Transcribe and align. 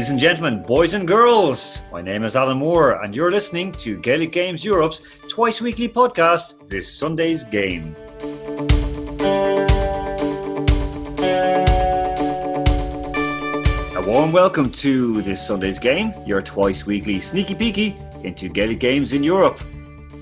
Ladies 0.00 0.12
and 0.12 0.18
gentlemen, 0.18 0.62
boys 0.62 0.94
and 0.94 1.06
girls, 1.06 1.82
my 1.92 2.00
name 2.00 2.24
is 2.24 2.34
Alan 2.34 2.56
Moore, 2.56 3.02
and 3.04 3.14
you're 3.14 3.30
listening 3.30 3.70
to 3.72 3.98
Gaelic 4.00 4.32
Games 4.32 4.64
Europe's 4.64 5.20
twice 5.28 5.60
weekly 5.60 5.90
podcast, 5.90 6.66
This 6.66 6.90
Sunday's 6.90 7.44
Game. 7.44 7.94
A 13.94 14.02
warm 14.10 14.32
welcome 14.32 14.70
to 14.70 15.20
this 15.20 15.46
Sunday's 15.46 15.78
game, 15.78 16.14
your 16.24 16.40
twice 16.40 16.86
weekly 16.86 17.20
sneaky 17.20 17.54
peeky 17.54 18.24
into 18.24 18.48
Gaelic 18.48 18.80
games 18.80 19.12
in 19.12 19.22
Europe. 19.22 19.60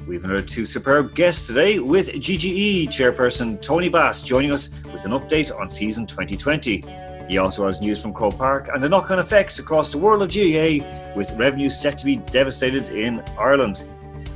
We've 0.09 0.25
another 0.25 0.43
two 0.43 0.67
superb 0.67 1.15
guests 1.15 1.47
today 1.47 1.79
with 1.79 2.09
GGE 2.09 2.89
chairperson 2.89 3.63
Tony 3.63 3.89
Bass 3.89 4.23
joining 4.23 4.51
us 4.51 4.83
with 4.93 5.05
an 5.05 5.13
update 5.13 5.57
on 5.57 5.69
season 5.69 6.05
2020. 6.05 7.08
He 7.29 7.37
also 7.37 7.67
has 7.67 7.81
news 7.81 8.03
from 8.03 8.15
Croke 8.15 8.39
Park 8.39 8.71
and 8.73 8.83
the 8.83 8.89
knock 8.89 9.11
on 9.11 9.19
effects 9.19 9.59
across 9.59 9.93
the 9.93 9.99
world 9.99 10.23
of 10.23 10.33
GAA, 10.33 11.15
with 11.15 11.37
revenues 11.37 11.79
set 11.79 11.99
to 11.99 12.07
be 12.07 12.17
devastated 12.17 12.89
in 12.89 13.23
Ireland. 13.39 13.85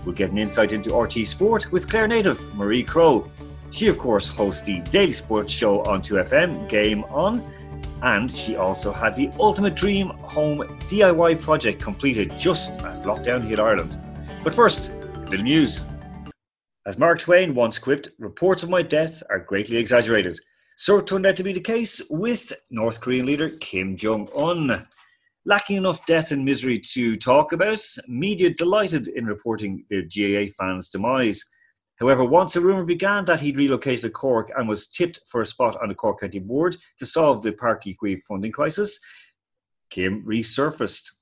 We'll 0.04 0.14
get 0.14 0.30
an 0.30 0.38
insight 0.38 0.72
into 0.72 0.94
RT 0.94 1.12
Sport 1.26 1.72
with 1.72 1.88
Clare 1.88 2.06
native 2.06 2.54
Marie 2.54 2.82
Crowe. 2.82 3.30
She, 3.70 3.88
of 3.88 3.98
course, 3.98 4.28
hosts 4.28 4.62
the 4.62 4.80
daily 4.90 5.12
sports 5.12 5.52
show 5.52 5.82
on 5.84 6.02
2FM, 6.02 6.68
Game 6.68 7.04
On, 7.04 7.42
and 8.02 8.30
she 8.30 8.56
also 8.56 8.92
had 8.92 9.16
the 9.16 9.30
Ultimate 9.40 9.74
Dream 9.74 10.08
Home 10.08 10.58
DIY 10.86 11.40
project 11.42 11.80
completed 11.80 12.36
just 12.36 12.82
as 12.82 13.06
lockdown 13.06 13.42
hit 13.42 13.58
Ireland. 13.58 13.96
But 14.44 14.54
first, 14.54 15.00
a 15.28 15.34
of 15.34 15.42
news. 15.42 15.86
As 16.84 16.98
Mark 16.98 17.20
Twain 17.20 17.54
once 17.54 17.78
quipped, 17.78 18.08
reports 18.18 18.62
of 18.62 18.68
my 18.68 18.82
death 18.82 19.22
are 19.30 19.38
greatly 19.38 19.78
exaggerated. 19.78 20.38
So 20.82 20.98
it 20.98 21.06
turned 21.06 21.26
out 21.26 21.36
to 21.36 21.44
be 21.44 21.52
the 21.52 21.60
case 21.60 22.02
with 22.10 22.52
North 22.68 23.00
Korean 23.00 23.24
leader 23.24 23.50
Kim 23.60 23.96
Jong 23.96 24.28
un. 24.36 24.84
Lacking 25.46 25.76
enough 25.76 26.04
death 26.06 26.32
and 26.32 26.44
misery 26.44 26.80
to 26.94 27.16
talk 27.16 27.52
about, 27.52 27.78
media 28.08 28.50
delighted 28.50 29.06
in 29.06 29.24
reporting 29.24 29.84
the 29.90 30.02
GAA 30.02 30.50
fans' 30.58 30.88
demise. 30.88 31.40
However, 32.00 32.24
once 32.24 32.56
a 32.56 32.60
rumour 32.60 32.84
began 32.84 33.24
that 33.26 33.40
he'd 33.40 33.58
relocated 33.58 34.02
to 34.02 34.10
Cork 34.10 34.50
and 34.56 34.68
was 34.68 34.88
tipped 34.88 35.20
for 35.28 35.42
a 35.42 35.46
spot 35.46 35.80
on 35.80 35.88
the 35.88 35.94
Cork 35.94 36.18
County 36.18 36.40
Board 36.40 36.76
to 36.98 37.06
solve 37.06 37.44
the 37.44 37.52
Uí 37.52 37.96
Chaoimh 37.96 38.22
funding 38.26 38.50
crisis, 38.50 38.98
Kim 39.88 40.24
resurfaced. 40.24 41.12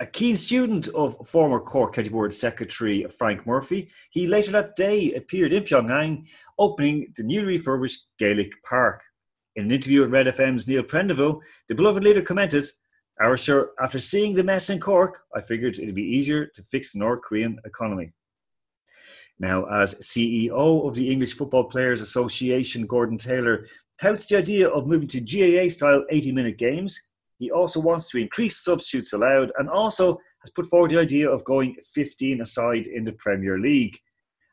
A 0.00 0.06
keen 0.06 0.34
student 0.34 0.88
of 0.88 1.16
former 1.26 1.60
Cork 1.60 1.94
County 1.94 2.08
Board 2.08 2.34
Secretary 2.34 3.06
Frank 3.16 3.46
Murphy, 3.46 3.90
he 4.10 4.26
later 4.26 4.50
that 4.50 4.74
day 4.74 5.12
appeared 5.12 5.52
in 5.52 5.62
Pyongyang 5.62 6.26
opening 6.58 7.12
the 7.16 7.22
newly 7.22 7.58
refurbished 7.58 8.10
Gaelic 8.18 8.50
Park. 8.64 9.04
In 9.54 9.66
an 9.66 9.70
interview 9.70 10.00
with 10.00 10.10
Red 10.10 10.26
FM's 10.26 10.66
Neil 10.66 10.82
Prendeville, 10.82 11.40
the 11.68 11.76
beloved 11.76 12.02
leader 12.02 12.22
commented, 12.22 12.66
Our 13.20 13.38
after 13.80 14.00
seeing 14.00 14.34
the 14.34 14.42
mess 14.42 14.68
in 14.68 14.80
Cork, 14.80 15.20
I 15.32 15.40
figured 15.40 15.78
it'd 15.78 15.94
be 15.94 16.02
easier 16.02 16.46
to 16.46 16.62
fix 16.64 16.92
the 16.92 16.98
North 16.98 17.22
Korean 17.22 17.60
economy. 17.64 18.12
Now, 19.38 19.64
as 19.66 19.94
CEO 20.00 20.88
of 20.88 20.96
the 20.96 21.08
English 21.08 21.34
Football 21.34 21.64
Players 21.64 22.00
Association, 22.00 22.86
Gordon 22.86 23.18
Taylor 23.18 23.68
touts 24.00 24.26
the 24.26 24.38
idea 24.38 24.68
of 24.68 24.88
moving 24.88 25.08
to 25.08 25.20
GAA 25.20 25.68
style 25.68 26.04
80 26.10 26.32
minute 26.32 26.58
games. 26.58 27.12
He 27.38 27.50
also 27.50 27.80
wants 27.80 28.10
to 28.10 28.18
increase 28.18 28.64
substitutes 28.64 29.12
allowed 29.12 29.52
and 29.58 29.68
also 29.68 30.18
has 30.42 30.50
put 30.54 30.66
forward 30.66 30.90
the 30.90 31.00
idea 31.00 31.28
of 31.28 31.44
going 31.44 31.76
15 31.94 32.40
aside 32.40 32.86
in 32.86 33.04
the 33.04 33.12
Premier 33.14 33.58
League. 33.58 33.98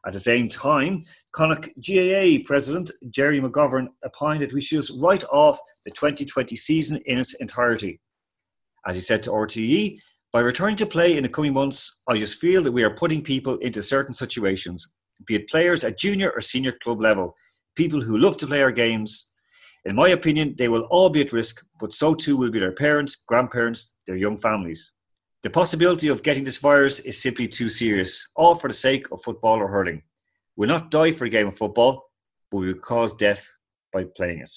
At 0.05 0.13
the 0.13 0.19
same 0.19 0.47
time, 0.47 1.03
Connacht 1.31 1.69
GAA 1.79 2.43
President 2.43 2.89
Jerry 3.11 3.39
McGovern 3.39 3.87
opined 4.03 4.41
that 4.41 4.53
we 4.53 4.61
should 4.61 4.79
just 4.79 4.99
write 4.99 5.23
off 5.25 5.59
the 5.85 5.91
2020 5.91 6.55
season 6.55 6.99
in 7.05 7.19
its 7.19 7.35
entirety. 7.35 7.99
As 8.87 8.95
he 8.95 9.01
said 9.01 9.21
to 9.23 9.29
RTE, 9.29 9.99
by 10.33 10.39
returning 10.39 10.77
to 10.77 10.85
play 10.85 11.17
in 11.17 11.23
the 11.23 11.29
coming 11.29 11.53
months, 11.53 12.03
I 12.07 12.17
just 12.17 12.39
feel 12.39 12.63
that 12.63 12.71
we 12.71 12.83
are 12.83 12.95
putting 12.95 13.21
people 13.21 13.57
into 13.57 13.81
certain 13.81 14.13
situations, 14.13 14.95
be 15.25 15.35
it 15.35 15.49
players 15.49 15.83
at 15.83 15.99
junior 15.99 16.31
or 16.31 16.41
senior 16.41 16.71
club 16.71 16.99
level, 17.01 17.35
people 17.75 18.01
who 18.01 18.17
love 18.17 18.37
to 18.37 18.47
play 18.47 18.61
our 18.61 18.71
games. 18.71 19.30
In 19.85 19.95
my 19.95 20.09
opinion, 20.09 20.55
they 20.57 20.67
will 20.67 20.87
all 20.91 21.09
be 21.09 21.21
at 21.21 21.33
risk, 21.33 21.65
but 21.79 21.93
so 21.93 22.13
too 22.13 22.37
will 22.37 22.51
be 22.51 22.59
their 22.59 22.71
parents, 22.71 23.15
grandparents, 23.15 23.97
their 24.05 24.15
young 24.15 24.37
families. 24.37 24.93
The 25.43 25.49
possibility 25.49 26.07
of 26.07 26.21
getting 26.21 26.43
this 26.43 26.57
virus 26.57 26.99
is 26.99 27.21
simply 27.21 27.47
too 27.47 27.67
serious, 27.67 28.29
all 28.35 28.53
for 28.53 28.67
the 28.67 28.75
sake 28.75 29.11
of 29.11 29.23
football 29.23 29.57
or 29.57 29.67
hurling. 29.67 30.03
We'll 30.55 30.69
not 30.69 30.91
die 30.91 31.11
for 31.11 31.25
a 31.25 31.29
game 31.29 31.47
of 31.47 31.57
football, 31.57 32.03
but 32.51 32.57
we 32.57 32.67
will 32.67 32.79
cause 32.79 33.15
death 33.15 33.51
by 33.91 34.03
playing 34.03 34.39
it. 34.39 34.51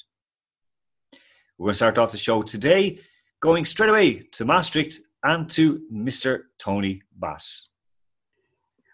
We're 1.56 1.66
going 1.66 1.72
to 1.72 1.76
start 1.76 1.98
off 1.98 2.12
the 2.12 2.18
show 2.18 2.42
today 2.42 2.98
going 3.40 3.64
straight 3.64 3.90
away 3.90 4.22
to 4.32 4.44
Maastricht 4.44 4.94
and 5.22 5.48
to 5.50 5.82
Mr. 5.92 6.44
Tony 6.58 7.02
Bass. 7.14 7.73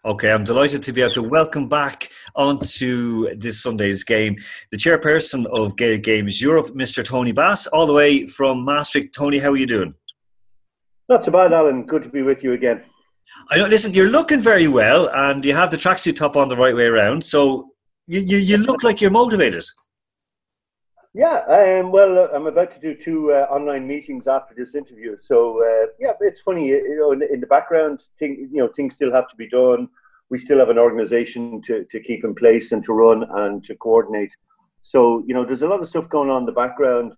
Okay, 0.02 0.32
I'm 0.32 0.44
delighted 0.44 0.82
to 0.84 0.94
be 0.94 1.02
able 1.02 1.12
to 1.12 1.22
welcome 1.22 1.68
back 1.68 2.10
onto 2.34 3.34
this 3.36 3.62
Sunday's 3.62 4.02
game 4.02 4.36
the 4.70 4.78
chairperson 4.78 5.44
of 5.52 5.76
Gaelic 5.76 6.04
Games 6.04 6.40
Europe, 6.40 6.68
Mr. 6.68 7.04
Tony 7.04 7.32
Bass, 7.32 7.66
all 7.66 7.84
the 7.84 7.92
way 7.92 8.26
from 8.26 8.64
Maastricht. 8.64 9.14
Tony, 9.14 9.38
how 9.38 9.50
are 9.50 9.58
you 9.58 9.66
doing? 9.66 9.94
Not 11.10 11.22
so 11.22 11.30
bad, 11.30 11.52
Alan. 11.52 11.84
Good 11.84 12.02
to 12.04 12.08
be 12.08 12.22
with 12.22 12.42
you 12.42 12.52
again. 12.52 12.82
I 13.50 13.58
know. 13.58 13.66
Listen, 13.66 13.92
you're 13.92 14.08
looking 14.08 14.40
very 14.40 14.68
well, 14.68 15.10
and 15.12 15.44
you 15.44 15.52
have 15.52 15.70
the 15.70 15.76
tracksuit 15.76 16.16
top 16.16 16.34
on 16.34 16.48
the 16.48 16.56
right 16.56 16.74
way 16.74 16.86
around, 16.86 17.22
so 17.22 17.72
you, 18.06 18.20
you, 18.20 18.38
you 18.38 18.56
look 18.56 18.82
like 18.82 19.02
you're 19.02 19.10
motivated. 19.10 19.64
Yeah, 21.12 21.38
um, 21.48 21.90
well, 21.90 22.30
I'm 22.32 22.46
about 22.46 22.70
to 22.72 22.78
do 22.78 22.94
two 22.94 23.32
uh, 23.32 23.46
online 23.50 23.84
meetings 23.84 24.28
after 24.28 24.54
this 24.54 24.76
interview. 24.76 25.16
So 25.16 25.60
uh, 25.60 25.86
yeah, 25.98 26.12
it's 26.20 26.40
funny, 26.40 26.68
you 26.68 26.98
know, 27.00 27.10
in, 27.10 27.22
in, 27.22 27.40
the 27.40 27.48
background, 27.48 28.04
thing, 28.20 28.48
you 28.52 28.58
know, 28.58 28.68
things 28.68 28.94
still 28.94 29.12
have 29.12 29.28
to 29.30 29.36
be 29.36 29.48
done. 29.48 29.88
We 30.28 30.38
still 30.38 30.60
have 30.60 30.68
an 30.68 30.78
organisation 30.78 31.62
to 31.62 31.84
to 31.84 31.98
keep 31.98 32.22
in 32.22 32.36
place 32.36 32.70
and 32.70 32.84
to 32.84 32.92
run 32.92 33.24
and 33.28 33.64
to 33.64 33.74
coordinate. 33.74 34.30
So 34.82 35.24
you 35.26 35.34
know, 35.34 35.44
there's 35.44 35.62
a 35.62 35.68
lot 35.68 35.80
of 35.80 35.88
stuff 35.88 36.08
going 36.08 36.30
on 36.30 36.42
in 36.42 36.46
the 36.46 36.52
background, 36.52 37.14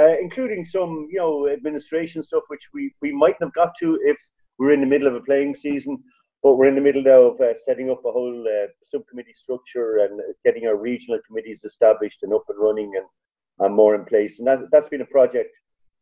uh, 0.00 0.16
including 0.18 0.64
some 0.64 1.06
you 1.10 1.18
know 1.18 1.46
administration 1.50 2.22
stuff 2.22 2.44
which 2.48 2.68
we 2.72 2.94
we 3.02 3.12
mightn't 3.12 3.42
have 3.42 3.52
got 3.52 3.74
to 3.80 4.00
if 4.04 4.16
we're 4.58 4.72
in 4.72 4.80
the 4.80 4.86
middle 4.86 5.06
of 5.06 5.16
a 5.16 5.20
playing 5.20 5.54
season. 5.54 6.02
But 6.42 6.56
we're 6.56 6.68
in 6.68 6.76
the 6.76 6.80
middle 6.80 7.02
now 7.02 7.22
of 7.22 7.40
uh, 7.40 7.54
setting 7.54 7.90
up 7.90 8.02
a 8.06 8.12
whole 8.12 8.46
uh, 8.48 8.68
subcommittee 8.82 9.34
structure 9.34 9.98
and 9.98 10.20
getting 10.44 10.66
our 10.66 10.76
regional 10.76 11.20
committees 11.26 11.64
established 11.64 12.22
and 12.22 12.32
up 12.32 12.44
and 12.48 12.58
running 12.58 12.92
and 12.96 13.04
and 13.60 13.74
more 13.74 13.94
in 13.94 14.04
place. 14.04 14.38
And 14.38 14.48
that, 14.48 14.70
that's 14.70 14.88
been 14.88 15.00
a 15.00 15.06
project 15.06 15.50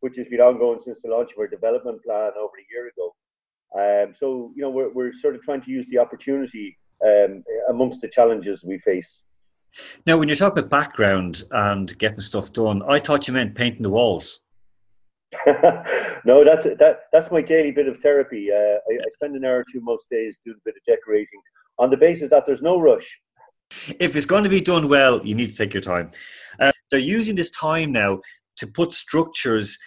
which 0.00 0.16
has 0.16 0.26
been 0.28 0.40
ongoing 0.40 0.78
since 0.78 1.00
the 1.02 1.08
launch 1.08 1.32
of 1.32 1.38
our 1.38 1.46
development 1.46 2.02
plan 2.02 2.32
over 2.38 2.52
a 2.58 2.72
year 2.72 2.88
ago. 2.88 3.14
Um, 3.74 4.12
so, 4.12 4.52
you 4.54 4.62
know, 4.62 4.70
we're, 4.70 4.92
we're 4.92 5.12
sort 5.12 5.34
of 5.34 5.42
trying 5.42 5.62
to 5.62 5.70
use 5.70 5.88
the 5.88 5.98
opportunity 5.98 6.76
um, 7.06 7.42
amongst 7.68 8.00
the 8.00 8.08
challenges 8.08 8.64
we 8.64 8.78
face. 8.78 9.22
Now, 10.06 10.18
when 10.18 10.28
you're 10.28 10.36
talking 10.36 10.58
about 10.58 10.70
background 10.70 11.42
and 11.50 11.96
getting 11.98 12.18
stuff 12.18 12.52
done, 12.52 12.82
I 12.86 12.98
thought 12.98 13.26
you 13.26 13.34
meant 13.34 13.54
painting 13.54 13.82
the 13.82 13.90
walls. 13.90 14.42
no, 15.46 16.44
that's 16.44 16.66
that. 16.66 17.04
That's 17.10 17.30
my 17.30 17.40
daily 17.40 17.70
bit 17.70 17.88
of 17.88 17.98
therapy. 18.00 18.50
Uh, 18.52 18.56
I, 18.56 18.94
I 18.94 19.10
spend 19.12 19.34
an 19.34 19.46
hour 19.46 19.60
or 19.60 19.64
two 19.70 19.80
most 19.80 20.10
days 20.10 20.38
doing 20.44 20.58
a 20.58 20.64
bit 20.66 20.74
of 20.76 20.84
decorating, 20.84 21.40
on 21.78 21.90
the 21.90 21.96
basis 21.96 22.28
that 22.30 22.44
there's 22.46 22.62
no 22.62 22.80
rush. 22.80 23.18
If 23.98 24.14
it's 24.14 24.26
going 24.26 24.44
to 24.44 24.50
be 24.50 24.60
done 24.60 24.88
well, 24.88 25.24
you 25.24 25.34
need 25.34 25.48
to 25.48 25.56
take 25.56 25.72
your 25.72 25.80
time. 25.80 26.10
Uh, 26.60 26.71
they're 26.92 27.00
using 27.00 27.34
this 27.34 27.50
time 27.50 27.90
now 27.90 28.20
to 28.58 28.66
put 28.68 28.92
structures 28.92 29.78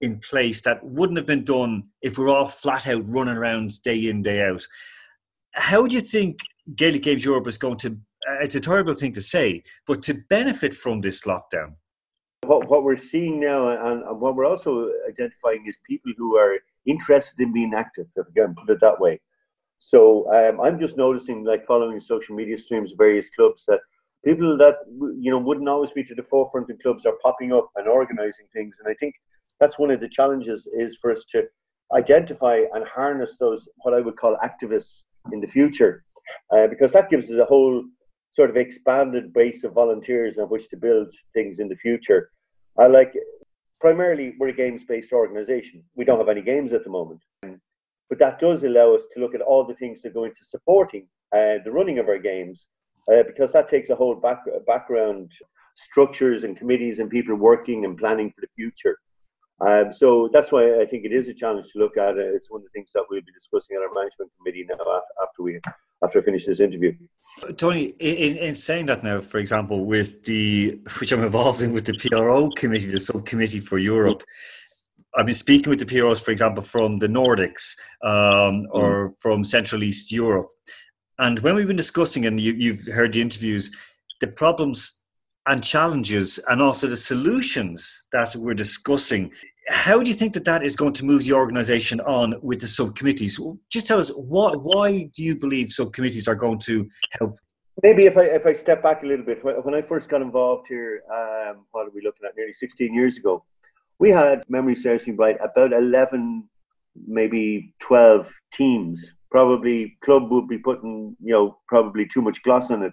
in 0.00 0.18
place 0.18 0.62
that 0.62 0.84
wouldn't 0.84 1.18
have 1.18 1.26
been 1.26 1.44
done 1.44 1.84
if 2.02 2.18
we're 2.18 2.28
all 2.28 2.48
flat 2.48 2.88
out 2.88 3.02
running 3.06 3.36
around 3.36 3.70
day 3.84 4.08
in 4.08 4.22
day 4.22 4.42
out. 4.42 4.62
How 5.52 5.86
do 5.86 5.94
you 5.94 6.00
think 6.00 6.40
Gaelic 6.74 7.02
Games 7.02 7.24
Europe 7.24 7.46
is 7.46 7.58
going 7.58 7.76
to? 7.78 7.90
Uh, 8.28 8.40
it's 8.40 8.54
a 8.54 8.60
terrible 8.60 8.94
thing 8.94 9.12
to 9.12 9.20
say, 9.20 9.62
but 9.86 10.02
to 10.02 10.14
benefit 10.28 10.74
from 10.74 11.00
this 11.00 11.22
lockdown. 11.22 11.74
What, 12.46 12.68
what 12.68 12.82
we're 12.82 12.96
seeing 12.96 13.38
now, 13.38 13.68
and, 13.68 14.02
and 14.02 14.20
what 14.20 14.34
we're 14.34 14.46
also 14.46 14.90
identifying, 15.08 15.64
is 15.66 15.78
people 15.86 16.12
who 16.16 16.36
are 16.36 16.58
interested 16.86 17.40
in 17.40 17.52
being 17.52 17.72
active. 17.74 18.06
If 18.16 18.26
put 18.34 18.70
it 18.70 18.80
that 18.80 19.00
way. 19.00 19.20
So 19.78 20.32
um, 20.32 20.60
I'm 20.60 20.80
just 20.80 20.96
noticing, 20.96 21.44
like 21.44 21.66
following 21.66 22.00
social 22.00 22.34
media 22.34 22.56
streams 22.56 22.92
of 22.92 22.98
various 22.98 23.30
clubs, 23.30 23.64
that 23.66 23.80
people 24.24 24.56
that 24.58 24.76
you 25.18 25.30
know 25.30 25.38
wouldn't 25.38 25.68
always 25.68 25.92
be 25.92 26.04
to 26.04 26.14
the 26.14 26.22
forefront 26.22 26.70
in 26.70 26.78
clubs 26.78 27.06
are 27.06 27.18
popping 27.22 27.52
up 27.52 27.68
and 27.76 27.88
organizing 27.88 28.46
things. 28.52 28.80
And 28.80 28.90
i 28.90 28.94
think 28.94 29.14
that's 29.60 29.78
one 29.78 29.90
of 29.90 30.00
the 30.00 30.08
challenges 30.08 30.68
is 30.76 30.96
for 31.00 31.10
us 31.10 31.24
to 31.30 31.44
identify 31.92 32.60
and 32.74 32.84
harness 32.86 33.36
those 33.38 33.68
what 33.82 33.94
i 33.94 34.00
would 34.00 34.16
call 34.16 34.36
activists 34.44 35.04
in 35.32 35.40
the 35.40 35.46
future. 35.46 36.04
Uh, 36.50 36.66
because 36.66 36.92
that 36.92 37.10
gives 37.10 37.30
us 37.30 37.38
a 37.38 37.44
whole 37.44 37.84
sort 38.32 38.50
of 38.50 38.56
expanded 38.56 39.32
base 39.32 39.62
of 39.62 39.72
volunteers 39.72 40.38
on 40.38 40.48
which 40.48 40.68
to 40.68 40.76
build 40.76 41.12
things 41.34 41.58
in 41.60 41.68
the 41.68 41.76
future. 41.76 42.30
I 42.78 42.86
like 42.86 43.14
primarily 43.80 44.34
we're 44.38 44.48
a 44.48 44.52
games 44.52 44.84
based 44.84 45.12
organization. 45.12 45.84
We 45.94 46.04
don't 46.04 46.18
have 46.18 46.28
any 46.28 46.42
games 46.42 46.72
at 46.72 46.84
the 46.84 46.90
moment. 46.90 47.20
But 48.08 48.18
that 48.18 48.38
does 48.38 48.64
allow 48.64 48.94
us 48.94 49.06
to 49.12 49.20
look 49.20 49.34
at 49.34 49.40
all 49.40 49.64
the 49.64 49.74
things 49.74 50.02
that 50.02 50.14
go 50.14 50.24
into 50.24 50.44
supporting 50.44 51.06
uh, 51.34 51.58
the 51.64 51.72
running 51.72 51.98
of 51.98 52.08
our 52.08 52.18
games 52.18 52.68
uh, 53.12 53.22
because 53.26 53.52
that 53.52 53.68
takes 53.68 53.90
a 53.90 53.94
whole 53.94 54.14
back, 54.14 54.40
background 54.66 55.32
structures 55.76 56.44
and 56.44 56.56
committees 56.56 56.98
and 56.98 57.10
people 57.10 57.34
working 57.34 57.84
and 57.84 57.98
planning 57.98 58.30
for 58.30 58.40
the 58.40 58.48
future. 58.56 58.98
Um, 59.60 59.92
so 59.92 60.28
that's 60.32 60.50
why 60.50 60.80
I 60.80 60.86
think 60.86 61.04
it 61.04 61.12
is 61.12 61.28
a 61.28 61.34
challenge 61.34 61.66
to 61.72 61.78
look 61.78 61.96
at. 61.96 62.16
It's 62.16 62.50
one 62.50 62.60
of 62.60 62.64
the 62.64 62.70
things 62.70 62.90
that 62.92 63.04
we'll 63.08 63.20
be 63.20 63.32
discussing 63.32 63.76
at 63.76 63.82
our 63.82 63.94
management 63.94 64.30
committee 64.36 64.66
now 64.68 65.00
after 65.22 65.42
we 65.42 65.60
after 66.04 66.18
I 66.18 66.22
finish 66.22 66.44
this 66.44 66.60
interview. 66.60 66.92
Tony, 67.56 67.94
in, 67.98 68.36
in 68.36 68.54
saying 68.54 68.86
that 68.86 69.02
now, 69.02 69.20
for 69.20 69.38
example, 69.38 69.86
with 69.86 70.24
the 70.24 70.80
which 71.00 71.12
I'm 71.12 71.22
involved 71.22 71.62
in 71.62 71.72
with 71.72 71.86
the 71.86 71.96
PRO 71.96 72.48
committee, 72.56 72.86
the 72.86 72.98
subcommittee 72.98 73.60
for 73.60 73.78
Europe. 73.78 74.22
I've 75.16 75.26
been 75.26 75.34
speaking 75.34 75.70
with 75.70 75.78
the 75.78 75.86
PROs, 75.86 76.20
for 76.20 76.32
example, 76.32 76.64
from 76.64 76.98
the 76.98 77.06
Nordics 77.06 77.78
um, 78.02 78.66
or 78.72 79.10
mm. 79.10 79.12
from 79.20 79.44
Central 79.44 79.84
East 79.84 80.10
Europe. 80.10 80.48
And 81.18 81.38
when 81.40 81.54
we've 81.54 81.66
been 81.66 81.76
discussing, 81.76 82.26
and 82.26 82.40
you, 82.40 82.52
you've 82.52 82.86
heard 82.86 83.12
the 83.12 83.20
interviews, 83.20 83.70
the 84.20 84.28
problems 84.28 85.04
and 85.46 85.62
challenges 85.62 86.38
and 86.48 86.62
also 86.62 86.86
the 86.86 86.96
solutions 86.96 88.06
that 88.12 88.34
we're 88.36 88.54
discussing. 88.54 89.32
How 89.68 90.02
do 90.02 90.10
you 90.10 90.14
think 90.14 90.32
that 90.34 90.44
that 90.44 90.62
is 90.62 90.76
going 90.76 90.92
to 90.94 91.04
move 91.04 91.24
the 91.24 91.32
organization 91.32 92.00
on 92.00 92.34
with 92.42 92.60
the 92.60 92.66
subcommittees? 92.66 93.40
Just 93.70 93.86
tell 93.86 93.98
us 93.98 94.10
what, 94.10 94.62
why 94.62 95.10
do 95.14 95.22
you 95.22 95.38
believe 95.38 95.70
subcommittees 95.70 96.28
are 96.28 96.34
going 96.34 96.58
to 96.60 96.88
help? 97.18 97.36
Maybe 97.82 98.06
if 98.06 98.16
I 98.16 98.22
if 98.22 98.46
I 98.46 98.52
step 98.52 98.82
back 98.82 99.02
a 99.02 99.06
little 99.06 99.24
bit, 99.24 99.44
when 99.44 99.74
I 99.74 99.82
first 99.82 100.08
got 100.08 100.22
involved 100.22 100.68
here, 100.68 101.02
um, 101.12 101.66
what 101.72 101.88
are 101.88 101.90
we 101.90 102.02
looking 102.02 102.24
at? 102.24 102.36
Nearly 102.36 102.52
16 102.52 102.94
years 102.94 103.16
ago, 103.16 103.44
we 103.98 104.10
had 104.10 104.44
memory 104.48 104.76
serves 104.76 105.08
me 105.08 105.14
right 105.14 105.36
about 105.42 105.72
11, 105.72 106.48
maybe 107.06 107.74
12 107.80 108.32
teams. 108.52 109.14
Probably 109.34 109.98
club 110.04 110.30
would 110.30 110.46
be 110.46 110.58
putting 110.58 111.16
you 111.20 111.32
know 111.32 111.58
probably 111.66 112.06
too 112.06 112.22
much 112.22 112.40
gloss 112.44 112.70
on 112.70 112.84
it 112.84 112.92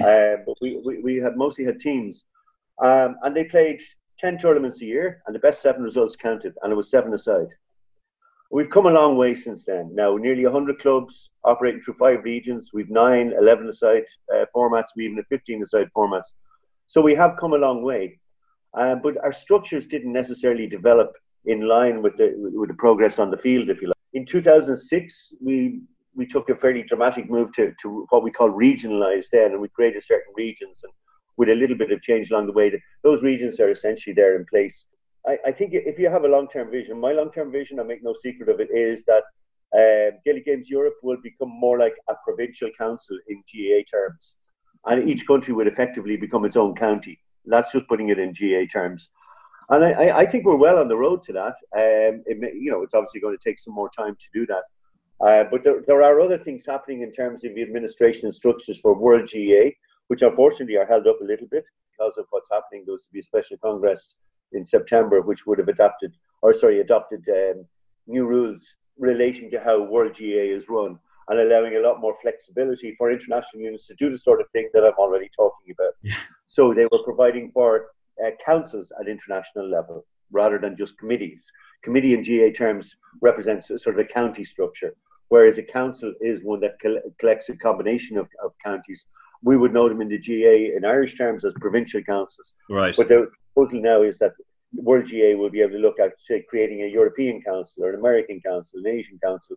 uh, 0.00 0.36
but 0.46 0.56
we, 0.60 0.80
we, 0.84 1.02
we 1.02 1.16
had 1.16 1.36
mostly 1.36 1.64
had 1.64 1.80
teams, 1.80 2.26
um, 2.82 3.16
and 3.22 3.36
they 3.36 3.44
played 3.44 3.80
ten 4.18 4.38
tournaments 4.38 4.80
a 4.82 4.86
year, 4.86 5.22
and 5.26 5.34
the 5.34 5.40
best 5.40 5.62
seven 5.62 5.82
results 5.82 6.16
counted, 6.16 6.54
and 6.62 6.72
it 6.72 6.76
was 6.76 6.90
seven 6.90 7.12
aside. 7.14 7.48
We've 8.50 8.70
come 8.70 8.86
a 8.86 8.90
long 8.90 9.16
way 9.16 9.34
since 9.34 9.64
then. 9.64 9.90
Now, 9.94 10.16
nearly 10.16 10.44
100 10.44 10.78
clubs 10.78 11.30
operating 11.42 11.80
through 11.80 11.94
five 11.94 12.22
regions. 12.22 12.70
We've 12.72 12.90
nine, 12.90 13.32
11 13.36 13.68
aside 13.68 14.04
uh, 14.32 14.44
formats. 14.54 14.94
We 14.96 15.06
even 15.06 15.16
have 15.16 15.26
15 15.28 15.62
aside 15.64 15.88
formats. 15.96 16.28
So 16.86 17.00
we 17.00 17.16
have 17.16 17.36
come 17.36 17.54
a 17.54 17.56
long 17.56 17.82
way. 17.82 18.20
Um, 18.78 19.00
but 19.02 19.16
our 19.24 19.32
structures 19.32 19.86
didn't 19.86 20.12
necessarily 20.12 20.68
develop 20.68 21.16
in 21.46 21.66
line 21.66 22.00
with 22.00 22.16
the, 22.16 22.32
with 22.36 22.68
the 22.68 22.76
progress 22.76 23.18
on 23.18 23.32
the 23.32 23.38
field, 23.38 23.70
if 23.70 23.82
you 23.82 23.88
like. 23.88 23.96
In 24.14 24.24
2006, 24.24 25.34
we 25.42 25.80
we 26.16 26.26
took 26.26 26.48
a 26.48 26.54
fairly 26.54 26.84
dramatic 26.84 27.28
move 27.28 27.52
to, 27.52 27.74
to 27.82 28.06
what 28.10 28.22
we 28.22 28.30
call 28.30 28.48
regionalized 28.48 29.30
then, 29.32 29.50
and 29.50 29.60
we 29.60 29.68
created 29.68 30.00
certain 30.02 30.32
regions 30.36 30.80
and 30.84 30.92
with 31.36 31.48
a 31.48 31.54
little 31.54 31.76
bit 31.76 31.90
of 31.90 32.00
change 32.02 32.30
along 32.30 32.46
the 32.46 32.52
way. 32.52 32.80
Those 33.02 33.22
regions 33.22 33.58
are 33.58 33.70
essentially 33.70 34.14
there 34.14 34.36
in 34.36 34.46
place. 34.46 34.86
I, 35.26 35.38
I 35.46 35.52
think 35.52 35.72
if 35.74 35.98
you 35.98 36.08
have 36.08 36.24
a 36.24 36.28
long 36.28 36.48
term 36.48 36.70
vision, 36.70 37.00
my 37.00 37.12
long 37.12 37.32
term 37.32 37.50
vision, 37.50 37.80
I 37.80 37.82
make 37.82 38.02
no 38.02 38.14
secret 38.14 38.48
of 38.48 38.60
it, 38.60 38.68
is 38.72 39.04
that 39.04 39.24
uh, 39.74 40.16
Gaelic 40.24 40.44
Games 40.44 40.70
Europe 40.70 40.94
will 41.02 41.16
become 41.22 41.48
more 41.50 41.78
like 41.78 41.94
a 42.08 42.14
provincial 42.24 42.70
council 42.78 43.18
in 43.28 43.42
GAA 43.52 43.82
terms. 43.90 44.36
And 44.86 45.08
each 45.08 45.26
country 45.26 45.54
would 45.54 45.66
effectively 45.66 46.16
become 46.16 46.44
its 46.44 46.56
own 46.56 46.74
county. 46.74 47.18
That's 47.46 47.72
just 47.72 47.88
putting 47.88 48.10
it 48.10 48.18
in 48.18 48.32
GA 48.34 48.66
terms. 48.66 49.08
And 49.70 49.84
I, 49.84 50.18
I 50.18 50.26
think 50.26 50.44
we're 50.44 50.56
well 50.56 50.78
on 50.78 50.88
the 50.88 50.96
road 50.96 51.22
to 51.24 51.32
that. 51.32 51.54
Um, 51.74 52.22
it, 52.26 52.38
may, 52.38 52.52
you 52.54 52.70
know, 52.70 52.82
it's 52.82 52.94
obviously 52.94 53.20
going 53.20 53.36
to 53.36 53.42
take 53.42 53.58
some 53.58 53.74
more 53.74 53.90
time 53.90 54.16
to 54.16 54.26
do 54.32 54.46
that. 54.46 54.62
Uh, 55.24 55.44
but 55.50 55.64
there, 55.64 55.82
there 55.86 56.02
are 56.02 56.20
other 56.20 56.38
things 56.38 56.66
happening 56.66 57.02
in 57.02 57.12
terms 57.12 57.44
of 57.44 57.54
the 57.54 57.62
administration 57.62 58.30
structures 58.30 58.78
for 58.78 58.94
World 58.94 59.30
GAA, 59.32 59.70
which 60.08 60.22
unfortunately 60.22 60.76
are 60.76 60.86
held 60.86 61.06
up 61.06 61.20
a 61.20 61.24
little 61.24 61.46
bit 61.50 61.64
because 61.90 62.18
of 62.18 62.26
what's 62.30 62.48
happening. 62.50 62.82
There 62.84 62.92
was 62.92 63.06
to 63.06 63.12
be 63.12 63.20
a 63.20 63.22
special 63.22 63.56
congress 63.58 64.16
in 64.52 64.64
September, 64.64 65.20
which 65.20 65.46
would 65.46 65.58
have 65.58 65.68
adopted, 65.68 66.14
or 66.42 66.52
sorry, 66.52 66.80
adopted 66.80 67.24
um, 67.28 67.64
new 68.06 68.26
rules 68.26 68.76
relating 68.98 69.50
to 69.50 69.60
how 69.60 69.82
World 69.82 70.14
GA 70.14 70.50
is 70.50 70.68
run 70.68 70.98
and 71.28 71.40
allowing 71.40 71.76
a 71.76 71.80
lot 71.80 72.00
more 72.00 72.16
flexibility 72.20 72.94
for 72.96 73.10
international 73.10 73.62
units 73.62 73.86
to 73.86 73.94
do 73.94 74.10
the 74.10 74.18
sort 74.18 74.40
of 74.40 74.46
thing 74.50 74.68
that 74.74 74.84
I'm 74.84 74.98
already 74.98 75.30
talking 75.34 75.72
about. 75.72 75.94
Yeah. 76.02 76.16
So 76.46 76.74
they 76.74 76.84
were 76.84 77.02
providing 77.02 77.50
for 77.50 77.88
uh, 78.24 78.30
councils 78.44 78.92
at 79.00 79.08
international 79.08 79.68
level 79.68 80.04
rather 80.30 80.58
than 80.58 80.76
just 80.76 80.98
committees. 80.98 81.50
Committee 81.82 82.14
in 82.14 82.22
GA 82.22 82.52
terms 82.52 82.96
represents 83.20 83.68
sort 83.68 83.98
of 83.98 83.98
a 83.98 84.04
county 84.04 84.44
structure 84.44 84.94
whereas 85.28 85.58
a 85.58 85.62
council 85.62 86.12
is 86.20 86.44
one 86.44 86.60
that 86.60 86.78
collects 87.18 87.48
a 87.48 87.56
combination 87.56 88.16
of, 88.16 88.28
of 88.44 88.52
counties. 88.62 89.06
We 89.42 89.56
would 89.56 89.72
know 89.72 89.88
them 89.88 90.00
in 90.00 90.08
the 90.08 90.18
GA 90.18 90.74
in 90.76 90.84
Irish 90.84 91.16
terms 91.16 91.44
as 91.44 91.54
provincial 91.54 92.02
councils. 92.02 92.54
Right. 92.70 92.94
But 92.96 93.08
the 93.08 93.30
proposal 93.52 93.80
now 93.80 94.02
is 94.02 94.18
that 94.18 94.32
World 94.74 95.06
GA 95.06 95.34
will 95.34 95.50
be 95.50 95.60
able 95.60 95.72
to 95.72 95.78
look 95.78 96.00
at, 96.00 96.20
say, 96.20 96.44
creating 96.48 96.82
a 96.82 96.86
European 96.86 97.42
council 97.42 97.84
or 97.84 97.90
an 97.90 97.98
American 97.98 98.40
council, 98.40 98.80
an 98.84 98.86
Asian 98.86 99.18
council. 99.22 99.56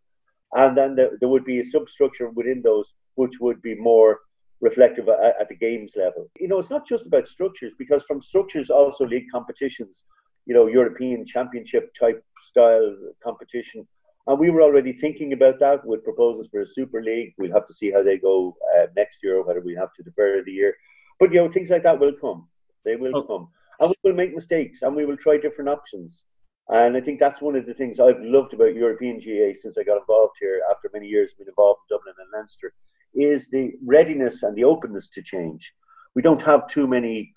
And 0.54 0.78
then 0.78 0.96
there, 0.96 1.12
there 1.20 1.30
would 1.30 1.46
be 1.46 1.60
a 1.60 1.64
substructure 1.64 2.30
within 2.30 2.62
those 2.62 2.94
which 3.16 3.40
would 3.40 3.62
be 3.62 3.76
more 3.76 4.20
reflective 4.62 5.08
at, 5.10 5.36
at, 5.40 5.50
the 5.50 5.56
games 5.56 5.94
level. 5.96 6.30
You 6.40 6.48
know, 6.48 6.58
it's 6.58 6.70
not 6.70 6.88
just 6.88 7.06
about 7.06 7.28
structures 7.28 7.74
because 7.78 8.04
from 8.04 8.22
structures 8.22 8.70
also 8.70 9.06
league 9.06 9.30
competitions, 9.32 10.04
you 10.46 10.54
know, 10.54 10.68
European 10.68 11.26
championship 11.26 11.94
type 11.94 12.24
style 12.40 12.96
competition 13.24 13.88
and 14.28 14.38
we 14.38 14.50
were 14.50 14.62
already 14.62 14.92
thinking 14.92 15.32
about 15.32 15.58
that 15.60 15.86
with 15.86 16.04
proposals 16.04 16.50
for 16.50 16.60
a 16.60 16.66
Super 16.66 17.02
League. 17.02 17.34
We'll 17.38 17.54
have 17.54 17.66
to 17.66 17.74
see 17.74 17.92
how 17.92 18.04
they 18.04 18.18
go 18.18 18.58
uh, 18.78 18.88
next 18.96 19.24
year, 19.24 19.42
whether 19.42 19.62
we 19.62 19.74
have 19.76 19.94
to 19.96 20.04
defer 20.04 20.44
the 20.46 20.52
year. 20.52 20.76
But, 21.18 21.32
you 21.32 21.40
know, 21.40 21.50
things 21.50 21.70
like 21.70 21.84
that 21.84 21.98
will 21.98 22.12
come. 22.12 22.50
They 22.84 22.98
will 22.98 23.16
oh. 23.16 23.24
come. 23.24 23.48
And 23.80 23.90
we 23.90 23.96
will 24.04 24.18
make 24.18 24.36
mistakes 24.36 24.82
and 24.82 24.96
we 24.96 25.06
will 25.06 25.16
try 25.16 25.38
different 25.38 25.70
options. 25.70 26.26
And 26.68 26.98
I 26.98 27.02
think 27.02 27.22
that's 27.22 27.42
one 27.42 27.56
of 27.56 27.66
the 27.66 27.74
things 27.74 28.02
I've 28.02 28.20
loved 28.20 28.54
about 28.54 28.76
European 28.76 29.22
GA 29.22 29.54
since 29.54 29.78
I 29.78 29.84
got 29.84 30.02
involved 30.02 30.36
here 30.42 30.62
after 30.70 30.90
many 30.94 31.08
years 31.08 31.34
being 31.34 31.48
involved 31.48 31.82
in 31.90 31.96
Dublin 31.96 32.16
and 32.20 32.28
Leinster 32.34 32.74
is 33.18 33.50
the 33.50 33.74
readiness 33.86 34.44
and 34.44 34.56
the 34.56 34.64
openness 34.64 35.10
to 35.10 35.22
change. 35.22 35.74
We 36.16 36.22
don't 36.22 36.42
have 36.42 36.68
too 36.68 36.88
many 36.88 37.34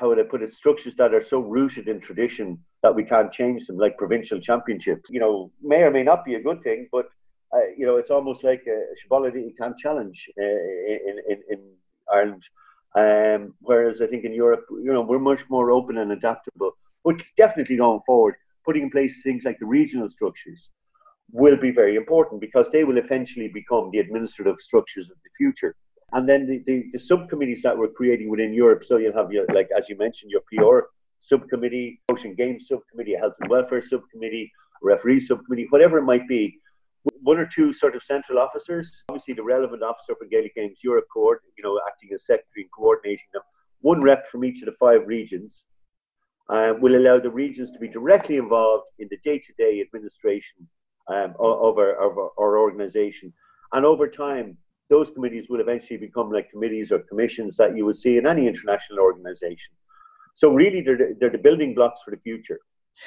how 0.00 0.08
would 0.08 0.18
I 0.18 0.22
put 0.22 0.42
it, 0.42 0.50
structures 0.50 0.94
that 0.96 1.12
are 1.12 1.20
so 1.20 1.40
rooted 1.40 1.86
in 1.86 2.00
tradition 2.00 2.58
that 2.82 2.94
we 2.94 3.04
can't 3.04 3.30
change 3.30 3.66
them, 3.66 3.76
like 3.76 3.98
provincial 3.98 4.40
championships. 4.40 5.10
You 5.10 5.20
know, 5.20 5.52
may 5.62 5.82
or 5.82 5.90
may 5.90 6.02
not 6.02 6.24
be 6.24 6.36
a 6.36 6.42
good 6.42 6.62
thing, 6.62 6.88
but 6.90 7.06
uh, 7.52 7.66
you 7.76 7.84
know, 7.84 7.96
it's 7.96 8.10
almost 8.10 8.42
like 8.42 8.62
a 8.66 9.20
that 9.20 9.34
you 9.34 9.52
can't 9.60 9.76
challenge 9.76 10.28
uh, 10.40 10.44
in, 10.44 11.16
in, 11.28 11.42
in 11.50 11.60
Ireland. 12.12 12.44
Um, 12.94 13.54
whereas 13.60 14.00
I 14.00 14.06
think 14.06 14.24
in 14.24 14.32
Europe, 14.32 14.64
you 14.70 14.92
know, 14.92 15.02
we're 15.02 15.18
much 15.18 15.44
more 15.50 15.70
open 15.70 15.98
and 15.98 16.12
adaptable. 16.12 16.72
But 17.04 17.22
definitely 17.36 17.76
going 17.76 18.00
forward, 18.06 18.36
putting 18.64 18.84
in 18.84 18.90
place 18.90 19.22
things 19.22 19.44
like 19.44 19.58
the 19.58 19.66
regional 19.66 20.08
structures 20.08 20.70
will 21.32 21.56
be 21.56 21.70
very 21.70 21.96
important 21.96 22.40
because 22.40 22.70
they 22.70 22.84
will 22.84 22.98
eventually 22.98 23.48
become 23.48 23.90
the 23.92 23.98
administrative 23.98 24.56
structures 24.60 25.10
of 25.10 25.16
the 25.24 25.30
future 25.36 25.74
and 26.12 26.28
then 26.28 26.46
the, 26.46 26.62
the, 26.66 26.84
the, 26.92 26.98
subcommittees 26.98 27.62
that 27.62 27.76
we're 27.76 27.88
creating 27.88 28.28
within 28.28 28.52
Europe. 28.52 28.82
So 28.82 28.96
you'll 28.96 29.14
have 29.14 29.30
your, 29.30 29.46
like 29.54 29.68
as 29.76 29.88
you 29.88 29.96
mentioned, 29.96 30.32
your 30.32 30.42
PR 30.52 30.86
subcommittee, 31.20 32.00
Ocean 32.10 32.34
Games 32.34 32.66
subcommittee, 32.66 33.14
health 33.14 33.34
and 33.40 33.50
welfare 33.50 33.82
subcommittee, 33.82 34.50
referee 34.82 35.20
subcommittee, 35.20 35.66
whatever 35.70 35.98
it 35.98 36.04
might 36.04 36.26
be. 36.26 36.58
One 37.22 37.38
or 37.38 37.46
two 37.46 37.72
sort 37.72 37.96
of 37.96 38.02
central 38.02 38.38
officers, 38.38 39.04
obviously 39.08 39.34
the 39.34 39.42
relevant 39.42 39.82
officer 39.82 40.14
for 40.18 40.26
Gaelic 40.26 40.54
Games 40.54 40.80
Europe, 40.82 41.06
court, 41.12 41.40
you 41.56 41.64
know, 41.64 41.80
acting 41.88 42.10
as 42.14 42.26
secretary 42.26 42.64
and 42.64 42.70
coordinating 42.76 43.26
them. 43.32 43.42
One 43.80 44.00
rep 44.00 44.26
from 44.26 44.44
each 44.44 44.60
of 44.60 44.66
the 44.66 44.72
five 44.72 45.06
regions 45.06 45.66
uh, 46.50 46.74
will 46.78 46.96
allow 46.96 47.18
the 47.18 47.30
regions 47.30 47.70
to 47.70 47.78
be 47.78 47.88
directly 47.88 48.36
involved 48.36 48.84
in 48.98 49.08
the 49.10 49.16
day-to-day 49.24 49.80
administration 49.80 50.68
um, 51.12 51.34
our, 51.40 51.54
of 51.70 52.18
our, 52.18 52.30
our 52.38 52.58
organization. 52.58 53.32
And 53.72 53.84
over 53.84 54.06
time, 54.08 54.56
those 54.88 55.10
committees 55.10 55.48
will 55.48 55.60
eventually 55.60 55.98
become 55.98 56.30
like 56.32 56.50
committees 56.50 56.90
or 56.92 57.00
commissions 57.10 57.56
that 57.56 57.76
you 57.76 57.84
would 57.86 57.96
see 57.96 58.16
in 58.18 58.26
any 58.26 58.46
international 58.46 58.98
organization. 59.00 59.72
So 60.34 60.50
really, 60.50 60.80
they're, 60.80 61.14
they're 61.18 61.30
the 61.30 61.38
building 61.38 61.74
blocks 61.74 62.02
for 62.02 62.10
the 62.10 62.20
future. 62.28 62.58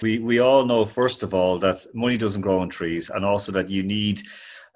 We, 0.01 0.19
we 0.19 0.39
all 0.39 0.65
know, 0.65 0.86
first 0.86 1.24
of 1.24 1.33
all, 1.33 1.60
that 1.60 1.79
money 1.93 2.17
doesn't 2.17 2.41
grow 2.41 2.60
on 2.60 2.69
trees, 2.69 3.10
and 3.10 3.25
also 3.25 3.51
that 3.51 3.69
you 3.69 3.83
need 3.83 4.22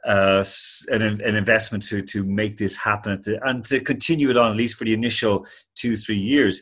uh, 0.06 0.44
an, 0.90 1.02
an 1.02 1.36
investment 1.36 1.84
to, 1.86 2.02
to 2.02 2.24
make 2.24 2.58
this 2.58 2.78
happen 2.78 3.22
and 3.44 3.66
to 3.66 3.80
continue 3.80 4.30
it 4.30 4.38
on, 4.38 4.52
at 4.52 4.58
least 4.58 4.78
for 4.78 4.86
the 4.86 4.94
initial 4.94 5.46
two, 5.76 5.96
three 5.96 6.18
years. 6.18 6.62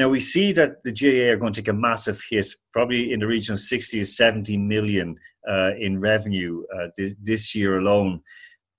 Now, 0.00 0.08
we 0.08 0.18
see 0.18 0.52
that 0.52 0.82
the 0.82 0.92
GAA 0.92 1.30
are 1.30 1.36
going 1.36 1.52
to 1.52 1.60
take 1.60 1.68
a 1.68 1.74
massive 1.74 2.18
hit, 2.30 2.46
probably 2.72 3.12
in 3.12 3.20
the 3.20 3.26
region 3.26 3.52
of 3.52 3.58
60 3.58 3.98
to 3.98 4.04
70 4.04 4.56
million 4.56 5.14
uh, 5.46 5.72
in 5.78 6.00
revenue 6.00 6.64
uh, 6.74 6.88
this, 6.96 7.14
this 7.22 7.54
year 7.54 7.78
alone 7.78 8.22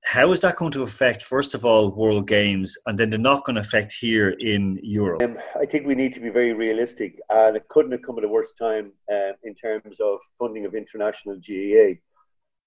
how 0.03 0.31
is 0.31 0.41
that 0.41 0.55
going 0.55 0.71
to 0.71 0.81
affect, 0.81 1.21
first 1.21 1.53
of 1.53 1.63
all, 1.63 1.91
World 1.91 2.27
Games 2.27 2.75
and 2.87 2.97
then 2.97 3.11
the 3.11 3.19
knock 3.19 3.47
on 3.47 3.57
effect 3.57 3.95
here 4.01 4.29
in 4.39 4.79
Europe? 4.81 5.21
Um, 5.21 5.37
I 5.59 5.65
think 5.67 5.85
we 5.85 5.93
need 5.93 6.13
to 6.15 6.19
be 6.19 6.29
very 6.29 6.53
realistic, 6.53 7.19
and 7.29 7.55
it 7.55 7.67
couldn't 7.69 7.91
have 7.91 8.01
come 8.01 8.17
at 8.17 8.23
a 8.23 8.27
worse 8.27 8.51
time 8.53 8.93
um, 9.11 9.33
in 9.43 9.53
terms 9.53 9.99
of 9.99 10.17
funding 10.39 10.65
of 10.65 10.73
international 10.73 11.35
GAA. 11.35 11.99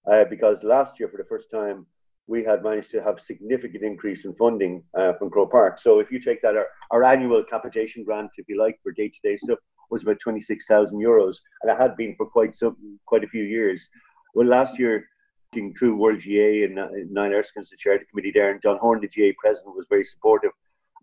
Uh, 0.08 0.25
because 0.26 0.62
last 0.62 1.00
year, 1.00 1.08
for 1.08 1.16
the 1.16 1.28
first 1.28 1.50
time, 1.50 1.87
we 2.26 2.43
had 2.43 2.62
managed 2.62 2.90
to 2.90 3.02
have 3.02 3.21
significant 3.21 3.85
increase 3.85 4.25
in 4.25 4.35
funding 4.35 4.83
uh, 4.99 5.12
from 5.14 5.31
Croke 5.31 5.52
Park. 5.52 5.78
So 5.78 6.00
if 6.00 6.11
you 6.11 6.19
take 6.19 6.40
that, 6.43 6.57
our, 6.57 6.69
our 6.90 7.04
annual 7.04 7.45
capitation 7.45 8.02
grant, 8.04 8.31
if 8.38 8.49
you 8.49 8.59
like, 8.59 8.78
for 8.83 8.93
day-to-day 8.93 9.37
stuff, 9.37 9.59
was 9.90 10.02
about 10.02 10.21
26,000 10.21 10.99
euros, 10.99 11.37
and 11.62 11.71
it 11.71 11.76
had 11.76 11.97
been 11.97 12.14
for 12.16 12.26
quite 12.26 12.54
some 12.54 12.76
quite 13.04 13.25
a 13.25 13.28
few 13.28 13.45
years. 13.45 13.88
Well, 14.35 14.47
last 14.47 14.78
year, 14.78 15.07
through 15.78 15.97
World 15.97 16.19
GA 16.19 16.64
and 16.64 16.78
uh, 16.78 16.88
Niall 17.11 17.31
Erskine's 17.31 17.71
the 17.71 17.76
chair 17.76 17.95
of 17.95 18.00
the 18.00 18.07
committee 18.07 18.33
there, 18.35 18.50
and 18.50 18.61
John 18.62 18.78
Horan, 18.78 19.02
the 19.02 19.09
GA 19.09 19.33
president, 19.38 19.76
was 19.76 19.87
very 19.88 20.02
supportive, 20.02 20.50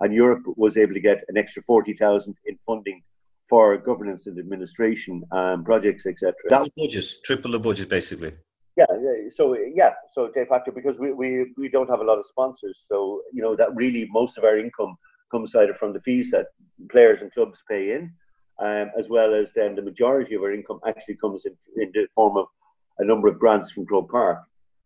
and 0.02 0.14
Europe 0.14 0.44
was 0.58 0.76
able 0.78 0.94
to 0.94 1.00
get 1.00 1.24
an 1.30 1.38
extra 1.38 1.62
40,000 1.62 2.36
in 2.46 2.58
funding 2.66 3.02
for 3.48 3.78
governance 3.78 4.28
and 4.28 4.38
administration 4.40 5.24
um, 5.32 5.64
projects, 5.64 6.06
etc. 6.06 6.34
That 6.50 6.62
was 6.62 6.70
budget, 6.78 7.06
triple 7.24 7.52
the 7.52 7.60
budget, 7.60 7.90
basically. 7.90 8.34
Yeah, 8.78 8.86
so 9.30 9.58
yeah, 9.74 9.94
so 10.08 10.32
de 10.32 10.46
facto 10.46 10.72
because 10.72 10.98
we, 10.98 11.12
we 11.12 11.52
we 11.58 11.68
don't 11.68 11.90
have 11.90 12.00
a 12.00 12.06
lot 12.06 12.18
of 12.18 12.26
sponsors, 12.26 12.86
so 12.88 13.22
you 13.34 13.42
know 13.42 13.56
that 13.56 13.76
really 13.76 14.08
most 14.10 14.38
of 14.38 14.46
our 14.46 14.58
income 14.58 14.96
comes 15.30 15.54
either 15.56 15.74
from 15.74 15.92
the 15.94 16.00
fees 16.00 16.32
that 16.32 16.48
players 16.90 17.22
and 17.22 17.34
clubs 17.34 17.64
pay 17.70 17.92
in, 17.96 18.14
um, 18.60 18.92
as 18.98 19.10
well 19.10 19.34
as 19.34 19.52
then 19.54 19.76
the 19.76 19.82
majority 19.82 20.36
of 20.36 20.42
our 20.42 20.54
income 20.54 20.80
actually 20.88 21.18
comes 21.18 21.46
in, 21.46 21.56
in 21.78 21.92
the 21.94 22.08
form 22.16 22.38
of 22.38 22.46
a 23.00 23.06
number 23.06 23.28
of 23.28 23.40
grants 23.40 23.72
from 23.72 23.86
Croke 23.86 24.12
Park. 24.12 24.40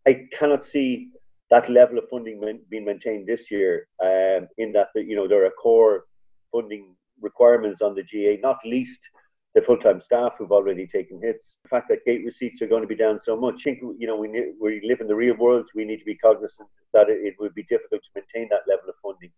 I 0.06 0.26
cannot 0.32 0.64
see 0.64 1.10
that 1.50 1.68
level 1.68 1.98
of 1.98 2.08
funding 2.08 2.40
being 2.70 2.84
maintained 2.84 3.26
this 3.26 3.50
year. 3.50 3.88
Um, 4.02 4.48
in 4.58 4.72
that, 4.72 4.88
you 4.94 5.14
know, 5.14 5.28
there 5.28 5.44
are 5.44 5.50
core 5.50 6.04
funding 6.52 6.96
requirements 7.20 7.82
on 7.82 7.94
the 7.94 8.02
GA, 8.02 8.38
not 8.42 8.58
least 8.64 9.00
the 9.56 9.62
full-time 9.62 9.98
staff 9.98 10.34
who've 10.38 10.52
already 10.52 10.86
taken 10.86 11.18
hits. 11.18 11.60
The 11.62 11.70
fact 11.70 11.88
that 11.88 12.04
gate 12.04 12.22
receipts 12.26 12.60
are 12.60 12.66
going 12.66 12.82
to 12.82 12.86
be 12.86 12.94
down 12.94 13.18
so 13.18 13.34
much, 13.40 13.62
I 13.62 13.62
think 13.62 13.78
you 13.98 14.06
know 14.06 14.14
we 14.14 14.28
we 14.60 14.82
live 14.84 15.00
in 15.00 15.08
the 15.08 15.16
real 15.16 15.34
world. 15.34 15.66
We 15.74 15.86
need 15.86 15.98
to 15.98 16.04
be 16.04 16.14
cognizant 16.14 16.68
that 16.92 17.08
it, 17.08 17.20
it 17.28 17.34
would 17.40 17.54
be 17.54 17.62
difficult 17.62 18.02
to 18.02 18.10
maintain 18.14 18.48
that 18.50 18.68
level 18.68 18.90
of 18.90 18.96
funding. 19.02 19.32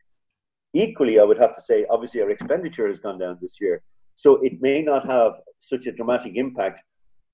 Equally, 0.75 1.21
I 1.21 1.23
would 1.23 1.39
have 1.39 1.55
to 1.55 1.63
say, 1.63 1.87
obviously, 1.89 2.21
our 2.21 2.31
expenditure 2.31 2.89
has 2.89 2.99
gone 2.99 3.19
down 3.21 3.39
this 3.41 3.61
year, 3.61 3.83
so 4.17 4.43
it 4.43 4.61
may 4.61 4.83
not 4.83 5.07
have 5.07 5.35
such 5.61 5.87
a 5.87 5.93
dramatic 5.93 6.33
impact. 6.35 6.83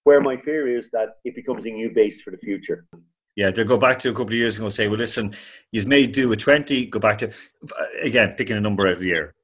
Where 0.04 0.20
my 0.20 0.36
fear 0.36 0.68
is 0.68 0.90
that 0.90 1.08
it 1.24 1.34
becomes 1.34 1.64
a 1.64 1.70
new 1.70 1.90
base 1.90 2.20
for 2.20 2.30
the 2.30 2.36
future. 2.36 2.86
Yeah, 3.34 3.50
they'll 3.50 3.64
go 3.64 3.78
back 3.78 3.98
to 4.00 4.10
a 4.10 4.12
couple 4.12 4.34
of 4.36 4.42
years 4.44 4.56
ago 4.56 4.66
and 4.66 4.72
say, 4.74 4.88
well, 4.88 4.98
listen, 4.98 5.32
you've 5.72 5.88
made 5.88 6.12
do 6.12 6.28
with 6.28 6.40
20, 6.40 6.86
go 6.86 7.00
back 7.00 7.16
to, 7.18 7.32
again, 8.02 8.34
picking 8.36 8.58
a 8.58 8.60
number 8.60 8.86
every 8.86 9.06
year. 9.06 9.34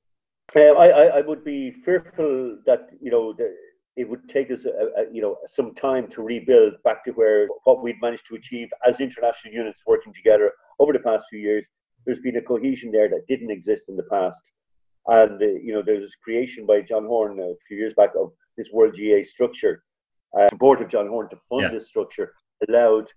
Uh, 0.54 0.60
I, 0.60 1.18
I 1.18 1.20
would 1.20 1.44
be 1.44 1.70
fearful 1.70 2.58
that 2.66 2.88
you 3.00 3.10
know 3.10 3.32
the, 3.32 3.54
it 3.96 4.08
would 4.08 4.28
take 4.28 4.50
us 4.50 4.64
a, 4.64 4.70
a, 4.70 5.12
you 5.12 5.22
know 5.22 5.36
some 5.46 5.74
time 5.74 6.08
to 6.08 6.22
rebuild 6.22 6.74
back 6.82 7.04
to 7.04 7.12
where 7.12 7.46
what 7.64 7.82
we'd 7.82 8.00
managed 8.02 8.26
to 8.28 8.34
achieve 8.34 8.68
as 8.86 9.00
international 9.00 9.52
units 9.52 9.84
working 9.86 10.12
together 10.12 10.52
over 10.80 10.92
the 10.92 10.98
past 10.98 11.26
few 11.30 11.38
years. 11.38 11.68
There's 12.04 12.18
been 12.18 12.36
a 12.36 12.42
cohesion 12.42 12.90
there 12.90 13.08
that 13.08 13.26
didn't 13.28 13.50
exist 13.50 13.88
in 13.88 13.96
the 13.96 14.08
past, 14.10 14.52
and 15.06 15.40
uh, 15.40 15.46
you 15.46 15.72
know 15.72 15.82
there's 15.82 16.16
creation 16.16 16.66
by 16.66 16.80
John 16.80 17.04
Horan 17.04 17.38
a 17.38 17.54
few 17.68 17.76
years 17.76 17.94
back 17.94 18.10
of 18.18 18.32
this 18.56 18.70
World 18.72 18.94
GA 18.94 19.22
structure. 19.22 19.84
Uh, 20.36 20.48
support 20.48 20.80
of 20.80 20.88
John 20.88 21.06
Horan 21.06 21.30
to 21.30 21.36
fund 21.48 21.62
yeah. 21.62 21.68
this 21.68 21.88
structure 21.88 22.34
allowed 22.68 23.08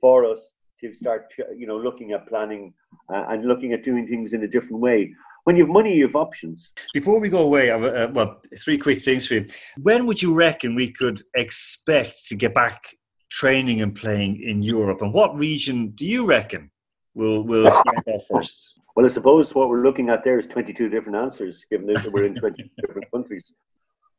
for 0.00 0.24
us 0.24 0.54
to 0.80 0.94
start 0.94 1.32
you 1.56 1.66
know 1.66 1.76
looking 1.76 2.12
at 2.12 2.28
planning 2.28 2.72
uh, 3.12 3.24
and 3.30 3.46
looking 3.46 3.72
at 3.72 3.82
doing 3.82 4.06
things 4.06 4.32
in 4.32 4.44
a 4.44 4.48
different 4.48 4.80
way 4.80 5.12
when 5.48 5.56
you 5.56 5.64
have 5.64 5.72
money, 5.72 5.94
you 5.94 6.06
have 6.06 6.14
options. 6.14 6.74
Before 6.92 7.18
we 7.18 7.30
go 7.30 7.40
away, 7.40 7.70
uh, 7.70 8.08
well 8.08 8.42
three 8.62 8.76
quick 8.76 9.00
things 9.00 9.26
for 9.26 9.36
you. 9.36 9.46
When 9.78 10.04
would 10.04 10.20
you 10.20 10.34
reckon 10.34 10.74
we 10.74 10.92
could 10.92 11.18
expect 11.34 12.26
to 12.26 12.36
get 12.36 12.52
back 12.52 12.94
training 13.30 13.80
and 13.80 13.94
playing 13.94 14.42
in 14.42 14.62
Europe, 14.62 15.00
and 15.00 15.10
what 15.14 15.34
region 15.34 15.92
do 16.00 16.06
you 16.06 16.28
reckon 16.28 16.70
will 17.14 17.40
will 17.44 17.70
start 17.70 18.04
off 18.08 18.24
first? 18.30 18.78
Well, 18.94 19.06
I 19.06 19.08
suppose 19.08 19.54
what 19.54 19.70
we're 19.70 19.84
looking 19.88 20.10
at 20.10 20.22
there 20.22 20.38
is 20.38 20.46
22 20.48 20.90
different 20.90 21.16
answers, 21.16 21.64
given 21.70 21.86
that 21.86 22.10
we're 22.12 22.26
in 22.26 22.34
20 22.34 22.70
different 22.82 23.10
countries. 23.10 23.54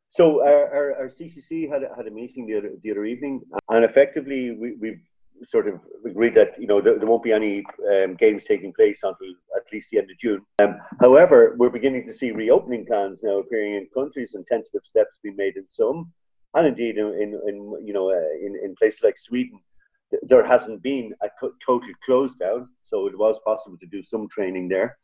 So 0.08 0.42
our, 0.44 0.64
our, 0.76 0.86
our, 1.02 1.06
CCC 1.06 1.70
had, 1.72 1.82
had 1.96 2.08
a 2.08 2.10
meeting 2.10 2.44
the 2.44 2.56
other, 2.58 2.72
the 2.82 2.90
other 2.90 3.04
evening, 3.04 3.42
and 3.68 3.84
effectively 3.84 4.50
we, 4.50 4.74
we've 4.80 5.02
sort 5.44 5.68
of 5.68 5.80
agreed 6.04 6.34
that 6.34 6.60
you 6.60 6.66
know 6.66 6.80
there, 6.80 6.98
there 6.98 7.08
won't 7.08 7.22
be 7.22 7.32
any 7.32 7.64
um, 7.92 8.14
games 8.14 8.44
taking 8.44 8.72
place 8.72 9.02
until 9.02 9.28
at 9.56 9.72
least 9.72 9.90
the 9.90 9.98
end 9.98 10.10
of 10.10 10.18
June. 10.18 10.42
Um, 10.58 10.76
however, 11.00 11.54
we're 11.58 11.70
beginning 11.70 12.06
to 12.06 12.14
see 12.14 12.30
reopening 12.30 12.86
plans 12.86 13.22
now 13.22 13.38
appearing 13.38 13.74
in 13.74 13.88
countries 13.94 14.34
and 14.34 14.46
tentative 14.46 14.84
steps 14.84 15.20
being 15.22 15.36
made 15.36 15.56
in 15.56 15.68
some, 15.68 16.12
and 16.54 16.66
indeed 16.66 16.98
in, 16.98 17.06
in, 17.06 17.40
in 17.46 17.86
you 17.86 17.92
know 17.92 18.10
uh, 18.10 18.46
in, 18.46 18.56
in 18.62 18.74
places 18.76 19.02
like 19.02 19.16
Sweden, 19.16 19.60
there 20.22 20.44
hasn't 20.44 20.82
been 20.82 21.14
a 21.22 21.28
total 21.64 21.92
close 22.04 22.34
down, 22.34 22.68
so 22.82 23.06
it 23.06 23.18
was 23.18 23.38
possible 23.44 23.78
to 23.78 23.86
do 23.86 24.02
some 24.02 24.28
training 24.28 24.68
there. 24.68 24.98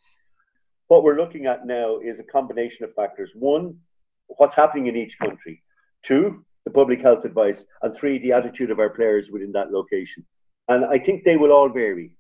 What 0.89 1.03
we're 1.03 1.17
looking 1.17 1.47
at 1.47 1.67
now 1.67 1.99
is 1.99 2.21
a 2.21 2.25
combination 2.25 2.85
of 2.85 2.95
factors. 2.95 3.33
One, 3.35 3.79
what's 4.29 4.55
happening 4.55 4.87
in 4.87 4.97
each 4.97 5.19
country. 5.19 5.63
Two, 6.03 6.45
the 6.67 6.71
public 6.73 7.01
health 7.01 7.25
advice, 7.25 7.65
and 7.83 7.97
three, 7.97 8.19
the 8.19 8.33
attitude 8.33 8.71
of 8.71 8.81
our 8.81 8.91
players 8.91 9.31
within 9.31 9.53
that 9.53 9.71
location. 9.71 10.27
And 10.69 10.85
I 10.85 10.99
think 10.99 11.23
they 11.23 11.37
will 11.37 11.53
all 11.53 11.69
vary, 11.69 12.11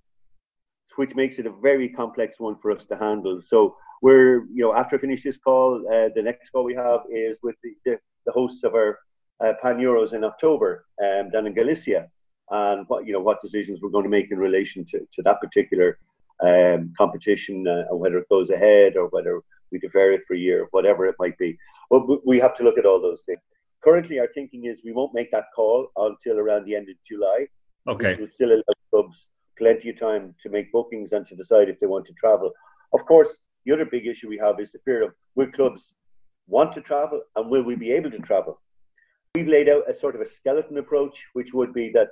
which 0.95 1.17
makes 1.17 1.41
it 1.41 1.47
a 1.47 1.51
very 1.51 1.89
complex 1.89 2.39
one 2.39 2.57
for 2.57 2.71
us 2.71 2.87
to 2.87 2.97
handle. 2.97 3.43
So 3.43 3.77
we're, 4.03 4.47
you 4.47 4.63
know, 4.63 4.73
after 4.73 4.97
I 4.97 5.01
finish 5.01 5.25
this 5.25 5.37
call, 5.37 5.85
uh, 5.93 6.11
the 6.15 6.23
next 6.23 6.51
call 6.51 6.63
we 6.63 6.77
have 6.77 7.01
is 7.11 7.41
with 7.43 7.57
the, 7.65 7.75
the, 7.85 7.99
the 8.25 8.33
hosts 8.33 8.63
of 8.63 8.75
our 8.75 9.01
uh, 9.45 9.55
Pan 9.61 9.79
Euros 9.79 10.13
in 10.13 10.23
October 10.23 10.87
um, 11.05 11.29
down 11.31 11.49
in 11.49 11.53
Galicia, 11.53 12.07
and 12.51 12.85
what 12.87 13.05
you 13.05 13.13
know 13.13 13.21
what 13.21 13.43
decisions 13.43 13.81
we're 13.83 13.91
going 13.91 14.05
to 14.05 14.17
make 14.19 14.31
in 14.31 14.39
relation 14.39 14.85
to, 14.85 15.01
to 15.13 15.23
that 15.23 15.41
particular 15.41 15.99
um, 16.41 16.95
competition, 16.97 17.67
uh, 17.67 17.95
whether 17.97 18.19
it 18.19 18.29
goes 18.29 18.51
ahead 18.51 18.97
or 18.97 19.09
whether 19.09 19.41
we 19.73 19.81
defer 19.81 20.13
it 20.13 20.23
for 20.27 20.35
a 20.35 20.39
year, 20.39 20.69
whatever 20.71 21.05
it 21.07 21.17
might 21.19 21.37
be. 21.37 21.59
But 21.91 22.25
we 22.25 22.39
have 22.39 22.55
to 22.59 22.63
look 22.63 22.79
at 22.79 22.87
all 22.87 23.03
those 23.03 23.23
things 23.23 23.41
currently 23.87 24.19
our 24.19 24.29
thinking 24.35 24.65
is 24.65 24.83
we 24.85 24.93
won't 24.93 25.15
make 25.15 25.31
that 25.31 25.47
call 25.55 25.89
until 25.97 26.39
around 26.39 26.65
the 26.65 26.75
end 26.75 26.89
of 26.89 26.97
July. 27.09 27.47
Okay. 27.89 28.11
Which 28.11 28.19
will 28.19 28.27
still 28.27 28.53
allow 28.53 28.63
clubs 28.91 29.29
plenty 29.57 29.91
of 29.91 30.01
time 30.01 30.35
to 30.43 30.49
make 30.51 30.73
bookings 30.73 31.13
and 31.13 31.27
to 31.27 31.37
decide 31.37 31.69
if 31.69 31.79
they 31.79 31.87
want 31.87 32.07
to 32.07 32.13
travel. 32.15 32.51
Of 32.93 33.07
course, 33.07 33.47
the 33.65 33.73
other 33.73 33.85
big 33.85 34.07
issue 34.07 34.29
we 34.29 34.39
have 34.39 34.59
is 34.61 34.73
the 34.73 34.81
fear 34.85 35.05
of 35.05 35.13
will 35.37 35.51
clubs 35.53 35.97
want 36.49 36.73
to 36.73 36.81
travel 36.81 37.21
and 37.37 37.49
will 37.49 37.63
we 37.63 37.77
be 37.77 37.93
able 37.93 38.11
to 38.11 38.19
travel? 38.19 38.61
We've 39.35 39.47
laid 39.47 39.69
out 39.69 39.89
a 39.89 39.95
sort 39.95 40.15
of 40.15 40.21
a 40.21 40.27
skeleton 40.27 40.79
approach, 40.79 41.25
which 41.35 41.53
would 41.53 41.73
be 41.73 41.91
that, 41.95 42.09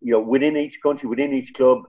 you 0.00 0.12
know, 0.12 0.20
within 0.20 0.56
each 0.56 0.80
country, 0.82 1.08
within 1.08 1.32
each 1.32 1.54
club, 1.54 1.82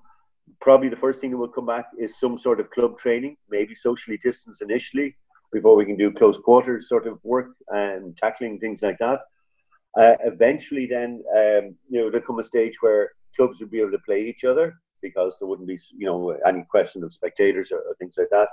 probably 0.61 0.89
the 0.89 0.95
first 0.95 1.21
thing 1.21 1.31
that 1.31 1.37
will 1.37 1.47
come 1.47 1.65
back 1.65 1.85
is 1.97 2.19
some 2.19 2.37
sort 2.37 2.59
of 2.59 2.69
club 2.69 2.97
training, 2.99 3.37
maybe 3.49 3.73
socially 3.73 4.19
distanced 4.21 4.61
initially, 4.61 5.15
before 5.53 5.75
we 5.75 5.85
can 5.85 5.95
do 5.95 6.11
close 6.11 6.37
quarters 6.37 6.89
sort 6.89 7.07
of 7.07 7.19
work 7.23 7.51
and 7.69 8.17
tackling 8.17 8.59
things 8.59 8.81
like 8.81 8.97
that. 8.99 9.19
Uh, 9.97 10.15
eventually, 10.25 10.87
then 10.87 11.23
um, 11.37 11.75
you 11.89 12.01
know 12.01 12.09
there 12.09 12.21
come 12.21 12.39
a 12.39 12.43
stage 12.43 12.81
where 12.81 13.11
clubs 13.35 13.59
would 13.59 13.71
be 13.71 13.79
able 13.79 13.91
to 13.91 13.99
play 13.99 14.21
each 14.23 14.43
other 14.43 14.75
because 15.01 15.37
there 15.37 15.47
wouldn't 15.47 15.67
be 15.67 15.79
you 15.95 16.07
know 16.07 16.31
any 16.45 16.63
question 16.69 17.03
of 17.03 17.13
spectators 17.13 17.71
or, 17.71 17.79
or 17.79 17.95
things 17.99 18.17
like 18.17 18.29
that, 18.31 18.49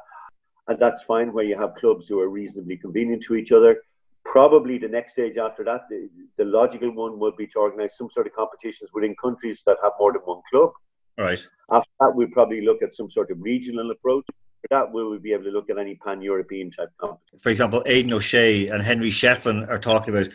and 0.69 0.79
that's 0.79 1.03
fine 1.03 1.33
where 1.33 1.45
you 1.45 1.59
have 1.59 1.75
clubs 1.75 2.07
who 2.07 2.21
are 2.21 2.29
reasonably 2.29 2.77
convenient 2.77 3.23
to 3.25 3.35
each 3.35 3.53
other. 3.53 3.83
Probably 4.25 4.77
the 4.77 4.89
next 4.89 5.13
stage 5.13 5.39
after 5.39 5.65
that, 5.65 5.83
the, 5.89 6.11
the 6.37 6.45
logical 6.45 6.93
one 6.93 7.19
would 7.19 7.37
be 7.37 7.47
to 7.49 7.59
organise 7.59 7.97
some 7.97 8.11
sort 8.11 8.27
of 8.27 8.35
competitions 8.35 8.91
within 8.93 9.17
countries 9.17 9.63
that 9.65 9.79
have 9.83 9.93
more 9.99 10.13
than 10.13 10.21
one 10.23 10.43
club. 10.53 10.73
All 11.19 11.25
right. 11.25 11.47
After 11.71 11.91
that, 12.01 12.15
we'd 12.15 12.33
probably 12.33 12.61
look 12.61 12.83
at 12.83 12.93
some 12.93 13.09
sort 13.09 13.31
of 13.31 13.39
regional 13.41 13.91
approach. 13.91 14.27
For 14.63 14.69
that, 14.71 14.93
will 14.93 15.11
we 15.11 15.19
be 15.19 15.33
able 15.33 15.45
to 15.45 15.51
look 15.51 15.71
at 15.71 15.79
any 15.79 15.95
pan-European 15.95 16.71
type 16.71 16.91
competition? 16.99 17.39
For 17.39 17.49
example, 17.49 17.83
Aidan 17.87 18.13
O'Shea 18.13 18.69
and 18.69 18.83
Henry 18.83 19.09
Shefflin 19.11 19.69
are 19.69 19.79
talking 19.79 20.15
about 20.15 20.29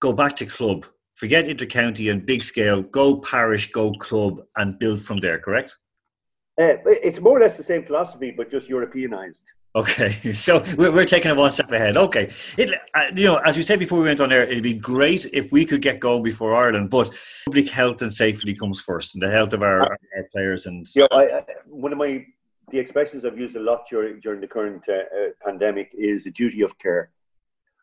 go 0.00 0.12
back 0.12 0.34
to 0.36 0.46
club, 0.46 0.86
forget 1.14 1.46
intercounty 1.46 2.10
and 2.10 2.26
big 2.26 2.42
scale, 2.42 2.82
go 2.82 3.20
parish, 3.20 3.70
go 3.70 3.92
club, 3.92 4.40
and 4.56 4.78
build 4.78 5.00
from 5.00 5.18
there. 5.18 5.38
Correct? 5.38 5.76
Uh, 6.60 6.74
it's 6.86 7.20
more 7.20 7.36
or 7.38 7.40
less 7.40 7.56
the 7.56 7.62
same 7.62 7.84
philosophy, 7.84 8.32
but 8.36 8.50
just 8.50 8.68
Europeanized. 8.68 9.44
Okay, 9.76 10.08
so 10.32 10.64
we're, 10.76 10.92
we're 10.92 11.04
taking 11.04 11.30
it 11.30 11.36
one 11.36 11.50
step 11.50 11.70
ahead. 11.70 11.96
Okay, 11.96 12.24
it, 12.56 12.70
uh, 12.94 13.04
you 13.14 13.26
know, 13.26 13.36
as 13.38 13.56
we 13.56 13.62
said 13.62 13.78
before 13.78 13.98
we 13.98 14.06
went 14.06 14.20
on 14.20 14.32
air, 14.32 14.42
it'd 14.44 14.62
be 14.62 14.74
great 14.74 15.26
if 15.32 15.52
we 15.52 15.64
could 15.64 15.82
get 15.82 16.00
going 16.00 16.24
before 16.24 16.54
Ireland, 16.54 16.90
but 16.90 17.10
public 17.46 17.70
health 17.70 18.02
and 18.02 18.12
safety 18.12 18.54
comes 18.54 18.80
first, 18.80 19.14
and 19.14 19.22
the 19.22 19.30
health 19.30 19.52
of 19.52 19.62
our, 19.62 19.82
our 19.82 19.98
players. 20.32 20.66
And 20.66 20.84
yeah, 20.96 21.06
you 21.12 21.18
know, 21.18 21.36
I, 21.38 21.44
one 21.66 21.92
of 21.92 21.98
my 21.98 22.26
the 22.70 22.78
expressions 22.78 23.24
I've 23.24 23.38
used 23.38 23.56
a 23.56 23.60
lot 23.60 23.86
during, 23.88 24.20
during 24.20 24.40
the 24.40 24.46
current 24.46 24.82
uh, 24.88 24.92
uh, 24.92 25.28
pandemic 25.44 25.90
is 25.94 26.26
a 26.26 26.30
duty 26.30 26.62
of 26.62 26.78
care. 26.78 27.10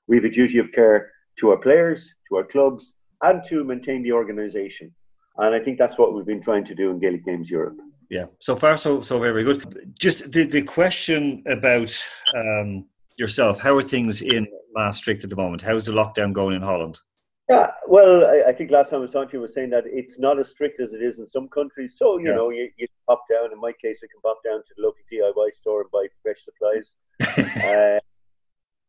We 0.07 0.17
have 0.17 0.25
a 0.25 0.29
duty 0.29 0.59
of 0.59 0.71
care 0.71 1.11
to 1.37 1.51
our 1.51 1.57
players, 1.57 2.15
to 2.29 2.37
our 2.37 2.43
clubs, 2.43 2.97
and 3.21 3.43
to 3.45 3.63
maintain 3.63 4.03
the 4.03 4.11
organisation. 4.11 4.93
And 5.37 5.53
I 5.53 5.59
think 5.59 5.77
that's 5.77 5.97
what 5.97 6.13
we've 6.13 6.25
been 6.25 6.41
trying 6.41 6.65
to 6.65 6.75
do 6.75 6.91
in 6.91 6.99
Gaelic 6.99 7.25
Games 7.25 7.49
Europe. 7.49 7.77
Yeah, 8.09 8.25
so 8.37 8.55
far 8.55 8.77
so 8.77 9.01
so 9.01 9.19
very 9.19 9.43
good. 9.43 9.93
Just 9.99 10.31
the, 10.31 10.45
the 10.45 10.61
question 10.61 11.43
about 11.47 11.91
um, 12.35 12.85
yourself: 13.17 13.59
How 13.59 13.75
are 13.75 13.81
things 13.81 14.21
in 14.21 14.47
Maastricht 14.73 15.23
at 15.23 15.31
the 15.31 15.35
moment? 15.35 15.63
How's 15.63 15.87
the 15.87 15.91
lockdown 15.91 16.31
going 16.31 16.55
in 16.55 16.61
Holland? 16.61 16.99
Yeah, 17.49 17.67
well, 17.87 18.25
I, 18.25 18.49
I, 18.49 18.53
think 18.53 18.71
last 18.71 18.89
time 18.89 18.97
I 18.97 19.01
was 19.01 19.11
talking 19.11 19.29
to 19.29 19.37
you 19.37 19.41
was 19.41 19.53
saying 19.53 19.69
that 19.69 19.83
it's 19.85 20.17
not 20.17 20.39
as 20.39 20.49
strict 20.49 20.79
as 20.79 20.93
it 20.93 21.03
is 21.03 21.19
in 21.19 21.27
some 21.27 21.47
countries. 21.47 21.95
So 21.95 22.17
you 22.17 22.29
yeah. 22.29 22.35
know, 22.35 22.49
you, 22.49 22.71
you 22.75 22.87
pop 23.07 23.21
down. 23.31 23.51
In 23.53 23.59
my 23.59 23.71
case, 23.79 24.01
I 24.03 24.07
can 24.07 24.19
pop 24.21 24.39
down 24.43 24.63
to 24.63 24.73
the 24.75 24.81
local 24.81 25.03
DIY 25.11 25.53
store 25.53 25.81
and 25.81 25.91
buy 25.91 26.07
fresh 26.23 26.43
supplies. 26.43 26.97
uh, 27.67 27.99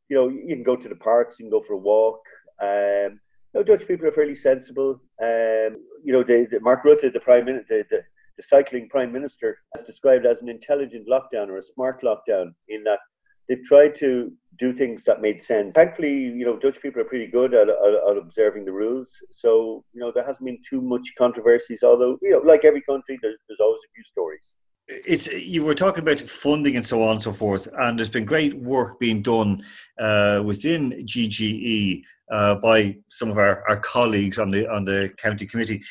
you 0.09 0.17
know, 0.17 0.29
you 0.29 0.55
can 0.55 0.63
go 0.63 0.75
to 0.75 0.89
the 0.89 0.97
parks, 0.97 1.39
you 1.39 1.45
can 1.45 1.51
go 1.51 1.61
for 1.61 1.75
a 1.75 1.79
walk. 1.79 2.21
Um, 2.63 3.21
you 3.53 3.61
know, 3.61 3.63
Dutch 3.63 3.87
people 3.87 4.07
are 4.07 4.13
fairly 4.13 4.35
sensible. 4.35 5.03
Um, 5.23 5.77
you 6.03 6.13
know, 6.13 6.23
the, 6.23 6.47
the 6.51 6.61
Mark 6.61 6.83
Rutte, 6.85 7.13
the 7.13 7.21
prime 7.21 7.45
minister, 7.45 7.85
the, 7.91 7.97
the, 7.97 8.03
the 8.39 8.43
cycling 8.43 8.89
prime 8.89 9.13
minister, 9.13 9.59
has 9.75 9.85
described 9.85 10.25
as 10.25 10.41
an 10.41 10.49
intelligent 10.49 11.07
lockdown 11.07 11.49
or 11.49 11.59
a 11.59 11.63
smart 11.63 12.03
lockdown. 12.03 12.55
In 12.69 12.85
that 12.85 13.01
they've 13.49 13.63
tried 13.65 13.95
to 13.97 14.33
do 14.59 14.73
things 14.73 15.05
that 15.05 15.21
made 15.21 15.41
sense. 15.41 15.75
Thankfully, 15.75 16.15
you 16.15 16.45
know, 16.45 16.57
Dutch 16.57 16.81
people 16.81 17.01
are 17.01 17.07
pretty 17.07 17.27
good 17.27 17.55
at, 17.55 17.69
at, 17.69 17.77
at, 18.11 18.17
observing 18.17 18.65
the 18.65 18.73
rules. 18.73 19.11
So, 19.31 19.85
you 19.93 20.01
know, 20.01 20.11
there 20.13 20.25
hasn't 20.25 20.47
been 20.47 20.59
too 20.69 20.81
much 20.81 21.07
controversies, 21.19 21.83
although, 21.83 22.19
you 22.23 22.31
know, 22.31 22.39
like 22.39 22.65
every 22.65 22.83
country, 22.83 23.19
there's, 23.23 23.39
there's 23.49 23.61
always 23.61 23.81
a 23.85 23.93
few 23.95 24.05
stories. 24.05 24.55
It's 24.89 25.33
you 25.33 25.65
were 25.65 25.75
talking 25.75 26.03
about 26.03 26.21
funding 26.21 26.77
and 26.77 26.87
so 26.87 27.03
on 27.03 27.13
and 27.13 27.23
so 27.23 27.33
forth, 27.33 27.67
and 27.77 27.99
there's 27.99 28.11
been 28.11 28.25
great 28.25 28.55
work 28.55 29.01
being 29.01 29.21
done 29.21 29.65
uh, 29.99 30.43
within 30.45 30.93
GGE 31.05 32.03
uh, 32.31 32.55
by 32.57 32.97
some 33.09 33.29
of 33.29 33.37
our, 33.37 33.69
our 33.69 33.81
colleagues 33.81 34.39
on 34.39 34.51
the 34.51 34.69
on 34.69 34.85
the 34.85 35.13
county 35.17 35.45
committee, 35.45 35.83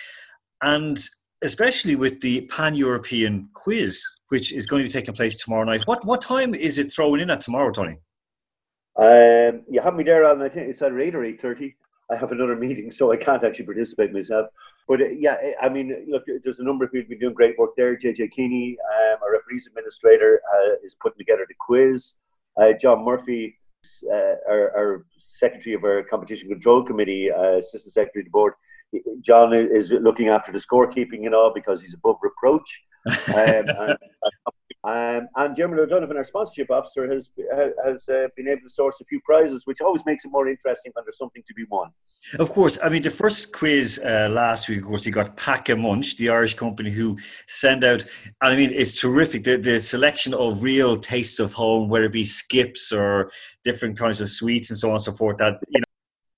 and 0.61 0.97
especially 1.43 1.97
with 1.97 2.21
the 2.21 2.49
pan 2.55 2.73
European 2.73 3.49
quiz, 3.53 4.01
which 4.29 4.53
is 4.53 4.67
going 4.67 4.81
to 4.81 4.87
be 4.87 4.91
taking 4.91 5.13
place 5.13 5.35
tomorrow 5.35 5.63
night. 5.63 5.83
What 5.85 6.05
what 6.05 6.21
time 6.21 6.53
is 6.53 6.77
it 6.77 6.91
thrown 6.91 7.19
in 7.19 7.29
at 7.29 7.41
tomorrow, 7.41 7.71
Tony? 7.71 7.97
Um, 8.97 9.63
you 9.69 9.81
have 9.81 9.95
me 9.95 10.03
there 10.03 10.25
on, 10.25 10.41
I 10.41 10.49
think 10.49 10.69
it's 10.69 10.81
at 10.81 10.93
8 10.93 11.15
or 11.15 11.21
8.30. 11.21 11.75
I 12.11 12.15
have 12.15 12.31
another 12.31 12.55
meeting, 12.65 12.91
so 12.91 13.11
I 13.11 13.17
can't 13.17 13.43
actually 13.43 13.65
participate 13.65 14.13
myself. 14.13 14.47
But 14.87 15.01
uh, 15.01 15.05
yeah, 15.09 15.37
I 15.61 15.69
mean, 15.69 16.05
look, 16.07 16.23
there's 16.43 16.59
a 16.59 16.63
number 16.63 16.85
of 16.85 16.91
people 16.91 17.09
been 17.09 17.19
doing 17.19 17.33
great 17.33 17.57
work 17.57 17.71
there. 17.75 17.97
JJ 17.97 18.31
Keeney, 18.31 18.77
um, 18.79 19.17
our 19.21 19.33
referees 19.33 19.67
administrator, 19.67 20.41
uh, 20.53 20.75
is 20.83 20.95
putting 20.95 21.17
together 21.17 21.45
the 21.47 21.55
quiz. 21.59 22.15
Uh, 22.61 22.73
John 22.73 23.03
Murphy, 23.03 23.57
uh, 24.09 24.35
our, 24.49 24.77
our, 24.77 25.05
secretary 25.17 25.75
of 25.75 25.83
our 25.83 26.03
competition 26.03 26.47
control 26.47 26.83
committee, 26.83 27.29
uh, 27.31 27.57
assistant 27.57 27.93
secretary 27.93 28.21
of 28.21 28.27
the 28.27 28.31
board, 28.31 28.53
John 29.21 29.53
is 29.53 29.91
looking 29.91 30.29
after 30.29 30.51
the 30.51 30.59
scorekeeping 30.59 31.25
and 31.25 31.35
all 31.35 31.51
because 31.53 31.81
he's 31.81 31.93
above 31.93 32.17
reproach. 32.21 32.81
Um, 33.05 33.35
and, 33.35 33.69
um, 34.83 35.27
and 35.35 35.55
Dermot 35.55 35.79
O'Donovan, 35.79 36.17
our 36.17 36.23
sponsorship 36.23 36.69
officer, 36.69 37.11
has 37.11 37.31
has 37.83 38.07
uh, 38.09 38.27
been 38.35 38.47
able 38.47 38.61
to 38.61 38.69
source 38.69 39.01
a 39.01 39.05
few 39.05 39.19
prizes, 39.21 39.65
which 39.65 39.81
always 39.81 40.05
makes 40.05 40.25
it 40.25 40.31
more 40.31 40.47
interesting 40.47 40.91
when 40.93 41.05
there's 41.05 41.17
something 41.17 41.43
to 41.47 41.53
be 41.53 41.65
won. 41.69 41.89
Of 42.39 42.49
course, 42.49 42.79
I 42.83 42.89
mean 42.89 43.01
the 43.03 43.11
first 43.11 43.53
quiz 43.53 43.99
uh, 44.03 44.29
last 44.31 44.69
week, 44.69 44.79
of 44.79 44.85
course, 44.85 45.05
you 45.05 45.11
got 45.11 45.37
Pack 45.37 45.69
a 45.69 45.75
Munch, 45.75 46.17
the 46.17 46.29
Irish 46.29 46.55
company 46.55 46.91
who 46.91 47.17
send 47.47 47.83
out. 47.83 48.03
And 48.41 48.53
I 48.53 48.55
mean, 48.55 48.71
it's 48.73 48.99
terrific. 48.99 49.43
The, 49.43 49.57
the 49.57 49.79
selection 49.79 50.33
of 50.33 50.63
real 50.63 50.97
tastes 50.97 51.39
of 51.39 51.53
home, 51.53 51.89
whether 51.89 52.05
it 52.05 52.13
be 52.13 52.23
skips 52.23 52.91
or 52.91 53.31
different 53.63 53.97
kinds 53.97 54.21
of 54.21 54.29
sweets 54.29 54.69
and 54.69 54.77
so 54.77 54.89
on 54.89 54.95
and 54.95 55.03
so 55.03 55.11
forth. 55.11 55.37
That 55.37 55.59
you 55.69 55.79
know 55.79 55.84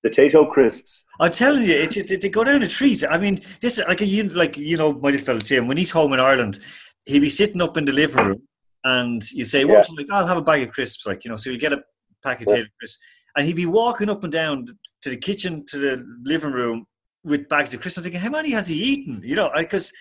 potato 0.08 0.46
crisps. 0.46 1.04
I'm 1.20 1.32
telling 1.32 1.66
you, 1.66 1.74
it, 1.74 1.98
it, 1.98 2.22
they 2.22 2.30
go 2.30 2.44
down 2.44 2.64
a 2.64 2.68
treat. 2.68 3.04
I 3.04 3.18
mean, 3.18 3.42
this 3.62 3.80
like 3.88 4.02
a 4.02 4.24
like 4.30 4.58
you 4.58 4.78
know 4.78 4.94
my 4.94 5.16
fellow 5.18 5.40
Tim 5.40 5.68
when 5.68 5.78
he's 5.78 5.92
home 5.92 6.14
in 6.14 6.20
Ireland 6.20 6.60
he'd 7.08 7.20
be 7.20 7.30
sitting 7.30 7.62
up 7.62 7.78
in 7.78 7.86
the 7.86 7.94
living 7.94 8.26
room 8.26 8.42
and 8.84 9.22
you 9.32 9.44
say, 9.44 9.66
"What?" 9.66 9.88
Yeah. 9.90 9.96
Like, 9.98 10.08
I'll 10.12 10.28
have 10.28 10.38
a 10.38 10.42
bag 10.42 10.62
of 10.64 10.72
crisps, 10.72 11.08
like 11.08 11.26
you 11.26 11.32
know. 11.32 11.38
So 11.38 11.50
you 11.50 11.58
get 11.58 11.74
a 11.74 11.82
packet 12.24 12.48
yeah. 12.50 12.58
of 12.58 12.68
crisps, 12.78 13.00
and 13.36 13.48
he'd 13.48 13.56
be 13.56 13.66
walking 13.66 14.10
up 14.10 14.24
and 14.24 14.32
down 14.32 14.68
to 15.02 15.10
the 15.10 15.18
kitchen 15.18 15.66
to 15.70 15.78
the 15.78 16.06
living 16.22 16.52
room 16.52 16.86
with 17.24 17.50
bags 17.50 17.74
of 17.74 17.82
crisps. 17.82 17.98
I'm 17.98 18.04
thinking, 18.04 18.22
how 18.22 18.30
many 18.30 18.52
has 18.52 18.68
he 18.68 18.76
eaten? 18.76 19.22
You 19.24 19.36
know, 19.36 19.50
because 19.56 19.92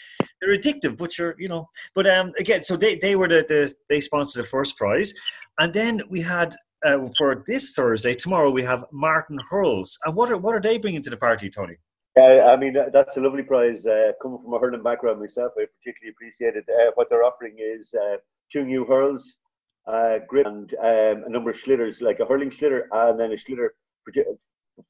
they're 0.41 0.57
addictive. 0.57 0.97
But 0.99 1.17
you're, 1.17 1.35
you 1.39 1.49
know, 1.49 1.69
but 1.95 2.07
um, 2.07 2.33
again, 2.39 2.63
so 2.63 2.77
they 2.77 2.97
they 2.97 3.17
were 3.17 3.29
the, 3.29 3.45
the 3.49 3.73
they 3.89 4.01
sponsored 4.01 4.45
the 4.45 4.49
first 4.49 4.77
prize, 4.77 5.15
and 5.59 5.73
then 5.73 6.03
we 6.11 6.21
had. 6.21 6.55
Uh, 6.87 7.09
for 7.19 7.43
this 7.47 7.75
Thursday, 7.75 8.15
tomorrow 8.15 8.49
we 8.49 8.63
have 8.63 8.85
Martin 8.93 9.41
Hurls, 9.51 9.99
and 10.05 10.15
what 10.15 10.31
are 10.31 10.37
what 10.37 10.55
are 10.55 10.61
they 10.61 10.79
bringing 10.79 11.03
to 11.03 11.11
the 11.11 11.17
party, 11.17 11.51
Tony? 11.51 11.75
Yeah, 12.17 12.47
I 12.49 12.57
mean 12.57 12.77
that's 12.93 13.17
a 13.17 13.21
lovely 13.21 13.43
prize. 13.43 13.85
Uh, 13.85 14.13
coming 14.23 14.39
from 14.41 14.55
a 14.55 14.59
hurling 14.61 14.85
background 14.85 15.19
myself, 15.19 15.51
I 15.59 15.67
particularly 15.79 16.13
appreciate 16.13 16.55
it. 16.55 16.65
Uh, 16.69 16.93
what 16.95 17.11
they're 17.11 17.25
offering 17.25 17.57
is 17.59 17.93
uh, 17.93 18.19
two 18.53 18.65
new 18.65 18.85
hurls, 18.85 19.39
uh, 19.89 20.21
grip, 20.29 20.47
and 20.47 20.73
um, 20.75 21.25
a 21.27 21.29
number 21.29 21.51
of 21.51 21.57
sliotars, 21.57 22.01
like 22.01 22.21
a 22.21 22.25
hurling 22.25 22.51
sliotar 22.51 22.83
and 22.93 23.19
then 23.19 23.33
a 23.33 23.35
sliotar 23.35 23.71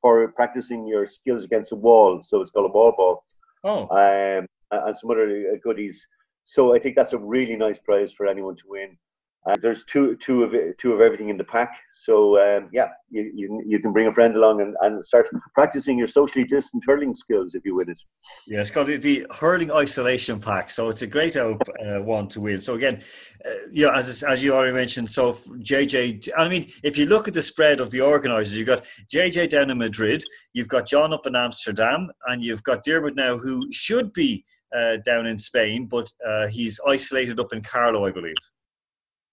for 0.02 0.28
practicing 0.32 0.86
your 0.86 1.06
skills 1.06 1.44
against 1.44 1.72
a 1.72 1.76
wall. 1.76 2.20
So 2.20 2.42
it's 2.42 2.50
called 2.50 2.70
a 2.70 2.74
wall 2.74 2.92
ball. 2.94 3.24
Oh. 3.64 3.82
Um, 3.88 4.46
and 4.70 4.96
some 4.96 5.10
other 5.10 5.58
goodies. 5.64 6.06
So 6.44 6.74
I 6.74 6.78
think 6.78 6.94
that's 6.94 7.14
a 7.14 7.18
really 7.18 7.56
nice 7.56 7.78
prize 7.78 8.12
for 8.12 8.26
anyone 8.26 8.56
to 8.56 8.62
win. 8.66 8.98
Uh, 9.46 9.54
there's 9.62 9.84
two 9.84 10.16
two 10.16 10.42
of 10.42 10.52
two 10.76 10.92
of 10.92 11.00
everything 11.00 11.28
in 11.28 11.36
the 11.36 11.44
pack. 11.44 11.78
So 11.94 12.40
um, 12.40 12.68
yeah, 12.72 12.88
you, 13.10 13.30
you, 13.34 13.62
you 13.64 13.78
can 13.78 13.92
bring 13.92 14.08
a 14.08 14.12
friend 14.12 14.34
along 14.34 14.60
and, 14.60 14.74
and 14.80 15.04
start 15.04 15.28
practicing 15.54 15.96
your 15.96 16.08
socially 16.08 16.44
distant 16.44 16.82
hurling 16.86 17.14
skills 17.14 17.54
if 17.54 17.64
you 17.64 17.76
win 17.76 17.90
it. 17.90 18.00
Yeah, 18.48 18.60
it's 18.60 18.72
called 18.72 18.88
the, 18.88 18.96
the 18.96 19.26
hurling 19.38 19.70
isolation 19.70 20.40
pack. 20.40 20.70
So 20.70 20.88
it's 20.88 21.02
a 21.02 21.06
great 21.06 21.36
uh, 21.36 21.54
one 22.00 22.26
to 22.28 22.40
win. 22.40 22.60
So 22.60 22.74
again, 22.74 23.00
uh, 23.44 23.50
you 23.70 23.86
know, 23.86 23.92
as 23.92 24.24
as 24.24 24.42
you 24.42 24.52
already 24.52 24.74
mentioned, 24.74 25.08
so 25.10 25.32
JJ. 25.32 26.28
I 26.36 26.48
mean, 26.48 26.66
if 26.82 26.98
you 26.98 27.06
look 27.06 27.28
at 27.28 27.34
the 27.34 27.42
spread 27.42 27.80
of 27.80 27.90
the 27.90 28.00
organisers, 28.00 28.58
you've 28.58 28.66
got 28.66 28.84
JJ 29.12 29.48
down 29.50 29.70
in 29.70 29.78
Madrid, 29.78 30.22
you've 30.54 30.68
got 30.68 30.86
John 30.86 31.12
up 31.12 31.26
in 31.26 31.36
Amsterdam, 31.36 32.10
and 32.26 32.42
you've 32.42 32.64
got 32.64 32.82
Dermot 32.82 33.14
now, 33.14 33.38
who 33.38 33.70
should 33.70 34.12
be 34.12 34.44
uh, 34.76 34.96
down 35.04 35.26
in 35.26 35.38
Spain, 35.38 35.86
but 35.86 36.10
uh, 36.26 36.48
he's 36.48 36.80
isolated 36.86 37.38
up 37.38 37.52
in 37.52 37.62
Carlow, 37.62 38.06
I 38.06 38.10
believe. 38.10 38.34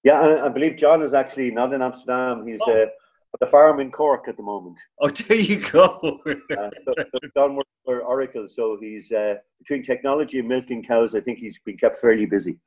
Yeah, 0.03 0.19
I, 0.19 0.45
I, 0.45 0.49
believe 0.49 0.75
John 0.75 1.01
is 1.01 1.13
actually 1.13 1.51
not 1.51 1.73
in 1.73 1.81
Amsterdam. 1.81 2.45
He's 2.45 2.59
oh. 2.67 2.83
uh, 2.83 2.85
at 3.33 3.39
the 3.39 3.47
farm 3.47 3.79
in 3.79 3.91
Cork 3.91 4.27
at 4.27 4.37
the 4.37 4.43
moment. 4.43 4.77
Oh, 4.99 5.09
there 5.09 5.37
you 5.37 5.59
go. 5.59 6.19
uh, 6.25 6.69
so, 6.85 6.93
so 6.97 7.29
John 7.35 7.55
works 7.55 7.69
for 7.85 8.01
Oracle, 8.01 8.47
so 8.47 8.77
he's 8.79 9.11
uh, 9.11 9.35
between 9.59 9.83
technology 9.83 10.39
and 10.39 10.47
milking 10.47 10.83
cows. 10.83 11.15
I 11.15 11.21
think 11.21 11.39
he's 11.39 11.59
been 11.59 11.77
kept 11.77 11.99
fairly 11.99 12.25
busy. 12.25 12.59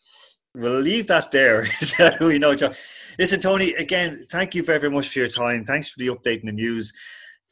We'll 0.55 0.81
leave 0.81 1.07
that 1.09 1.31
there. 1.31 1.67
we 2.21 2.39
know, 2.39 2.55
John. 2.55 2.73
Listen, 3.19 3.41
Tony. 3.41 3.75
Again, 3.75 4.25
thank 4.31 4.55
you 4.55 4.63
very 4.63 4.91
much 4.91 5.11
for 5.11 5.19
your 5.19 5.29
time. 5.29 5.65
Thanks 5.65 5.91
for 5.91 5.99
the 5.99 6.09
update 6.09 6.41
and 6.41 6.49
the 6.49 6.53
news. 6.53 6.93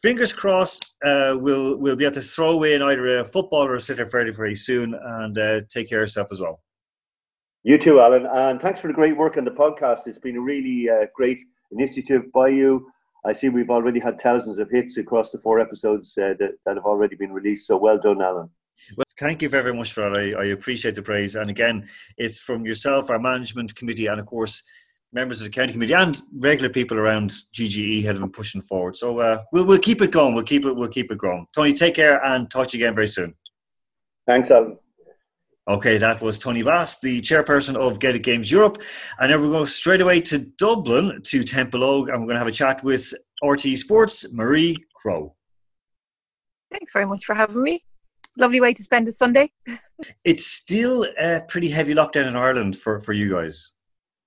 Fingers 0.00 0.32
crossed, 0.32 0.96
uh, 1.04 1.36
we'll 1.40 1.78
we'll 1.78 1.96
be 1.96 2.04
able 2.04 2.14
to 2.14 2.20
throw 2.20 2.62
in 2.62 2.82
either 2.82 3.20
a 3.20 3.24
football 3.24 3.64
or 3.64 3.74
a 3.74 3.78
sliotar 3.78 4.10
fairly 4.10 4.32
very 4.32 4.54
soon. 4.54 4.94
And 4.94 5.38
uh, 5.38 5.60
take 5.70 5.88
care 5.88 6.00
of 6.00 6.04
yourself 6.04 6.28
as 6.30 6.40
well. 6.40 6.60
You 7.64 7.78
too, 7.78 7.98
Alan. 7.98 8.26
And 8.26 8.60
thanks 8.60 8.78
for 8.78 8.88
the 8.88 8.92
great 8.92 9.16
work 9.16 9.38
on 9.38 9.44
the 9.46 9.50
podcast. 9.50 10.06
It's 10.06 10.18
been 10.18 10.36
a 10.36 10.40
really 10.40 10.90
uh, 10.90 11.06
great 11.14 11.42
initiative 11.72 12.30
by 12.30 12.48
you. 12.48 12.86
I 13.24 13.32
see 13.32 13.48
we've 13.48 13.70
already 13.70 14.00
had 14.00 14.20
thousands 14.20 14.58
of 14.58 14.70
hits 14.70 14.98
across 14.98 15.30
the 15.30 15.38
four 15.38 15.58
episodes 15.58 16.16
uh, 16.18 16.34
that, 16.38 16.58
that 16.66 16.76
have 16.76 16.84
already 16.84 17.16
been 17.16 17.32
released. 17.32 17.66
So 17.66 17.78
well 17.78 17.98
done, 17.98 18.20
Alan. 18.20 18.50
Well, 18.98 19.04
thank 19.18 19.40
you 19.40 19.48
very 19.48 19.72
much 19.72 19.92
for 19.94 20.10
that. 20.10 20.36
I, 20.36 20.42
I, 20.42 20.44
appreciate 20.46 20.94
the 20.94 21.00
praise. 21.00 21.36
And 21.36 21.48
again, 21.48 21.86
it's 22.18 22.38
from 22.38 22.66
yourself, 22.66 23.08
our 23.08 23.18
management 23.18 23.74
committee, 23.76 24.08
and 24.08 24.20
of 24.20 24.26
course, 24.26 24.68
members 25.12 25.40
of 25.40 25.46
the 25.46 25.52
county 25.52 25.72
committee 25.72 25.94
and 25.94 26.20
regular 26.36 26.68
people 26.68 26.98
around 26.98 27.30
GGE 27.30 28.04
have 28.04 28.18
been 28.18 28.30
pushing 28.30 28.60
forward. 28.60 28.96
So 28.96 29.20
uh, 29.20 29.42
we'll 29.52 29.64
we'll 29.64 29.78
keep 29.78 30.02
it 30.02 30.10
going. 30.10 30.34
We'll 30.34 30.44
keep 30.44 30.66
it 30.66 30.74
we'll 30.74 30.88
keep 30.88 31.10
it 31.10 31.16
growing. 31.16 31.46
Tony, 31.54 31.72
take 31.72 31.94
care 31.94 32.22
and 32.26 32.50
talk 32.50 32.66
to 32.68 32.76
you 32.76 32.84
again 32.84 32.94
very 32.94 33.08
soon. 33.08 33.34
Thanks, 34.26 34.50
Alan. 34.50 34.76
Okay, 35.66 35.96
that 35.96 36.20
was 36.20 36.38
Tony 36.38 36.62
Bass, 36.62 37.00
the 37.00 37.22
chairperson 37.22 37.74
of 37.74 37.98
Gaelic 37.98 38.22
Games 38.22 38.52
Europe. 38.52 38.82
And 39.18 39.32
then 39.32 39.40
we're 39.40 39.50
going 39.50 39.64
straight 39.64 40.02
away 40.02 40.20
to 40.20 40.38
Dublin, 40.58 41.22
to 41.24 41.42
Temple 41.42 41.80
Templeogue, 41.80 42.12
and 42.12 42.20
we're 42.20 42.26
going 42.26 42.34
to 42.34 42.38
have 42.38 42.46
a 42.46 42.52
chat 42.52 42.84
with 42.84 43.14
RTÉ 43.42 43.76
Sports, 43.78 44.34
Marie 44.34 44.76
Crowe. 44.94 45.34
Thanks 46.70 46.92
very 46.92 47.06
much 47.06 47.24
for 47.24 47.34
having 47.34 47.62
me. 47.62 47.82
Lovely 48.38 48.60
way 48.60 48.74
to 48.74 48.82
spend 48.82 49.08
a 49.08 49.12
Sunday. 49.12 49.52
it's 50.24 50.46
still 50.46 51.06
a 51.18 51.40
pretty 51.48 51.70
heavy 51.70 51.94
lockdown 51.94 52.28
in 52.28 52.36
Ireland 52.36 52.76
for, 52.76 53.00
for 53.00 53.14
you 53.14 53.32
guys. 53.32 53.74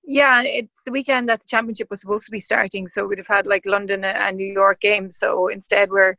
Yeah, 0.04 0.42
it's 0.42 0.82
the 0.84 0.90
weekend 0.90 1.28
that 1.28 1.40
the 1.40 1.46
championship 1.48 1.88
was 1.90 2.00
supposed 2.00 2.24
to 2.24 2.32
be 2.32 2.40
starting, 2.40 2.88
so 2.88 3.06
we'd 3.06 3.18
have 3.18 3.26
had 3.26 3.46
like 3.46 3.66
London 3.66 4.04
and 4.04 4.36
New 4.36 4.50
York 4.52 4.80
games. 4.80 5.18
So 5.18 5.48
instead, 5.48 5.90
we're 5.90 6.16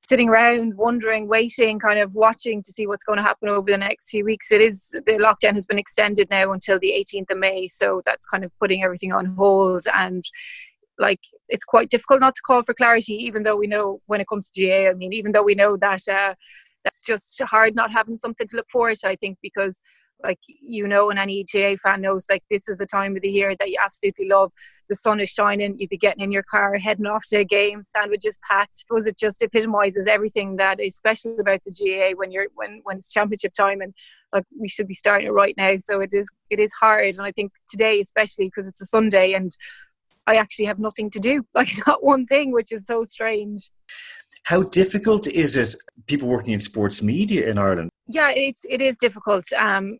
sitting 0.00 0.28
around 0.28 0.76
wondering 0.76 1.28
waiting 1.28 1.78
kind 1.78 1.98
of 1.98 2.14
watching 2.14 2.62
to 2.62 2.72
see 2.72 2.86
what's 2.86 3.04
going 3.04 3.18
to 3.18 3.22
happen 3.22 3.48
over 3.48 3.70
the 3.70 3.76
next 3.76 4.10
few 4.10 4.24
weeks. 4.24 4.50
It 4.50 4.60
is 4.60 4.90
the 4.90 5.12
lockdown 5.12 5.54
has 5.54 5.66
been 5.66 5.78
extended 5.78 6.28
now 6.30 6.52
until 6.52 6.78
the 6.78 6.92
18th 6.92 7.30
of 7.30 7.38
may 7.38 7.68
so 7.68 8.00
that's 8.04 8.26
kind 8.26 8.44
of 8.44 8.50
putting 8.58 8.82
everything 8.82 9.12
on 9.12 9.26
hold. 9.36 9.84
And 9.94 10.22
like 10.98 11.20
it's 11.48 11.64
quite 11.64 11.88
difficult 11.88 12.20
not 12.20 12.34
to 12.34 12.42
call 12.46 12.62
for 12.62 12.74
clarity 12.74 13.14
even 13.14 13.42
though 13.42 13.56
we 13.56 13.66
know 13.66 14.00
when 14.06 14.20
it 14.20 14.28
comes 14.28 14.50
to 14.50 14.60
ga 14.60 14.90
i 14.90 14.92
mean 14.92 15.12
even 15.12 15.32
though 15.32 15.42
we 15.42 15.54
know 15.54 15.76
that 15.78 16.06
uh, 16.08 16.34
that's 16.84 17.00
just 17.00 17.40
hard 17.42 17.74
not 17.74 17.90
having 17.90 18.16
something 18.16 18.46
to 18.46 18.56
look 18.56 18.68
forward 18.70 18.94
to 18.96 19.08
i 19.08 19.16
think 19.16 19.38
because 19.42 19.80
like 20.22 20.38
you 20.46 20.86
know 20.86 21.10
and 21.10 21.18
any 21.18 21.44
GAA 21.44 21.76
fan 21.82 22.00
knows 22.00 22.26
like 22.30 22.42
this 22.50 22.68
is 22.68 22.78
the 22.78 22.86
time 22.86 23.16
of 23.16 23.22
the 23.22 23.30
year 23.30 23.54
that 23.58 23.70
you 23.70 23.78
absolutely 23.82 24.28
love 24.28 24.52
the 24.88 24.94
sun 24.94 25.20
is 25.20 25.30
shining 25.30 25.78
you'd 25.78 25.90
be 25.90 25.96
getting 25.96 26.22
in 26.22 26.32
your 26.32 26.42
car 26.42 26.76
heading 26.76 27.06
off 27.06 27.24
to 27.26 27.38
a 27.38 27.44
game 27.44 27.82
sandwiches 27.82 28.38
packed 28.48 28.84
was 28.90 29.06
it 29.06 29.16
just 29.18 29.42
epitomizes 29.42 30.06
everything 30.06 30.56
that 30.56 30.80
is 30.80 30.96
special 30.96 31.38
about 31.40 31.60
the 31.64 31.70
GAA 31.70 32.16
when 32.16 32.30
you're 32.30 32.48
when 32.54 32.80
when 32.84 32.96
it's 32.96 33.12
championship 33.12 33.52
time 33.52 33.80
and 33.80 33.94
like 34.32 34.44
we 34.58 34.68
should 34.68 34.86
be 34.86 34.94
starting 34.94 35.26
it 35.26 35.32
right 35.32 35.54
now 35.56 35.74
so 35.76 36.00
it 36.00 36.10
is 36.12 36.28
it 36.50 36.58
is 36.58 36.72
hard 36.72 37.14
and 37.14 37.22
I 37.22 37.32
think 37.32 37.52
today 37.68 38.00
especially 38.00 38.46
because 38.46 38.66
it's 38.66 38.80
a 38.80 38.86
Sunday 38.86 39.32
and 39.32 39.50
I 40.26 40.36
actually 40.36 40.66
have 40.66 40.78
nothing 40.78 41.10
to 41.10 41.18
do, 41.18 41.44
like 41.54 41.70
not 41.86 42.04
one 42.04 42.26
thing, 42.26 42.52
which 42.52 42.72
is 42.72 42.86
so 42.86 43.04
strange. 43.04 43.70
How 44.44 44.62
difficult 44.62 45.26
is 45.26 45.56
it, 45.56 45.74
people 46.06 46.28
working 46.28 46.54
in 46.54 46.60
sports 46.60 47.02
media 47.02 47.48
in 47.48 47.58
Ireland? 47.58 47.90
Yeah, 48.06 48.30
it's 48.30 48.64
it 48.68 48.80
is 48.80 48.96
difficult. 48.96 49.44
Um, 49.52 49.98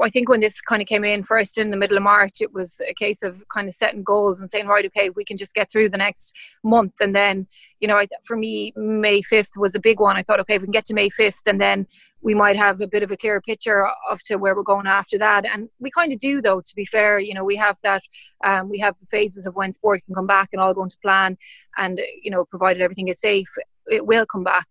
I 0.00 0.08
think 0.08 0.28
when 0.28 0.40
this 0.40 0.60
kind 0.60 0.80
of 0.80 0.88
came 0.88 1.04
in 1.04 1.22
first 1.22 1.58
in 1.58 1.70
the 1.70 1.76
middle 1.76 1.96
of 1.96 2.02
March, 2.02 2.40
it 2.40 2.52
was 2.52 2.80
a 2.88 2.94
case 2.94 3.22
of 3.22 3.42
kind 3.48 3.68
of 3.68 3.74
setting 3.74 4.02
goals 4.02 4.40
and 4.40 4.48
saying, 4.48 4.66
right, 4.66 4.86
okay, 4.86 5.10
we 5.10 5.24
can 5.24 5.36
just 5.36 5.54
get 5.54 5.70
through 5.70 5.88
the 5.88 5.96
next 5.96 6.34
month. 6.62 6.94
And 7.00 7.14
then, 7.14 7.46
you 7.80 7.88
know, 7.88 7.96
I, 7.96 8.06
for 8.24 8.36
me, 8.36 8.72
May 8.76 9.20
5th 9.20 9.56
was 9.56 9.74
a 9.74 9.80
big 9.80 10.00
one. 10.00 10.16
I 10.16 10.22
thought, 10.22 10.40
okay, 10.40 10.54
if 10.54 10.62
we 10.62 10.66
can 10.66 10.72
get 10.72 10.84
to 10.86 10.94
May 10.94 11.10
5th, 11.10 11.46
and 11.46 11.60
then 11.60 11.86
we 12.20 12.34
might 12.34 12.56
have 12.56 12.80
a 12.80 12.86
bit 12.86 13.02
of 13.02 13.10
a 13.10 13.16
clearer 13.16 13.40
picture 13.40 13.88
of 14.08 14.22
to 14.24 14.36
where 14.36 14.54
we're 14.54 14.62
going 14.62 14.86
after 14.86 15.18
that. 15.18 15.44
And 15.44 15.68
we 15.80 15.90
kind 15.90 16.12
of 16.12 16.18
do, 16.18 16.40
though, 16.40 16.60
to 16.60 16.76
be 16.76 16.84
fair. 16.84 17.18
You 17.18 17.34
know, 17.34 17.44
we 17.44 17.56
have 17.56 17.76
that, 17.82 18.02
um, 18.44 18.68
we 18.68 18.78
have 18.78 18.98
the 18.98 19.06
phases 19.06 19.46
of 19.46 19.54
when 19.54 19.72
sport 19.72 20.04
can 20.04 20.14
come 20.14 20.26
back 20.26 20.50
and 20.52 20.60
all 20.60 20.74
going 20.74 20.90
to 20.90 20.98
plan. 21.02 21.36
And, 21.76 22.00
you 22.22 22.30
know, 22.30 22.44
provided 22.44 22.80
everything 22.80 23.08
is 23.08 23.20
safe, 23.20 23.48
it 23.86 24.06
will 24.06 24.26
come 24.26 24.44
back 24.44 24.66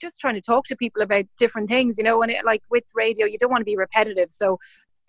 just 0.00 0.20
trying 0.20 0.34
to 0.34 0.40
talk 0.40 0.64
to 0.66 0.76
people 0.76 1.02
about 1.02 1.24
different 1.38 1.68
things, 1.68 1.98
you 1.98 2.04
know, 2.04 2.22
and 2.22 2.30
it, 2.30 2.44
like 2.44 2.62
with 2.70 2.84
radio, 2.94 3.26
you 3.26 3.38
don't 3.38 3.50
want 3.50 3.60
to 3.60 3.66
be 3.66 3.76
repetitive. 3.76 4.30
So 4.30 4.58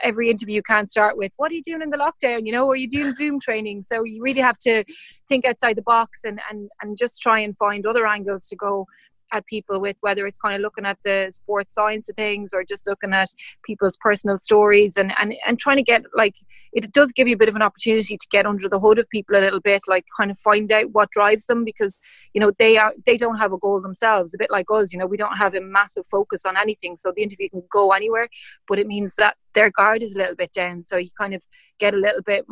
every 0.01 0.29
interview 0.29 0.61
can't 0.61 0.89
start 0.89 1.17
with 1.17 1.31
what 1.37 1.51
are 1.51 1.55
you 1.55 1.61
doing 1.61 1.81
in 1.81 1.89
the 1.89 1.97
lockdown 1.97 2.45
you 2.45 2.51
know 2.51 2.69
are 2.69 2.75
you 2.75 2.87
doing 2.87 3.13
zoom 3.15 3.39
training 3.39 3.83
so 3.83 4.03
you 4.03 4.21
really 4.21 4.41
have 4.41 4.57
to 4.57 4.83
think 5.27 5.45
outside 5.45 5.75
the 5.75 5.81
box 5.81 6.19
and 6.23 6.39
and 6.49 6.69
and 6.81 6.97
just 6.97 7.21
try 7.21 7.39
and 7.39 7.57
find 7.57 7.85
other 7.85 8.07
angles 8.07 8.47
to 8.47 8.55
go 8.55 8.85
at 9.31 9.45
people 9.45 9.79
with 9.79 9.97
whether 10.01 10.25
it's 10.25 10.37
kind 10.37 10.55
of 10.55 10.61
looking 10.61 10.85
at 10.85 10.97
the 11.03 11.27
sports 11.31 11.73
science 11.73 12.09
of 12.09 12.15
things 12.15 12.53
or 12.53 12.63
just 12.63 12.87
looking 12.87 13.13
at 13.13 13.29
people's 13.63 13.97
personal 13.97 14.37
stories 14.37 14.97
and 14.97 15.13
and, 15.19 15.33
and 15.45 15.59
trying 15.59 15.77
to 15.77 15.83
get 15.83 16.03
like 16.15 16.35
it 16.73 16.91
does 16.91 17.11
give 17.11 17.27
you 17.27 17.35
a 17.35 17.37
bit 17.37 17.49
of 17.49 17.55
an 17.55 17.61
opportunity 17.61 18.17
to 18.17 18.27
get 18.31 18.45
under 18.45 18.67
the 18.67 18.79
hood 18.79 18.99
of 18.99 19.09
people 19.09 19.35
a 19.35 19.39
little 19.39 19.59
bit 19.59 19.81
like 19.87 20.05
kind 20.17 20.31
of 20.31 20.37
find 20.39 20.71
out 20.71 20.91
what 20.91 21.11
drives 21.11 21.45
them 21.45 21.63
because 21.63 21.99
you 22.33 22.41
know 22.41 22.51
they 22.57 22.77
are 22.77 22.93
they 23.05 23.17
don't 23.17 23.37
have 23.37 23.53
a 23.53 23.57
goal 23.57 23.81
themselves. 23.81 24.33
A 24.33 24.37
bit 24.37 24.51
like 24.51 24.65
us 24.71 24.93
you 24.93 24.99
know 24.99 25.05
we 25.05 25.17
don't 25.17 25.37
have 25.37 25.53
a 25.53 25.61
massive 25.61 26.05
focus 26.05 26.45
on 26.45 26.57
anything. 26.57 26.95
So 26.95 27.11
the 27.15 27.23
interview 27.23 27.49
can 27.49 27.63
go 27.71 27.91
anywhere 27.91 28.29
but 28.67 28.79
it 28.79 28.87
means 28.87 29.15
that 29.15 29.35
their 29.53 29.71
guard 29.71 30.03
is 30.03 30.15
a 30.15 30.19
little 30.19 30.35
bit 30.35 30.51
down. 30.53 30.83
So 30.83 30.97
you 30.97 31.09
kind 31.19 31.33
of 31.33 31.43
get 31.79 31.93
a 31.93 31.97
little 31.97 32.21
bit 32.21 32.45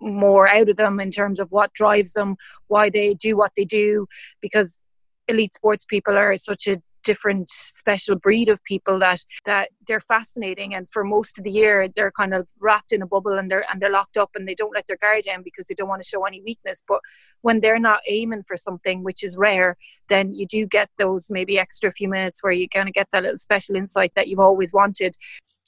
more 0.00 0.48
out 0.48 0.68
of 0.68 0.76
them 0.76 0.98
in 0.98 1.10
terms 1.10 1.40
of 1.40 1.50
what 1.50 1.72
drives 1.74 2.14
them 2.14 2.36
why 2.68 2.88
they 2.88 3.12
do 3.14 3.36
what 3.36 3.52
they 3.56 3.64
do 3.64 4.06
because 4.40 4.82
elite 5.30 5.54
sports 5.54 5.84
people 5.84 6.16
are 6.16 6.36
such 6.36 6.66
a 6.66 6.82
different 7.02 7.48
special 7.50 8.16
breed 8.16 8.48
of 8.48 8.62
people 8.64 8.98
that 8.98 9.20
that 9.44 9.68
they're 9.86 10.00
fascinating. 10.00 10.74
And 10.74 10.88
for 10.88 11.04
most 11.04 11.38
of 11.38 11.44
the 11.44 11.50
year 11.50 11.88
they're 11.88 12.12
kind 12.12 12.34
of 12.34 12.48
wrapped 12.58 12.92
in 12.92 13.02
a 13.02 13.06
bubble 13.06 13.38
and 13.38 13.48
they're 13.48 13.64
and 13.70 13.80
they're 13.80 13.90
locked 13.90 14.16
up 14.16 14.30
and 14.34 14.46
they 14.46 14.54
don't 14.54 14.74
let 14.74 14.86
their 14.86 14.96
guard 14.96 15.24
down 15.24 15.42
because 15.42 15.66
they 15.66 15.74
don't 15.74 15.88
want 15.88 16.02
to 16.02 16.08
show 16.08 16.24
any 16.24 16.42
weakness. 16.42 16.82
But 16.86 17.00
when 17.42 17.60
they're 17.60 17.78
not 17.78 18.00
aiming 18.06 18.42
for 18.46 18.56
something 18.56 19.02
which 19.02 19.24
is 19.24 19.36
rare 19.36 19.76
then 20.08 20.34
you 20.34 20.46
do 20.46 20.66
get 20.66 20.88
those 20.98 21.30
maybe 21.30 21.58
extra 21.58 21.92
few 21.92 22.08
minutes 22.08 22.42
where 22.42 22.52
you're 22.52 22.68
going 22.72 22.86
to 22.86 22.92
get 22.92 23.08
that 23.12 23.22
little 23.22 23.36
special 23.36 23.76
insight 23.76 24.12
that 24.14 24.28
you've 24.28 24.40
always 24.40 24.72
wanted. 24.72 25.14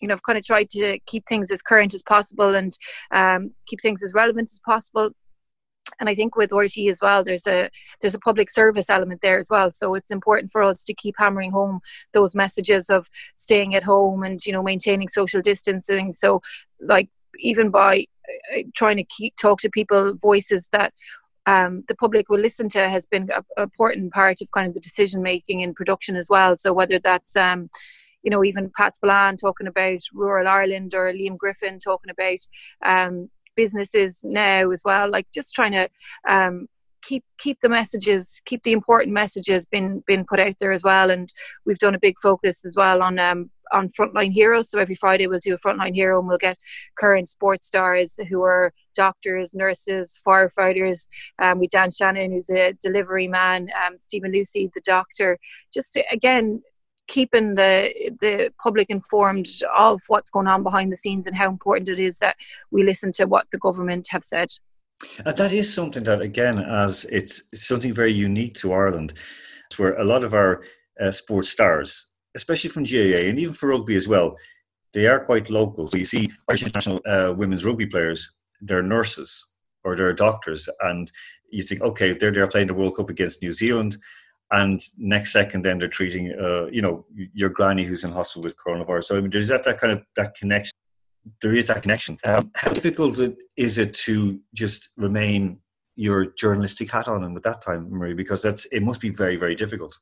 You 0.00 0.08
know, 0.08 0.14
I've 0.14 0.22
kind 0.24 0.38
of 0.38 0.44
tried 0.44 0.68
to 0.70 0.98
keep 1.06 1.24
things 1.28 1.52
as 1.52 1.62
current 1.62 1.94
as 1.94 2.02
possible 2.02 2.56
and 2.56 2.76
um, 3.12 3.52
keep 3.66 3.80
things 3.80 4.02
as 4.02 4.12
relevant 4.12 4.50
as 4.52 4.60
possible 4.64 5.12
and 6.02 6.08
I 6.08 6.16
think 6.16 6.34
with 6.34 6.50
RTÉ 6.50 6.90
as 6.90 6.98
well, 7.00 7.22
there's 7.22 7.46
a 7.46 7.70
there's 8.00 8.16
a 8.16 8.18
public 8.18 8.50
service 8.50 8.90
element 8.90 9.20
there 9.20 9.38
as 9.38 9.48
well. 9.48 9.70
So 9.70 9.94
it's 9.94 10.10
important 10.10 10.50
for 10.50 10.60
us 10.60 10.82
to 10.82 10.94
keep 10.94 11.14
hammering 11.16 11.52
home 11.52 11.78
those 12.12 12.34
messages 12.34 12.90
of 12.90 13.08
staying 13.34 13.76
at 13.76 13.84
home 13.84 14.24
and 14.24 14.44
you 14.44 14.52
know 14.52 14.64
maintaining 14.64 15.08
social 15.08 15.40
distancing. 15.40 16.12
So 16.12 16.42
like 16.80 17.08
even 17.38 17.70
by 17.70 18.06
uh, 18.52 18.62
trying 18.74 18.96
to 18.96 19.04
keep 19.04 19.36
talk 19.36 19.60
to 19.60 19.70
people 19.70 20.14
voices 20.20 20.68
that 20.72 20.92
um, 21.46 21.84
the 21.86 21.94
public 21.94 22.28
will 22.28 22.40
listen 22.40 22.68
to 22.70 22.88
has 22.88 23.06
been 23.06 23.30
an 23.30 23.44
important 23.56 24.12
part 24.12 24.40
of 24.40 24.50
kind 24.50 24.66
of 24.66 24.74
the 24.74 24.80
decision 24.80 25.22
making 25.22 25.60
in 25.60 25.72
production 25.72 26.16
as 26.16 26.28
well. 26.28 26.56
So 26.56 26.72
whether 26.72 26.98
that's 26.98 27.36
um, 27.36 27.70
you 28.24 28.30
know, 28.30 28.42
even 28.42 28.72
Pat 28.76 28.96
Spillane 28.96 29.36
talking 29.36 29.68
about 29.68 30.00
rural 30.12 30.48
Ireland 30.48 30.94
or 30.94 31.12
Liam 31.12 31.36
Griffin 31.36 31.78
talking 31.78 32.10
about 32.10 32.38
um, 32.84 33.28
businesses 33.56 34.20
now 34.24 34.70
as 34.70 34.82
well 34.84 35.10
like 35.10 35.26
just 35.32 35.54
trying 35.54 35.72
to 35.72 35.88
um, 36.28 36.66
keep 37.02 37.24
keep 37.38 37.58
the 37.60 37.68
messages 37.68 38.40
keep 38.46 38.62
the 38.62 38.72
important 38.72 39.12
messages 39.12 39.66
been 39.66 40.02
been 40.06 40.24
put 40.24 40.40
out 40.40 40.54
there 40.58 40.72
as 40.72 40.82
well. 40.82 41.10
And 41.10 41.28
we've 41.66 41.78
done 41.78 41.94
a 41.94 42.00
big 42.00 42.14
focus 42.22 42.64
as 42.64 42.74
well 42.76 43.02
on 43.02 43.18
um 43.18 43.50
on 43.72 43.88
frontline 43.88 44.32
heroes. 44.32 44.70
So 44.70 44.78
every 44.78 44.94
friday 44.94 45.26
we'll 45.26 45.40
do 45.40 45.54
a 45.54 45.58
frontline 45.58 45.94
hero 45.94 46.18
and 46.18 46.28
we'll 46.28 46.38
get 46.38 46.58
current 46.96 47.28
sports 47.28 47.66
stars 47.66 48.18
who 48.28 48.42
are 48.42 48.72
doctors 48.94 49.54
nurses 49.54 50.18
firefighters. 50.26 51.06
Um, 51.40 51.58
we 51.58 51.68
dan 51.68 51.90
shannon 51.90 52.30
who's 52.30 52.50
a 52.50 52.74
delivery 52.80 53.28
man 53.28 53.68
um, 53.84 53.96
stephen 54.00 54.32
lucey 54.32 54.70
the 54.74 54.82
doctor. 54.84 55.38
Just 55.72 55.94
to, 55.94 56.04
again 56.12 56.62
keeping 57.08 57.54
the 57.54 57.92
the 58.20 58.52
public 58.62 58.88
informed 58.90 59.46
of 59.76 60.00
what's 60.08 60.30
going 60.30 60.46
on 60.46 60.62
behind 60.62 60.92
the 60.92 60.96
scenes 60.96 61.26
and 61.26 61.36
how 61.36 61.48
important 61.48 61.88
it 61.88 61.98
is 61.98 62.18
that 62.18 62.36
we 62.70 62.82
listen 62.82 63.12
to 63.12 63.24
what 63.26 63.46
the 63.50 63.58
government 63.58 64.06
have 64.10 64.24
said. 64.24 64.48
Uh, 65.26 65.32
that 65.32 65.52
is 65.52 65.72
something 65.72 66.04
that, 66.04 66.20
again, 66.20 66.58
as 66.58 67.04
it's, 67.06 67.48
it's, 67.52 67.66
something 67.66 67.92
very 67.92 68.12
unique 68.12 68.54
to 68.54 68.72
Ireland, 68.72 69.14
where 69.76 69.98
a 69.98 70.04
lot 70.04 70.22
of 70.22 70.32
our 70.32 70.64
uh, 71.00 71.10
sports 71.10 71.48
stars, 71.48 72.12
especially 72.36 72.70
from 72.70 72.84
GAA 72.84 73.28
and 73.28 73.38
even 73.38 73.52
for 73.52 73.70
rugby 73.70 73.96
as 73.96 74.06
well, 74.06 74.36
they 74.92 75.06
are 75.06 75.24
quite 75.24 75.50
local. 75.50 75.86
So 75.86 75.98
you 75.98 76.04
see 76.04 76.30
Irish 76.48 76.62
international 76.62 77.00
uh, 77.06 77.34
women's 77.36 77.64
rugby 77.64 77.86
players, 77.86 78.38
they're 78.60 78.82
nurses 78.82 79.54
or 79.84 79.96
they're 79.96 80.12
doctors, 80.12 80.68
and 80.82 81.10
you 81.50 81.62
think, 81.62 81.80
okay, 81.82 82.12
they're 82.12 82.30
they're 82.30 82.46
playing 82.46 82.68
the 82.68 82.74
World 82.74 82.96
Cup 82.96 83.10
against 83.10 83.42
New 83.42 83.52
Zealand 83.52 83.96
and 84.52 84.80
next 84.98 85.32
second 85.32 85.62
then 85.62 85.78
they're 85.78 85.88
treating 85.88 86.32
uh, 86.38 86.66
you 86.66 86.82
know 86.82 87.04
your 87.34 87.48
granny 87.48 87.84
who's 87.84 88.04
in 88.04 88.12
hospital 88.12 88.42
with 88.42 88.56
coronavirus. 88.56 89.04
So 89.04 89.18
I 89.18 89.20
mean, 89.20 89.30
there's 89.30 89.48
that, 89.48 89.64
that 89.64 89.78
kind 89.78 89.92
of 89.92 90.04
that 90.16 90.34
connection. 90.34 90.72
There 91.40 91.54
is 91.54 91.66
that 91.66 91.82
connection. 91.82 92.18
Um, 92.24 92.50
how 92.54 92.72
difficult 92.72 93.18
is 93.56 93.78
it 93.78 93.94
to 93.94 94.40
just 94.54 94.90
remain 94.96 95.60
your 95.94 96.32
journalistic 96.32 96.90
hat 96.90 97.08
on 97.08 97.24
and 97.24 97.36
at 97.36 97.42
that 97.44 97.62
time 97.62 97.90
marie? 97.90 98.14
Because 98.14 98.42
that's 98.42 98.66
it 98.66 98.82
must 98.82 99.00
be 99.00 99.10
very 99.10 99.36
very 99.36 99.54
difficult 99.54 99.98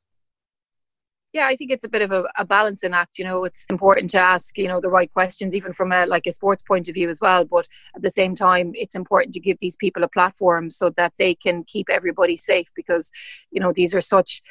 yeah 1.33 1.47
i 1.47 1.55
think 1.55 1.71
it's 1.71 1.85
a 1.85 1.89
bit 1.89 2.01
of 2.01 2.11
a, 2.11 2.23
a, 2.37 2.45
balancing 2.45 2.93
act 2.93 3.17
you 3.17 3.25
know 3.25 3.43
it's 3.43 3.65
important 3.69 4.09
to 4.09 4.19
ask 4.19 4.57
you 4.57 4.67
know 4.67 4.79
the 4.79 4.89
right 4.89 5.11
questions 5.13 5.55
even 5.55 5.73
from 5.73 5.91
a 5.91 6.05
like 6.05 6.27
a 6.27 6.31
sports 6.31 6.63
point 6.63 6.87
of 6.87 6.93
view 6.93 7.09
as 7.09 7.19
well 7.21 7.45
but 7.45 7.67
at 7.95 8.01
the 8.01 8.11
same 8.11 8.35
time 8.35 8.71
it's 8.75 8.95
important 8.95 9.33
to 9.33 9.39
give 9.39 9.57
these 9.59 9.77
people 9.77 10.03
a 10.03 10.09
platform 10.09 10.69
so 10.69 10.89
that 10.91 11.13
they 11.17 11.33
can 11.35 11.63
keep 11.63 11.89
everybody 11.89 12.35
safe 12.35 12.67
because 12.75 13.11
you 13.51 13.61
know 13.61 13.71
these 13.71 13.93
are 13.93 14.01
such 14.01 14.41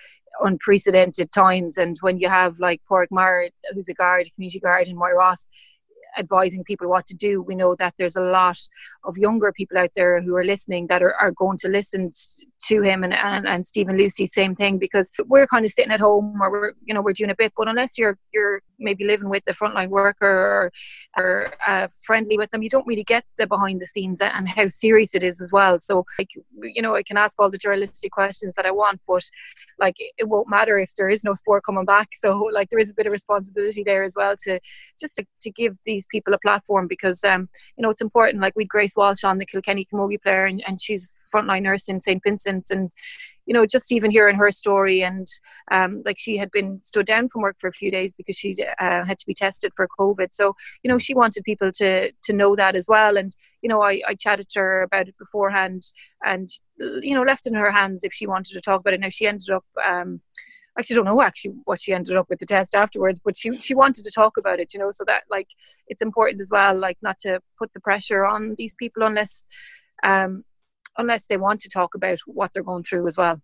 unprecedented 0.42 1.30
times 1.32 1.76
and 1.76 1.98
when 2.00 2.18
you 2.18 2.28
have 2.28 2.60
like 2.60 2.80
Pádraig 2.88 3.08
Maher 3.10 3.48
who's 3.74 3.88
a 3.88 3.94
guard 3.94 4.28
community 4.34 4.60
guard 4.60 4.88
in 4.88 4.96
Moyross 4.96 5.48
advising 6.18 6.64
people 6.64 6.88
what 6.88 7.07
to 7.07 7.14
do. 7.14 7.42
We 7.42 7.55
know 7.55 7.75
that 7.77 7.94
there's 7.99 8.16
a 8.16 8.23
lot 8.23 8.59
of 9.05 9.16
younger 9.16 9.53
people 9.53 9.79
out 9.79 9.90
there 9.94 10.20
who 10.20 10.37
are 10.37 10.44
listening 10.44 10.87
that 10.88 11.03
are, 11.03 11.14
are 11.14 11.33
going 11.33 11.59
to 11.59 11.68
listen 11.68 12.11
to 12.66 12.83
him 12.83 13.05
and, 13.05 13.14
and, 13.14 13.46
and 13.46 13.66
Stephen 13.66 13.96
Lucey, 13.96 14.27
same 14.27 14.55
thing, 14.55 14.79
because 14.79 15.11
we're 15.27 15.46
kind 15.46 15.64
of 15.64 15.70
sitting 15.70 15.92
at 15.92 16.01
home 16.01 16.40
or 16.40 16.51
we're, 16.51 16.73
you 16.85 16.94
know, 16.94 17.03
we're 17.03 17.12
doing 17.12 17.31
a 17.31 17.37
bit, 17.37 17.53
but 17.57 17.68
unless 17.68 17.99
you're, 17.99 18.18
you're 18.33 18.62
maybe 18.80 19.04
living 19.04 19.28
with 19.28 19.44
the 19.44 19.52
frontline 19.52 19.88
worker 19.88 20.26
or, 20.26 20.72
or 21.16 21.52
uh, 21.66 21.88
friendly 22.04 22.36
with 22.36 22.50
them, 22.50 22.62
you 22.62 22.70
don't 22.70 22.86
really 22.86 23.04
get 23.04 23.24
the 23.36 23.46
behind 23.46 23.80
the 23.80 23.86
scenes 23.86 24.20
and 24.20 24.48
how 24.48 24.68
serious 24.68 25.14
it 25.14 25.22
is 25.22 25.40
as 25.40 25.52
well. 25.52 25.78
So, 25.78 26.04
like, 26.18 26.30
you 26.62 26.82
know, 26.82 26.96
I 26.96 27.02
can 27.02 27.16
ask 27.16 27.38
all 27.38 27.50
the 27.50 27.58
journalistic 27.58 28.12
questions 28.12 28.54
that 28.54 28.66
I 28.66 28.70
want, 28.70 29.00
but 29.06 29.24
like 29.78 29.96
it 29.98 30.28
won't 30.28 30.48
matter 30.48 30.78
if 30.78 30.94
there 30.94 31.08
is 31.08 31.24
no 31.24 31.34
sport 31.34 31.64
coming 31.64 31.84
back. 31.84 32.08
So, 32.20 32.50
like, 32.52 32.68
there 32.68 32.78
is 32.78 32.90
a 32.90 32.94
bit 32.94 33.06
of 33.06 33.12
responsibility 33.12 33.82
there 33.82 34.02
as 34.02 34.14
well 34.14 34.34
to 34.44 34.60
just 34.98 35.16
to, 35.16 35.24
to 35.40 35.50
give 35.50 35.76
these 35.86 36.04
people 36.04 36.34
a 36.34 36.38
platform 36.38 36.86
because, 36.86 37.24
um, 37.24 37.48
you 37.76 37.82
know, 37.82 37.88
it's 37.88 38.02
important. 38.02 38.42
Like, 38.42 38.54
we 38.56 38.66
Grace 38.66 38.94
Walsh 38.94 39.24
on 39.24 39.38
the 39.38 39.46
Kilkenny 39.46 39.86
Camogie 39.90 40.20
player, 40.20 40.44
and, 40.44 40.62
and 40.66 40.78
she's 40.78 41.08
frontline 41.34 41.62
nurse 41.62 41.88
in 41.88 42.00
St. 42.00 42.22
Vincent 42.22 42.68
and 42.70 42.90
you 43.50 43.54
know 43.54 43.66
just 43.66 43.90
even 43.90 44.12
hearing 44.12 44.36
her 44.36 44.52
story 44.52 45.02
and 45.02 45.26
um, 45.72 46.02
like 46.04 46.16
she 46.16 46.36
had 46.36 46.52
been 46.52 46.78
stood 46.78 47.04
down 47.04 47.26
from 47.26 47.42
work 47.42 47.56
for 47.58 47.66
a 47.66 47.72
few 47.72 47.90
days 47.90 48.14
because 48.14 48.36
she 48.36 48.54
uh, 48.78 49.04
had 49.04 49.18
to 49.18 49.26
be 49.26 49.34
tested 49.34 49.72
for 49.74 49.88
COVID. 49.98 50.28
So 50.30 50.54
you 50.84 50.88
know 50.88 51.00
she 51.00 51.14
wanted 51.14 51.42
people 51.42 51.72
to 51.72 52.12
to 52.12 52.32
know 52.32 52.54
that 52.54 52.76
as 52.76 52.86
well. 52.88 53.16
And 53.16 53.34
you 53.60 53.68
know 53.68 53.82
I, 53.82 54.02
I 54.06 54.14
chatted 54.14 54.48
to 54.50 54.60
her 54.60 54.82
about 54.82 55.08
it 55.08 55.18
beforehand 55.18 55.82
and 56.24 56.48
you 56.78 57.12
know 57.12 57.22
left 57.22 57.44
in 57.44 57.54
her 57.54 57.72
hands 57.72 58.04
if 58.04 58.12
she 58.14 58.24
wanted 58.24 58.52
to 58.52 58.60
talk 58.60 58.82
about 58.82 58.94
it. 58.94 59.00
Now 59.00 59.08
she 59.08 59.26
ended 59.26 59.50
up 59.50 59.64
um, 59.84 60.20
actually 60.78 60.94
don't 60.94 61.06
know 61.06 61.20
actually 61.20 61.54
what 61.64 61.80
she 61.80 61.92
ended 61.92 62.16
up 62.16 62.28
with 62.30 62.38
the 62.38 62.46
test 62.46 62.76
afterwards 62.76 63.20
but 63.22 63.36
she 63.36 63.58
she 63.58 63.74
wanted 63.74 64.04
to 64.04 64.10
talk 64.12 64.36
about 64.36 64.60
it 64.60 64.72
you 64.72 64.78
know 64.78 64.92
so 64.92 65.02
that 65.04 65.24
like 65.28 65.48
it's 65.88 66.00
important 66.00 66.40
as 66.40 66.48
well 66.52 66.78
like 66.78 66.96
not 67.02 67.18
to 67.18 67.40
put 67.58 67.72
the 67.72 67.80
pressure 67.80 68.24
on 68.24 68.54
these 68.56 68.74
people 68.74 69.02
unless 69.02 69.48
um 70.04 70.44
unless 71.00 71.26
they 71.26 71.36
want 71.36 71.60
to 71.60 71.68
talk 71.68 71.94
about 71.94 72.18
what 72.26 72.52
they're 72.52 72.62
going 72.62 72.84
through 72.84 73.06
as 73.06 73.16
well. 73.16 73.40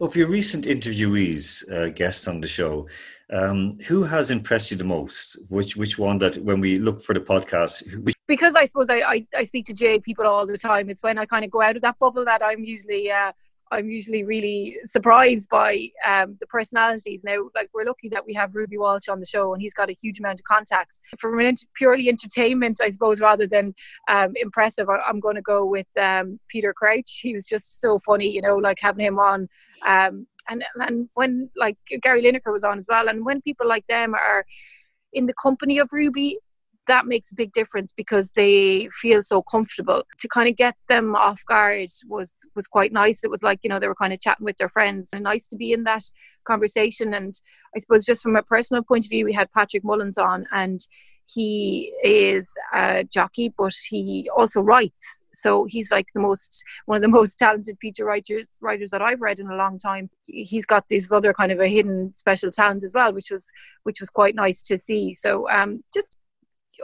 Of 0.00 0.14
your 0.14 0.28
recent 0.28 0.66
interviewees, 0.66 1.70
uh, 1.72 1.88
guests 1.88 2.28
on 2.28 2.40
the 2.40 2.46
show, 2.46 2.86
um, 3.30 3.72
who 3.88 4.04
has 4.04 4.30
impressed 4.30 4.70
you 4.70 4.76
the 4.76 4.84
most? 4.84 5.36
Which 5.50 5.76
which 5.76 5.98
one 5.98 6.18
that 6.18 6.36
when 6.36 6.60
we 6.60 6.78
look 6.78 7.02
for 7.02 7.14
the 7.14 7.20
podcast? 7.20 7.74
Which- 8.04 8.14
because 8.28 8.54
I 8.56 8.64
suppose 8.66 8.88
I, 8.88 9.00
I, 9.00 9.26
I 9.36 9.44
speak 9.44 9.64
to 9.66 9.74
J 9.74 9.98
people 9.98 10.26
all 10.26 10.46
the 10.46 10.56
time. 10.56 10.88
It's 10.88 11.02
when 11.02 11.18
I 11.18 11.26
kind 11.26 11.44
of 11.44 11.50
go 11.50 11.60
out 11.60 11.76
of 11.76 11.82
that 11.82 11.98
bubble 11.98 12.24
that 12.24 12.42
I'm 12.42 12.62
usually 12.62 13.10
uh, 13.10 13.32
I'm 13.74 13.90
usually 13.90 14.24
really 14.24 14.78
surprised 14.84 15.48
by 15.50 15.88
um, 16.06 16.36
the 16.40 16.46
personalities. 16.46 17.22
Now, 17.24 17.48
like 17.54 17.68
we're 17.74 17.84
lucky 17.84 18.08
that 18.10 18.24
we 18.26 18.32
have 18.34 18.54
Ruby 18.54 18.78
Walsh 18.78 19.08
on 19.08 19.20
the 19.20 19.26
show, 19.26 19.52
and 19.52 19.60
he's 19.60 19.74
got 19.74 19.90
a 19.90 19.92
huge 19.92 20.18
amount 20.18 20.40
of 20.40 20.44
contacts. 20.44 21.00
From 21.18 21.38
an 21.40 21.54
purely 21.74 22.08
entertainment, 22.08 22.80
I 22.80 22.90
suppose, 22.90 23.20
rather 23.20 23.46
than 23.46 23.74
um, 24.08 24.32
impressive, 24.36 24.88
I- 24.88 25.08
am 25.08 25.20
going 25.20 25.36
to 25.36 25.42
go 25.42 25.64
with 25.64 25.88
um, 26.00 26.38
Peter 26.48 26.72
Crouch. 26.72 27.20
He 27.20 27.34
was 27.34 27.46
just 27.46 27.80
so 27.80 27.98
funny, 27.98 28.30
you 28.30 28.42
know, 28.42 28.56
like 28.56 28.78
having 28.80 29.04
him 29.04 29.18
on. 29.18 29.48
Um, 29.86 30.26
and 30.48 30.64
and 30.76 31.08
when 31.14 31.50
like 31.56 31.78
Gary 32.02 32.22
Lineker 32.22 32.52
was 32.52 32.64
on 32.64 32.78
as 32.78 32.86
well, 32.88 33.08
and 33.08 33.24
when 33.24 33.40
people 33.40 33.66
like 33.66 33.86
them 33.86 34.14
are 34.14 34.44
in 35.12 35.26
the 35.26 35.34
company 35.34 35.78
of 35.78 35.88
Ruby, 35.92 36.38
that 36.86 37.06
makes 37.06 37.32
a 37.32 37.34
big 37.34 37.52
difference 37.52 37.92
because 37.92 38.30
they 38.30 38.88
feel 39.00 39.22
so 39.22 39.42
comfortable. 39.42 40.04
To 40.18 40.28
kind 40.28 40.48
of 40.48 40.56
get 40.56 40.76
them 40.88 41.14
off 41.14 41.44
guard 41.46 41.90
was 42.06 42.34
was 42.54 42.66
quite 42.66 42.92
nice. 42.92 43.24
It 43.24 43.30
was 43.30 43.42
like 43.42 43.60
you 43.62 43.70
know 43.70 43.78
they 43.78 43.88
were 43.88 43.94
kind 43.94 44.12
of 44.12 44.20
chatting 44.20 44.44
with 44.44 44.56
their 44.58 44.68
friends. 44.68 45.10
And 45.12 45.24
nice 45.24 45.48
to 45.48 45.56
be 45.56 45.72
in 45.72 45.84
that 45.84 46.04
conversation. 46.44 47.14
And 47.14 47.34
i 47.74 47.78
suppose 47.78 48.04
just 48.04 48.22
from 48.22 48.36
a 48.36 48.42
personal 48.42 48.82
point 48.82 49.06
of 49.06 49.10
view 49.10 49.24
we 49.24 49.32
had 49.32 49.50
patrick 49.52 49.84
mullins 49.84 50.18
on 50.18 50.46
and 50.52 50.80
he 51.26 51.92
is 52.02 52.52
a 52.74 53.04
jockey 53.04 53.52
but 53.56 53.72
he 53.88 54.28
also 54.36 54.60
writes. 54.60 55.20
So 55.32 55.64
he's 55.64 55.90
like 55.90 56.06
the 56.14 56.20
most 56.20 56.62
one 56.86 56.96
of 56.96 57.02
the 57.02 57.08
most 57.18 57.38
talented 57.38 57.78
feature 57.80 58.04
writers 58.04 58.46
writers 58.60 58.90
that 58.90 59.02
I've 59.02 59.22
read 59.22 59.38
in 59.38 59.48
a 59.48 59.56
long 59.56 59.78
time. 59.78 60.10
He's 60.22 60.66
got 60.66 60.88
this 60.88 61.12
other 61.12 61.32
kind 61.32 61.50
of 61.50 61.60
a 61.60 61.68
hidden 61.68 62.14
special 62.14 62.50
talent 62.50 62.84
as 62.84 62.92
well, 62.94 63.12
which 63.12 63.30
was 63.30 63.46
which 63.84 64.00
was 64.00 64.10
quite 64.10 64.34
nice 64.34 64.62
to 64.64 64.78
see. 64.78 65.14
So 65.14 65.48
um, 65.50 65.82
just 65.92 66.18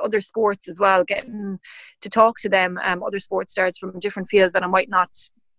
other 0.02 0.20
sports 0.20 0.68
as 0.68 0.78
well, 0.78 1.04
getting 1.04 1.58
to 2.00 2.08
talk 2.08 2.38
to 2.40 2.48
them, 2.48 2.78
um, 2.84 3.02
other 3.02 3.18
sports 3.18 3.52
stars 3.52 3.78
from 3.78 3.98
different 4.00 4.28
fields 4.28 4.52
that 4.52 4.62
I 4.62 4.66
might 4.66 4.88
not 4.88 5.10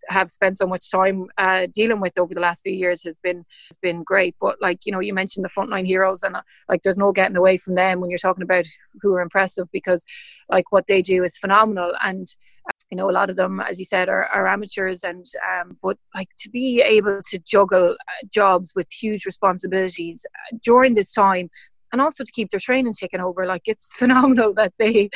have 0.08 0.30
spent 0.30 0.58
so 0.58 0.66
much 0.66 0.90
time 0.90 1.26
uh, 1.38 1.66
dealing 1.72 2.00
with 2.00 2.18
over 2.18 2.34
the 2.34 2.40
last 2.40 2.62
few 2.62 2.72
years 2.72 3.02
has 3.04 3.16
been 3.16 3.44
has 3.68 3.76
been 3.80 4.02
great. 4.02 4.34
But 4.40 4.56
like 4.60 4.84
you 4.84 4.92
know, 4.92 5.00
you 5.00 5.14
mentioned 5.14 5.44
the 5.44 5.50
frontline 5.50 5.86
heroes, 5.86 6.22
and 6.22 6.36
uh, 6.36 6.42
like 6.68 6.82
there's 6.82 6.98
no 6.98 7.12
getting 7.12 7.36
away 7.36 7.56
from 7.56 7.74
them 7.74 8.00
when 8.00 8.10
you're 8.10 8.18
talking 8.18 8.42
about 8.42 8.66
who 9.00 9.14
are 9.14 9.20
impressive 9.20 9.68
because 9.72 10.04
like 10.48 10.72
what 10.72 10.86
they 10.86 11.02
do 11.02 11.24
is 11.24 11.38
phenomenal. 11.38 11.92
And 12.02 12.26
uh, 12.68 12.72
you 12.90 12.96
know, 12.96 13.10
a 13.10 13.12
lot 13.12 13.30
of 13.30 13.36
them, 13.36 13.60
as 13.60 13.78
you 13.78 13.84
said, 13.84 14.08
are, 14.08 14.24
are 14.26 14.46
amateurs, 14.46 15.04
and 15.04 15.26
um, 15.52 15.76
but 15.82 15.98
like 16.14 16.28
to 16.38 16.50
be 16.50 16.80
able 16.80 17.20
to 17.30 17.38
juggle 17.40 17.92
uh, 17.92 18.26
jobs 18.32 18.72
with 18.74 18.90
huge 18.92 19.24
responsibilities 19.24 20.26
uh, 20.34 20.58
during 20.62 20.94
this 20.94 21.12
time 21.12 21.50
and 21.92 22.00
also 22.00 22.24
to 22.24 22.32
keep 22.32 22.50
their 22.50 22.60
training 22.60 22.94
taken 22.94 23.20
over. 23.20 23.46
Like 23.46 23.62
it's 23.66 23.94
phenomenal 23.96 24.54
that 24.54 24.72
they 24.78 25.10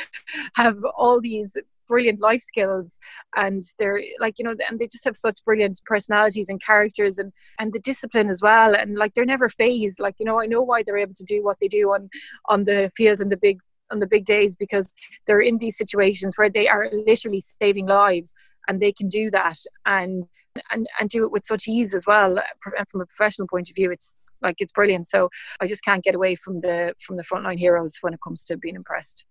have 0.55 0.83
all 0.95 1.19
these 1.19 1.57
brilliant 1.87 2.19
life 2.21 2.41
skills 2.41 2.99
and 3.35 3.63
they're 3.79 4.01
like 4.19 4.37
you 4.37 4.43
know 4.43 4.53
and 4.69 4.77
they 4.77 4.87
just 4.87 5.05
have 5.05 5.15
such 5.15 5.43
brilliant 5.45 5.79
personalities 5.85 6.49
and 6.49 6.61
characters 6.61 7.17
and 7.17 7.31
and 7.59 7.71
the 7.71 7.79
discipline 7.79 8.29
as 8.29 8.41
well 8.41 8.75
and 8.75 8.97
like 8.97 9.13
they're 9.13 9.23
never 9.23 9.47
phased 9.47 9.97
like 9.97 10.15
you 10.19 10.25
know 10.25 10.37
i 10.37 10.45
know 10.45 10.61
why 10.61 10.83
they're 10.83 10.97
able 10.97 11.13
to 11.13 11.23
do 11.23 11.41
what 11.41 11.57
they 11.61 11.67
do 11.69 11.89
on 11.91 12.09
on 12.49 12.65
the 12.65 12.91
field 12.93 13.21
and 13.21 13.31
the 13.31 13.37
big 13.37 13.59
on 13.89 13.99
the 13.99 14.07
big 14.07 14.25
days 14.25 14.53
because 14.53 14.93
they're 15.25 15.39
in 15.39 15.57
these 15.59 15.77
situations 15.77 16.37
where 16.37 16.49
they 16.49 16.67
are 16.67 16.89
literally 16.91 17.41
saving 17.61 17.85
lives 17.85 18.33
and 18.67 18.81
they 18.81 18.91
can 18.91 19.07
do 19.07 19.31
that 19.31 19.57
and 19.85 20.25
and 20.71 20.87
and 20.99 21.09
do 21.09 21.23
it 21.23 21.31
with 21.31 21.45
such 21.45 21.67
ease 21.67 21.93
as 21.93 22.05
well 22.05 22.37
uh, 22.37 22.71
and 22.77 22.89
from 22.89 23.01
a 23.01 23.05
professional 23.05 23.47
point 23.47 23.69
of 23.69 23.75
view 23.75 23.91
it's 23.91 24.19
like 24.41 24.55
it's 24.59 24.71
brilliant. 24.71 25.07
So 25.07 25.29
I 25.59 25.67
just 25.67 25.83
can't 25.83 26.03
get 26.03 26.15
away 26.15 26.35
from 26.35 26.59
the 26.59 26.93
from 26.99 27.17
the 27.17 27.23
frontline 27.23 27.57
heroes 27.57 27.97
when 28.01 28.13
it 28.13 28.19
comes 28.23 28.43
to 28.45 28.57
being 28.57 28.75
impressed. 28.75 29.25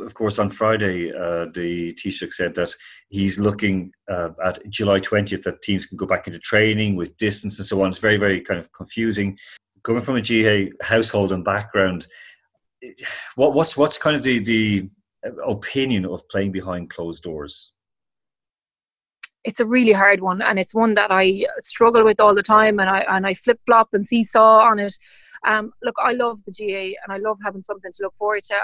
Of 0.00 0.14
course, 0.14 0.38
on 0.38 0.50
Friday, 0.50 1.10
uh, 1.10 1.46
the 1.54 1.94
Taoiseach 1.94 2.32
said 2.32 2.54
that 2.56 2.74
he's 3.08 3.38
looking 3.38 3.92
uh, 4.08 4.30
at 4.44 4.58
July 4.68 5.00
20th 5.00 5.42
that 5.42 5.62
teams 5.62 5.86
can 5.86 5.96
go 5.96 6.06
back 6.06 6.26
into 6.26 6.38
training 6.40 6.96
with 6.96 7.16
distance 7.16 7.58
and 7.58 7.66
so 7.66 7.82
on. 7.82 7.88
It's 7.88 7.98
very, 7.98 8.16
very 8.16 8.40
kind 8.40 8.60
of 8.60 8.72
confusing. 8.72 9.38
Coming 9.84 10.02
from 10.02 10.16
a 10.16 10.20
GAA 10.20 10.72
household 10.84 11.32
and 11.32 11.44
background, 11.44 12.06
what, 13.36 13.54
what's 13.54 13.76
what's 13.76 13.98
kind 13.98 14.16
of 14.16 14.22
the 14.22 14.38
the 14.40 14.88
opinion 15.46 16.04
of 16.04 16.28
playing 16.28 16.52
behind 16.52 16.90
closed 16.90 17.22
doors? 17.22 17.74
It's 19.48 19.60
a 19.60 19.66
really 19.66 19.92
hard 19.92 20.20
one 20.20 20.42
and 20.42 20.58
it's 20.58 20.74
one 20.74 20.92
that 20.92 21.10
I 21.10 21.46
struggle 21.56 22.04
with 22.04 22.20
all 22.20 22.34
the 22.34 22.42
time 22.42 22.78
and 22.78 22.90
I 22.90 23.00
and 23.08 23.26
I 23.26 23.32
flip 23.32 23.58
flop 23.64 23.88
and 23.94 24.06
seesaw 24.06 24.58
on 24.70 24.78
it. 24.78 24.92
Um, 25.46 25.72
look, 25.82 25.94
I 25.98 26.12
love 26.12 26.44
the 26.44 26.52
GA 26.52 26.94
and 27.02 27.10
I 27.14 27.16
love 27.16 27.38
having 27.42 27.62
something 27.62 27.90
to 27.90 28.02
look 28.02 28.14
forward 28.14 28.42
to. 28.50 28.56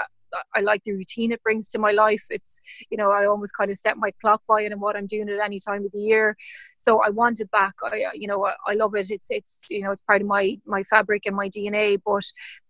I 0.53 0.59
like 0.59 0.83
the 0.83 0.91
routine 0.91 1.31
it 1.31 1.41
brings 1.41 1.69
to 1.69 1.79
my 1.79 1.91
life. 1.91 2.25
It's, 2.29 2.59
you 2.91 2.97
know, 2.97 3.09
I 3.09 3.25
almost 3.25 3.53
kind 3.57 3.71
of 3.71 3.79
set 3.79 3.97
my 3.97 4.11
clock 4.21 4.41
by 4.47 4.61
it 4.61 4.71
and 4.71 4.81
what 4.81 4.95
I'm 4.95 5.07
doing 5.07 5.29
at 5.29 5.39
any 5.39 5.59
time 5.59 5.85
of 5.85 5.91
the 5.91 5.99
year. 5.99 6.35
So 6.77 7.01
I 7.01 7.09
want 7.09 7.39
it 7.39 7.49
back. 7.49 7.73
I, 7.81 8.07
you 8.13 8.27
know, 8.27 8.45
I, 8.45 8.53
I 8.67 8.73
love 8.73 8.93
it. 8.95 9.09
It's, 9.09 9.31
it's, 9.31 9.61
you 9.69 9.81
know, 9.81 9.91
it's 9.91 10.01
part 10.01 10.21
of 10.21 10.27
my, 10.27 10.59
my 10.65 10.83
fabric 10.83 11.25
and 11.25 11.35
my 11.35 11.49
DNA, 11.49 11.99
but 12.05 12.25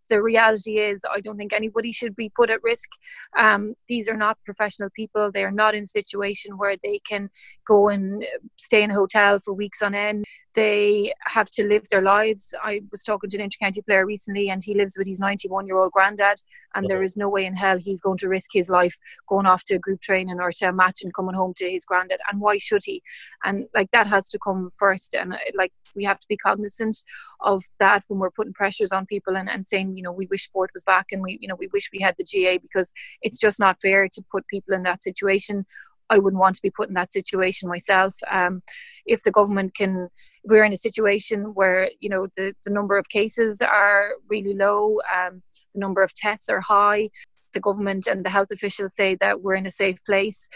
the 0.10 0.22
reality 0.22 0.80
is, 0.80 1.02
I 1.12 1.22
don't 1.22 1.38
think 1.38 1.54
anybody 1.54 1.92
should 1.92 2.16
be 2.16 2.30
put 2.30 2.50
at 2.50 2.64
risk. 2.64 2.90
Um, 3.38 3.76
these 3.88 4.08
are 4.10 4.18
not 4.18 4.38
professional 4.46 4.90
people. 4.96 5.32
They 5.32 5.44
are 5.44 5.52
not 5.52 5.76
in 5.76 5.84
a 5.84 5.88
situation 5.88 6.58
where 6.58 6.76
they 6.82 7.00
can 7.00 7.30
go 7.68 7.90
and 7.90 8.26
stay 8.58 8.84
in 8.84 8.92
a 8.92 8.96
hotel 8.96 9.40
for 9.40 9.54
weeks 9.54 9.82
on 9.82 9.96
end. 9.96 10.26
They 10.56 11.14
have 11.26 11.50
to 11.52 11.64
live 11.68 11.84
their 11.90 12.02
lives. 12.02 12.54
I 12.64 12.82
was 12.92 13.04
talking 13.04 13.30
to 13.30 13.38
an 13.38 13.50
intercounty 13.50 13.86
player 13.86 14.06
recently, 14.06 14.50
and 14.50 14.62
he 14.64 14.74
lives 14.74 14.96
with 14.98 15.06
his 15.06 15.20
91 15.20 15.68
year 15.68 15.78
old 15.78 15.92
granddad, 15.92 16.42
and 16.74 16.88
there 16.88 17.04
is 17.04 17.18
no 17.18 17.28
way 17.28 17.46
in 17.46 17.54
hell 17.54 17.78
he's 17.78 18.00
going 18.00 18.18
to 18.20 18.30
risk 18.30 18.52
his 18.54 18.70
life 18.70 18.98
going 19.28 19.46
off 19.46 19.64
to 19.66 19.76
a 19.76 19.80
group 19.80 20.02
training 20.02 20.40
or 20.40 20.52
to 20.52 20.70
a 20.70 20.74
match 20.74 21.02
and 21.04 21.14
coming 21.14 21.36
home 21.36 21.54
to 21.58 21.70
his 21.70 21.86
granddad. 21.86 22.20
And 22.32 22.40
why 22.40 22.58
should 22.58 22.84
he? 22.86 23.04
And 23.44 23.68
like 23.74 23.92
that 23.92 24.08
has 24.08 24.30
to 24.30 24.40
come 24.40 24.70
first. 24.78 25.14
And 25.14 25.34
uh, 25.34 25.38
like 25.56 25.74
we 25.96 26.04
have 26.06 26.20
to 26.20 26.28
be 26.28 26.38
cognizant 26.38 26.98
of 27.42 27.64
that 27.80 28.04
when 28.08 28.20
we're 28.20 28.32
putting 28.32 28.54
pressures 28.54 28.92
on 28.92 29.06
people 29.06 29.36
and, 29.36 29.50
and 29.50 29.66
saying 29.66 29.96
you 29.96 30.02
know 30.02 30.12
we 30.12 30.28
wish 30.28 30.46
sport 30.46 30.72
was 30.74 30.84
back 30.84 31.08
and 31.12 31.22
we 31.22 31.38
you 31.42 31.48
know 31.48 31.56
we 31.58 31.70
wish 31.74 31.90
we 31.94 32.00
had 32.00 32.16
the 32.18 32.24
GA 32.24 32.58
because 32.58 32.92
it's 33.22 33.38
just 33.38 33.60
not 33.60 33.82
fair 33.82 34.08
to 34.10 34.24
put 34.32 34.48
people 34.48 34.74
in 34.74 34.84
that 34.84 35.04
situation 35.04 35.66
I 36.10 36.20
wouldn't 36.20 36.40
want 36.40 36.56
to 36.56 36.62
be 36.62 36.70
put 36.70 36.88
in 36.88 36.96
that 36.96 37.12
situation 37.12 37.70
myself. 37.70 38.16
Um, 38.30 38.62
if 39.06 39.24
the 39.24 39.32
government 39.32 39.76
can, 39.76 40.10
we're 40.44 40.64
in 40.64 40.74
a 40.74 40.78
situation 40.78 41.54
where 41.54 41.90
you 42.00 42.10
know 42.10 42.28
the, 42.36 42.54
the 42.64 42.72
number 42.72 42.98
of 42.98 43.10
cases 43.10 43.62
are 43.62 44.12
really 44.30 44.54
low, 44.54 45.00
um, 45.16 45.42
the 45.74 45.80
number 45.80 46.02
of 46.02 46.14
tests 46.14 46.50
are 46.50 46.62
high. 46.62 47.10
The 47.54 47.60
government 47.62 48.08
and 48.08 48.26
the 48.26 48.30
health 48.30 48.52
officials 48.52 48.96
say 48.96 49.16
that 49.22 49.42
we're 49.42 49.56
in 49.56 49.66
a 49.66 49.72
safe 49.72 50.04
place. 50.06 50.48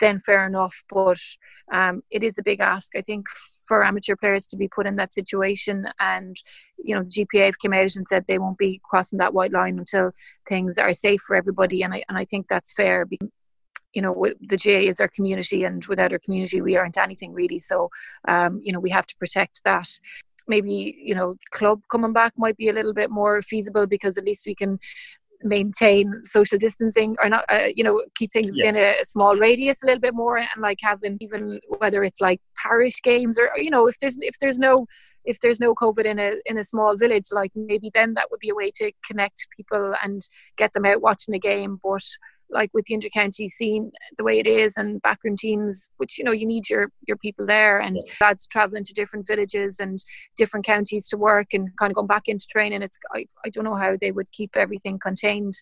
Then 0.00 0.18
fair 0.18 0.44
enough, 0.44 0.82
but 0.90 1.20
um, 1.72 2.02
it 2.10 2.22
is 2.22 2.36
a 2.38 2.42
big 2.42 2.60
ask. 2.60 2.90
I 2.96 3.02
think 3.02 3.26
for 3.66 3.84
amateur 3.84 4.16
players 4.16 4.46
to 4.46 4.56
be 4.56 4.68
put 4.68 4.86
in 4.86 4.96
that 4.96 5.12
situation. 5.12 5.86
And, 5.98 6.36
you 6.76 6.94
know, 6.94 7.02
the 7.02 7.10
GPA 7.10 7.46
have 7.46 7.58
come 7.58 7.72
out 7.72 7.96
and 7.96 8.06
said 8.06 8.24
they 8.26 8.38
won't 8.38 8.58
be 8.58 8.80
crossing 8.84 9.18
that 9.18 9.34
white 9.34 9.52
line 9.52 9.78
until 9.78 10.12
things 10.48 10.78
are 10.78 10.92
safe 10.92 11.22
for 11.22 11.36
everybody. 11.36 11.82
And 11.82 11.94
I, 11.94 12.04
and 12.08 12.18
I 12.18 12.24
think 12.24 12.48
that's 12.48 12.74
fair 12.74 13.04
because 13.04 13.28
you 13.94 14.02
know 14.02 14.14
the 14.40 14.56
GAA 14.56 14.88
is 14.88 15.00
our 15.00 15.08
community 15.08 15.64
and 15.64 15.84
without 15.86 16.12
our 16.12 16.18
community 16.18 16.60
we 16.60 16.76
aren't 16.76 16.98
anything 16.98 17.32
really. 17.32 17.58
So 17.58 17.90
um, 18.28 18.60
you 18.62 18.72
know 18.72 18.80
we 18.80 18.90
have 18.90 19.06
to 19.06 19.16
protect 19.16 19.62
that. 19.64 19.88
Maybe 20.48 20.96
you 21.02 21.14
know 21.14 21.36
club 21.50 21.82
coming 21.90 22.12
back 22.12 22.32
might 22.36 22.56
be 22.56 22.68
a 22.68 22.72
little 22.72 22.94
bit 22.94 23.10
more 23.10 23.42
feasible 23.42 23.86
because 23.86 24.18
at 24.18 24.24
least 24.24 24.46
we 24.46 24.54
can 24.54 24.78
maintain 25.44 26.22
social 26.24 26.58
distancing 26.58 27.16
or 27.20 27.28
not 27.28 27.44
uh, 27.50 27.66
you 27.74 27.82
know 27.82 28.02
keep 28.14 28.30
things 28.32 28.52
within 28.52 28.76
yeah. 28.76 28.94
a, 29.00 29.04
small 29.04 29.34
radius 29.34 29.82
a 29.82 29.86
little 29.86 30.00
bit 30.00 30.14
more 30.14 30.38
and 30.38 30.48
like 30.58 30.78
having 30.80 31.16
even 31.20 31.58
whether 31.78 32.04
it's 32.04 32.20
like 32.20 32.40
parish 32.56 33.02
games 33.02 33.38
or 33.40 33.50
you 33.56 33.70
know 33.70 33.88
if 33.88 33.98
there's 33.98 34.16
if 34.20 34.38
there's 34.40 34.60
no 34.60 34.86
if 35.24 35.40
there's 35.40 35.60
no 35.60 35.74
covid 35.74 36.04
in 36.04 36.18
a 36.18 36.34
in 36.46 36.58
a 36.58 36.64
small 36.64 36.96
village 36.96 37.26
like 37.32 37.50
maybe 37.54 37.90
then 37.94 38.14
that 38.14 38.28
would 38.30 38.40
be 38.40 38.50
a 38.50 38.54
way 38.54 38.70
to 38.72 38.92
connect 39.06 39.46
people 39.56 39.94
and 40.02 40.20
get 40.56 40.72
them 40.72 40.86
out 40.86 41.02
watching 41.02 41.34
a 41.34 41.38
game. 41.38 41.78
But 41.82 42.02
like 42.52 42.70
with 42.72 42.84
the 42.86 42.96
intercounty 42.96 43.50
scene 43.50 43.90
the 44.16 44.24
way 44.24 44.38
it 44.38 44.46
is 44.46 44.76
and 44.76 45.00
backroom 45.02 45.36
teams 45.36 45.88
which 45.96 46.18
you 46.18 46.24
know 46.24 46.32
you 46.32 46.46
need 46.46 46.68
your 46.68 46.90
your 47.06 47.16
people 47.16 47.46
there 47.46 47.80
and 47.80 47.98
yeah. 48.06 48.12
lads 48.20 48.46
traveling 48.46 48.84
to 48.84 48.94
different 48.94 49.26
villages 49.26 49.78
and 49.80 50.04
different 50.36 50.64
counties 50.64 51.08
to 51.08 51.16
work 51.16 51.48
and 51.52 51.68
kind 51.78 51.90
of 51.90 51.96
going 51.96 52.06
back 52.06 52.28
into 52.28 52.46
training 52.50 52.82
it's 52.82 52.98
i, 53.14 53.24
I 53.44 53.48
don't 53.48 53.64
know 53.64 53.76
how 53.76 53.96
they 54.00 54.12
would 54.12 54.30
keep 54.32 54.50
everything 54.56 54.98
contained 54.98 55.54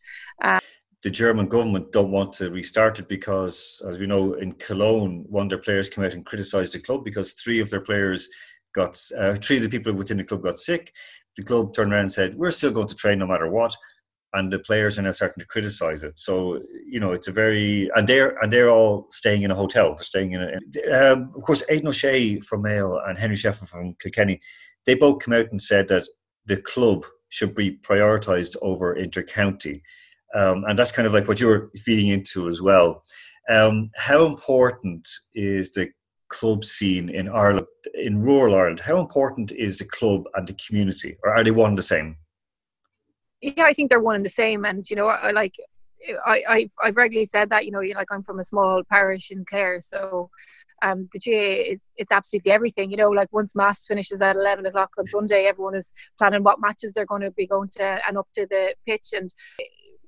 um, 0.42 0.60
the 1.02 1.10
German 1.10 1.46
government 1.46 1.92
don't 1.92 2.10
want 2.10 2.34
to 2.34 2.50
restart 2.50 2.98
it 2.98 3.08
because, 3.08 3.82
as 3.88 3.98
we 3.98 4.06
know, 4.06 4.34
in 4.34 4.52
Cologne, 4.52 5.24
one 5.28 5.44
of 5.44 5.48
their 5.48 5.58
players 5.58 5.88
came 5.88 6.04
out 6.04 6.12
and 6.12 6.26
criticised 6.26 6.74
the 6.74 6.78
club 6.78 7.04
because 7.04 7.32
three 7.32 7.58
of 7.60 7.70
their 7.70 7.80
players 7.80 8.28
got, 8.74 9.00
uh, 9.18 9.34
three 9.34 9.56
of 9.56 9.62
the 9.62 9.70
people 9.70 9.94
within 9.94 10.18
the 10.18 10.24
club 10.24 10.42
got 10.42 10.58
sick. 10.58 10.92
The 11.36 11.42
club 11.42 11.72
turned 11.72 11.92
around 11.92 12.02
and 12.02 12.12
said, 12.12 12.34
"We're 12.34 12.50
still 12.50 12.72
going 12.72 12.88
to 12.88 12.94
train 12.94 13.18
no 13.20 13.26
matter 13.26 13.48
what." 13.48 13.74
And 14.32 14.52
the 14.52 14.58
players 14.58 14.98
are 14.98 15.02
now 15.02 15.10
starting 15.10 15.40
to 15.40 15.46
criticize 15.46 16.04
it. 16.04 16.18
So 16.18 16.60
you 16.86 17.00
know, 17.00 17.12
it's 17.12 17.28
a 17.28 17.32
very 17.32 17.90
and 17.94 18.08
they're 18.08 18.36
and 18.42 18.52
they're 18.52 18.70
all 18.70 19.06
staying 19.10 19.42
in 19.42 19.50
a 19.50 19.54
hotel. 19.54 19.94
They're 19.94 20.04
staying 20.04 20.32
in 20.32 20.42
a. 20.42 21.12
Um, 21.12 21.32
of 21.36 21.42
course, 21.42 21.64
Aidan 21.70 21.88
O'Shea 21.88 22.40
from 22.40 22.62
Mayo 22.62 22.98
and 22.98 23.18
Henry 23.18 23.36
Shefflin 23.36 23.68
from 23.68 23.94
Kilkenny, 24.00 24.40
they 24.86 24.94
both 24.94 25.20
come 25.20 25.34
out 25.34 25.50
and 25.50 25.60
said 25.60 25.88
that 25.88 26.06
the 26.46 26.56
club 26.56 27.04
should 27.28 27.54
be 27.54 27.78
prioritised 27.78 28.56
over 28.62 28.94
intercounty, 28.94 29.82
um, 30.34 30.64
and 30.66 30.78
that's 30.78 30.92
kind 30.92 31.06
of 31.06 31.12
like 31.12 31.28
what 31.28 31.40
you're 31.40 31.70
feeding 31.76 32.08
into 32.08 32.48
as 32.48 32.62
well. 32.62 33.02
Um, 33.48 33.90
how 33.96 34.26
important 34.26 35.08
is 35.34 35.72
the 35.72 35.90
club 36.28 36.64
scene 36.64 37.08
in 37.08 37.28
Ireland, 37.28 37.66
in 37.94 38.22
rural 38.22 38.54
Ireland? 38.54 38.80
How 38.80 39.00
important 39.00 39.52
is 39.52 39.78
the 39.78 39.84
club 39.86 40.24
and 40.34 40.46
the 40.46 40.56
community, 40.66 41.16
or 41.24 41.34
are 41.34 41.44
they 41.44 41.50
one 41.50 41.70
and 41.70 41.78
the 41.78 41.82
same? 41.82 42.16
Yeah, 43.40 43.64
I 43.64 43.72
think 43.72 43.88
they're 43.88 44.00
one 44.00 44.16
and 44.16 44.24
the 44.24 44.30
same. 44.30 44.64
And 44.64 44.88
you 44.88 44.96
know, 44.96 45.06
I 45.06 45.30
like 45.30 45.54
I, 46.26 46.42
I've 46.48 46.72
I've 46.82 46.96
regularly 46.96 47.26
said 47.26 47.50
that. 47.50 47.64
You 47.64 47.72
know, 47.72 47.80
like 47.80 48.08
I'm 48.10 48.22
from 48.22 48.38
a 48.38 48.44
small 48.44 48.82
parish 48.84 49.30
in 49.30 49.44
Clare, 49.44 49.80
so 49.80 50.30
um, 50.82 51.08
the 51.12 51.18
GAA 51.18 51.72
it, 51.72 51.80
it's 51.96 52.12
absolutely 52.12 52.52
everything. 52.52 52.90
You 52.90 52.96
know, 52.96 53.10
like 53.10 53.32
once 53.32 53.56
mass 53.56 53.86
finishes 53.86 54.20
at 54.20 54.36
eleven 54.36 54.66
o'clock 54.66 54.90
on 54.98 55.06
Sunday, 55.08 55.44
everyone 55.46 55.74
is 55.74 55.92
planning 56.18 56.42
what 56.42 56.60
matches 56.60 56.92
they're 56.92 57.06
going 57.06 57.22
to 57.22 57.30
be 57.30 57.46
going 57.46 57.68
to 57.72 57.98
and 58.06 58.18
up 58.18 58.28
to 58.34 58.46
the 58.46 58.74
pitch. 58.86 59.08
And 59.12 59.28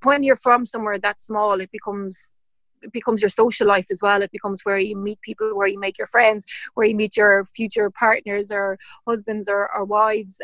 when 0.02 0.22
you're 0.22 0.36
from 0.36 0.66
somewhere 0.66 0.98
that 0.98 1.20
small, 1.20 1.60
it 1.60 1.70
becomes 1.70 2.36
it 2.82 2.92
becomes 2.92 3.22
your 3.22 3.28
social 3.30 3.66
life 3.66 3.86
as 3.90 4.00
well. 4.02 4.22
It 4.22 4.32
becomes 4.32 4.62
where 4.64 4.78
you 4.78 4.96
meet 4.96 5.20
people, 5.20 5.56
where 5.56 5.68
you 5.68 5.78
make 5.78 5.98
your 5.98 6.08
friends, 6.08 6.44
where 6.74 6.86
you 6.86 6.96
meet 6.96 7.16
your 7.16 7.44
future 7.44 7.90
partners 7.90 8.50
or 8.50 8.76
husbands 9.06 9.48
or, 9.48 9.70
or 9.74 9.84
wives 9.84 10.40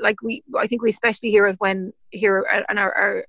like 0.00 0.22
we 0.22 0.42
I 0.58 0.66
think 0.66 0.82
we 0.82 0.90
especially 0.90 1.30
hear 1.30 1.46
it 1.46 1.56
when 1.58 1.92
here 2.10 2.46
and 2.68 2.78
are, 2.78 2.92
are 2.92 3.24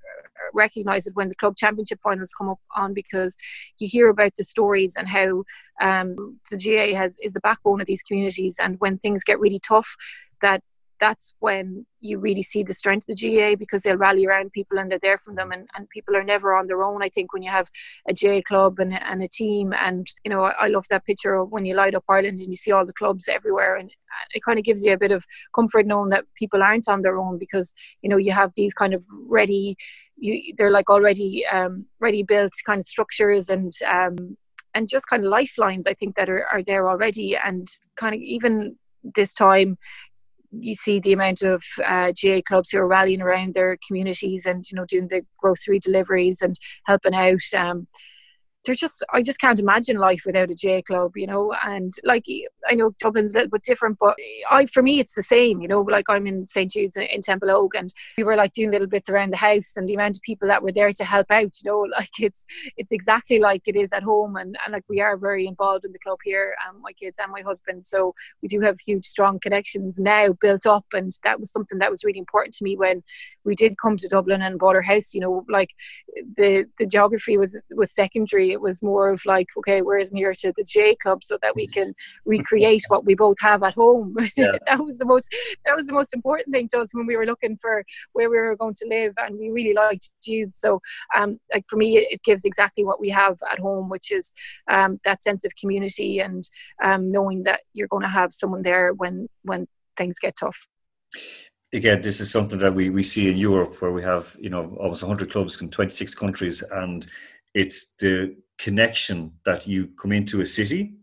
recognize 0.54 1.06
it 1.06 1.16
when 1.16 1.30
the 1.30 1.36
club 1.36 1.56
championship 1.56 2.00
finals 2.02 2.34
come 2.38 2.50
up 2.50 2.60
on 2.76 2.94
because 2.94 3.38
you 3.78 3.88
hear 3.88 4.10
about 4.10 4.34
the 4.36 4.44
stories 4.44 4.96
and 4.98 5.08
how 5.08 5.44
um, 5.82 6.40
the 6.50 6.58
GAA 6.58 6.98
has 6.98 7.18
is 7.22 7.34
the 7.34 7.40
backbone 7.42 7.82
of 7.82 7.88
these 7.88 8.02
communities 8.02 8.58
and 8.60 8.80
when 8.80 8.98
things 8.98 9.24
get 9.24 9.40
really 9.40 9.60
tough 9.60 9.96
that 10.42 10.62
that's 11.00 11.34
when 11.40 11.86
you 12.00 12.20
really 12.20 12.44
see 12.44 12.64
the 12.64 12.74
strength 12.74 13.06
of 13.08 13.16
the 13.16 13.38
GAA 13.38 13.56
because 13.56 13.84
they'll 13.84 13.98
rally 13.98 14.26
around 14.26 14.52
people 14.52 14.78
and 14.78 14.90
they're 14.90 15.00
there 15.00 15.18
for 15.18 15.34
them 15.34 15.52
and, 15.52 15.68
and 15.76 15.90
people 15.90 16.16
are 16.16 16.24
never 16.24 16.56
on 16.56 16.68
their 16.68 16.84
own. 16.84 17.02
I 17.02 17.10
think 17.10 17.34
when 17.34 17.42
you 17.42 17.50
have 17.50 17.70
a 18.08 18.14
GAA 18.14 18.42
club 18.42 18.80
and, 18.80 18.94
and 18.94 19.22
a 19.22 19.28
team 19.28 19.74
and 19.74 20.08
you 20.24 20.32
know 20.32 20.44
I, 20.44 20.66
I 20.66 20.68
love 20.68 20.86
that 20.90 21.06
picture 21.06 21.36
of 21.36 21.52
when 21.52 21.66
you 21.66 21.76
light 21.76 21.96
up 21.96 22.04
Ireland 22.10 22.40
and 22.40 22.50
you 22.50 22.56
see 22.56 22.72
all 22.72 22.86
the 22.86 22.94
clubs 22.94 23.28
everywhere 23.28 23.76
and 23.76 23.92
it 24.34 24.44
kind 24.44 24.60
of 24.60 24.66
gives 24.66 24.84
you 24.84 24.94
a 24.94 24.98
bit 24.98 25.12
of 25.12 25.26
comfort 25.56 25.86
knowing 25.86 26.10
that 26.10 26.26
people 26.36 26.62
aren't 26.62 26.90
on 26.90 27.02
their 27.02 27.18
own 27.18 27.38
because 27.38 27.74
you 28.02 28.10
know 28.10 28.18
you 28.18 28.32
have 28.32 28.52
these 28.56 28.74
kind 28.74 28.94
of 28.94 29.04
ready 29.10 29.78
you 30.18 30.54
they're 30.58 30.72
like 30.72 30.90
already 30.90 31.46
um, 31.52 31.86
ready 32.00 32.24
built 32.24 32.52
kind 32.66 32.80
of 32.80 32.86
structures 32.86 33.50
and 33.50 33.72
um, 33.88 34.38
and 34.76 34.88
just 34.88 35.08
kind 35.08 35.24
of 35.24 35.30
lifelines 35.30 35.88
I 35.88 35.94
think 35.94 36.16
that 36.16 36.30
are, 36.30 36.46
are 36.52 36.64
there 36.64 36.90
already 36.90 37.38
and 37.38 37.68
kind 37.96 38.14
of 38.14 38.22
even 38.22 38.78
this 39.16 39.34
time 39.34 39.78
you 40.52 40.76
see 40.76 41.00
the 41.00 41.14
amount 41.14 41.42
of 41.42 41.64
uh, 41.86 42.12
GAA 42.22 42.42
clubs 42.46 42.72
who 42.72 42.80
are 42.80 42.88
rallying 42.88 43.22
around 43.22 43.54
their 43.54 43.78
communities 43.86 44.46
and 44.46 44.66
you 44.72 44.76
know 44.76 44.86
doing 44.86 45.08
the 45.08 45.24
grocery 45.38 45.80
deliveries 45.80 46.42
and 46.42 46.56
helping 46.86 47.14
out. 47.14 47.42
Um, 47.56 47.88
just 48.74 49.04
I 49.14 49.22
just 49.22 49.40
can't 49.40 49.60
imagine 49.60 49.98
life 49.98 50.24
without 50.26 50.50
a 50.52 50.56
GAA 50.56 50.82
club, 50.82 51.14
you 51.16 51.28
know. 51.28 51.54
And 51.64 51.92
like 52.04 52.26
I 52.68 52.76
know 52.76 52.92
Dublin's 53.00 53.34
a 53.34 53.38
little 53.38 53.52
bit 53.52 53.64
different, 53.64 53.98
but 54.00 54.18
I 54.50 54.66
for 54.66 54.84
me 54.84 55.00
it's 55.00 55.16
the 55.16 55.24
same, 55.24 55.62
you 55.62 55.68
know. 55.68 55.82
Like 55.82 56.10
I'm 56.10 56.28
in 56.28 56.46
St 56.48 56.72
Jude's 56.72 56.98
in 56.98 57.22
Templeogue, 57.22 57.76
and 57.76 57.94
we 58.18 58.24
were 58.24 58.36
like 58.36 58.54
doing 58.54 58.72
little 58.72 58.88
bits 58.88 59.10
around 59.10 59.32
the 59.32 59.38
house, 59.38 59.74
and 59.76 59.88
the 59.88 59.94
amount 59.94 60.18
of 60.18 60.22
people 60.22 60.48
that 60.48 60.64
were 60.64 60.72
there 60.72 60.92
to 60.94 61.04
help 61.04 61.28
out, 61.30 61.56
you 61.64 61.72
know, 61.72 61.80
like 61.98 62.12
it's 62.20 62.46
it's 62.78 62.92
exactly 62.92 63.40
like 63.40 63.68
it 63.68 63.76
is 63.76 63.94
at 63.94 64.04
home, 64.04 64.36
and 64.36 64.58
and 64.66 64.74
like 64.74 64.84
we 64.90 65.02
are 65.02 65.18
very 65.18 65.48
involved 65.48 65.86
in 65.86 65.92
the 65.92 66.00
club 66.00 66.20
here, 66.24 66.56
um, 66.68 66.82
my 66.82 66.94
kids 66.94 67.18
and 67.22 67.32
my 67.32 67.42
husband, 67.42 67.86
so 67.86 68.14
we 68.42 68.48
do 68.48 68.62
have 68.62 68.80
huge 68.80 69.06
strong 69.06 69.40
connections 69.40 70.00
now 70.00 70.34
built 70.34 70.66
up, 70.66 70.86
and 70.94 71.12
that 71.24 71.40
was 71.40 71.52
something 71.52 71.80
that 71.80 71.92
was 71.92 72.04
really 72.04 72.20
important 72.20 72.54
to 72.56 72.64
me 72.64 72.76
when 72.76 73.04
we 73.44 73.56
did 73.56 73.78
come 73.78 73.98
to 73.98 74.08
Dublin 74.08 74.42
and 74.42 74.60
bought 74.60 74.76
our 74.76 74.82
house. 74.82 75.14
You 75.14 75.22
know, 75.22 75.46
like 75.50 75.74
the 76.38 76.66
the 76.78 76.86
geography 76.86 77.38
was 77.38 77.58
was 77.76 77.92
secondary 77.94 78.56
it 78.60 78.62
was 78.62 78.84
more 78.84 79.10
of 79.10 79.22
like, 79.26 79.48
okay, 79.58 79.82
near 80.12 80.34
to 80.34 80.54
the 80.58 80.66
GAA 80.74 80.96
Club 81.02 81.24
so 81.24 81.38
that 81.42 81.56
we 81.56 81.66
can 81.78 81.94
recreate 82.26 82.84
what 82.90 83.06
we 83.06 83.16
both 83.16 83.38
have 83.42 83.64
at 83.64 83.74
home. 83.74 84.16
Yeah. 84.36 84.58
that 84.68 84.80
was 84.80 84.98
the 84.98 85.06
most 85.06 85.28
that 85.66 85.76
was 85.76 85.88
the 85.88 85.94
most 85.94 86.14
important 86.14 86.54
thing 86.54 86.68
to 86.70 86.80
us 86.80 86.94
when 86.94 87.08
we 87.08 87.18
were 87.18 87.26
looking 87.26 87.58
for 87.58 87.84
where 88.14 88.30
we 88.30 88.38
were 88.38 88.56
going 88.56 88.76
to 88.76 88.88
live, 88.88 89.14
and 89.18 89.38
we 89.38 89.50
really 89.50 89.74
liked 89.74 90.12
Jude. 90.24 90.54
So, 90.56 90.82
um, 91.16 91.40
like 91.54 91.66
for 91.68 91.78
me, 91.78 91.98
it 91.98 92.22
gives 92.24 92.46
exactly 92.46 92.86
what 92.86 93.00
we 93.00 93.10
have 93.10 93.38
at 93.52 93.60
home, 93.60 93.90
which 93.90 94.12
is 94.12 94.32
um, 94.70 95.00
that 95.04 95.24
sense 95.24 95.44
of 95.46 95.52
community 95.60 96.20
and 96.20 96.44
um, 96.82 97.12
knowing 97.12 97.44
that 97.44 97.62
you're 97.74 97.88
going 97.88 98.04
to 98.04 98.10
have 98.20 98.32
someone 98.32 98.62
there 98.62 98.94
when 98.94 99.28
when 99.44 99.68
things 99.98 100.20
get 100.20 100.36
tough 100.40 100.68
again, 101.74 102.02
this 102.02 102.20
is 102.20 102.32
something 102.32 102.60
that 102.60 102.74
we, 102.74 102.90
we 102.90 103.04
see 103.04 103.30
in 103.30 103.38
Europe 103.38 103.74
where 103.80 103.92
we 103.92 104.02
have, 104.02 104.36
you 104.40 104.50
know, 104.50 104.76
almost 104.80 105.04
100 105.04 105.30
clubs 105.32 105.62
in 105.62 105.70
26 105.70 106.16
countries 106.16 106.64
and 106.72 107.06
it's 107.54 107.96
the 107.96 108.36
connection 108.60 109.34
that 109.46 109.68
you 109.68 109.88
come 110.00 110.12
into 110.12 110.42
a 110.42 110.46
city 110.46 110.94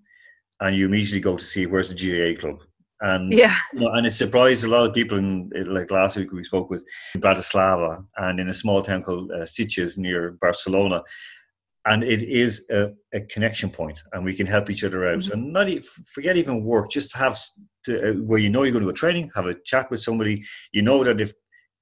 and 0.61 0.77
you 0.77 0.87
immediately 0.87 1.21
go 1.21 1.37
to 1.37 1.45
see 1.45 1.67
where's 1.67 1.93
the 1.93 1.97
GAA 1.97 2.41
club. 2.41 2.59
And 3.01 3.33
yeah. 3.33 3.57
You 3.73 3.81
know, 3.81 3.91
and 3.93 4.07
it 4.07 4.11
surprised 4.11 4.65
a 4.65 4.69
lot 4.69 4.87
of 4.87 4.95
people. 4.95 5.19
In 5.19 5.51
like 5.67 5.91
last 5.91 6.17
week, 6.17 6.33
we 6.33 6.45
spoke 6.45 6.71
with 6.71 6.85
Bratislava 7.19 8.05
and 8.17 8.41
in 8.41 8.49
a 8.49 8.55
small 8.55 8.81
town 8.83 9.03
called 9.03 9.31
uh, 9.33 9.41
Sitges 9.41 9.99
near 9.99 10.39
Barcelona, 10.41 11.03
and 11.85 12.03
it 12.03 12.23
is 12.23 12.67
a, 12.71 12.93
a, 13.13 13.21
connection 13.21 13.69
point, 13.69 14.03
and 14.13 14.25
we 14.25 14.35
can 14.35 14.47
help 14.47 14.71
each 14.71 14.83
other 14.83 15.07
out. 15.07 15.19
Mm-hmm. 15.19 15.33
And 15.33 15.53
not 15.53 15.69
forget 16.15 16.39
even 16.39 16.65
work, 16.65 16.91
just 16.91 17.11
to 17.13 17.19
have 17.19 17.39
to, 17.85 18.11
uh, 18.11 18.15
where 18.15 18.39
you 18.39 18.49
know 18.49 18.63
you're 18.63 18.73
going 18.73 18.85
to 18.85 18.91
a 18.91 18.95
training, 18.95 19.31
have 19.35 19.47
a 19.47 19.55
chat 19.65 19.91
with 19.91 20.01
somebody. 20.01 20.43
You 20.73 20.81
know 20.81 21.05
that 21.05 21.21
if 21.21 21.33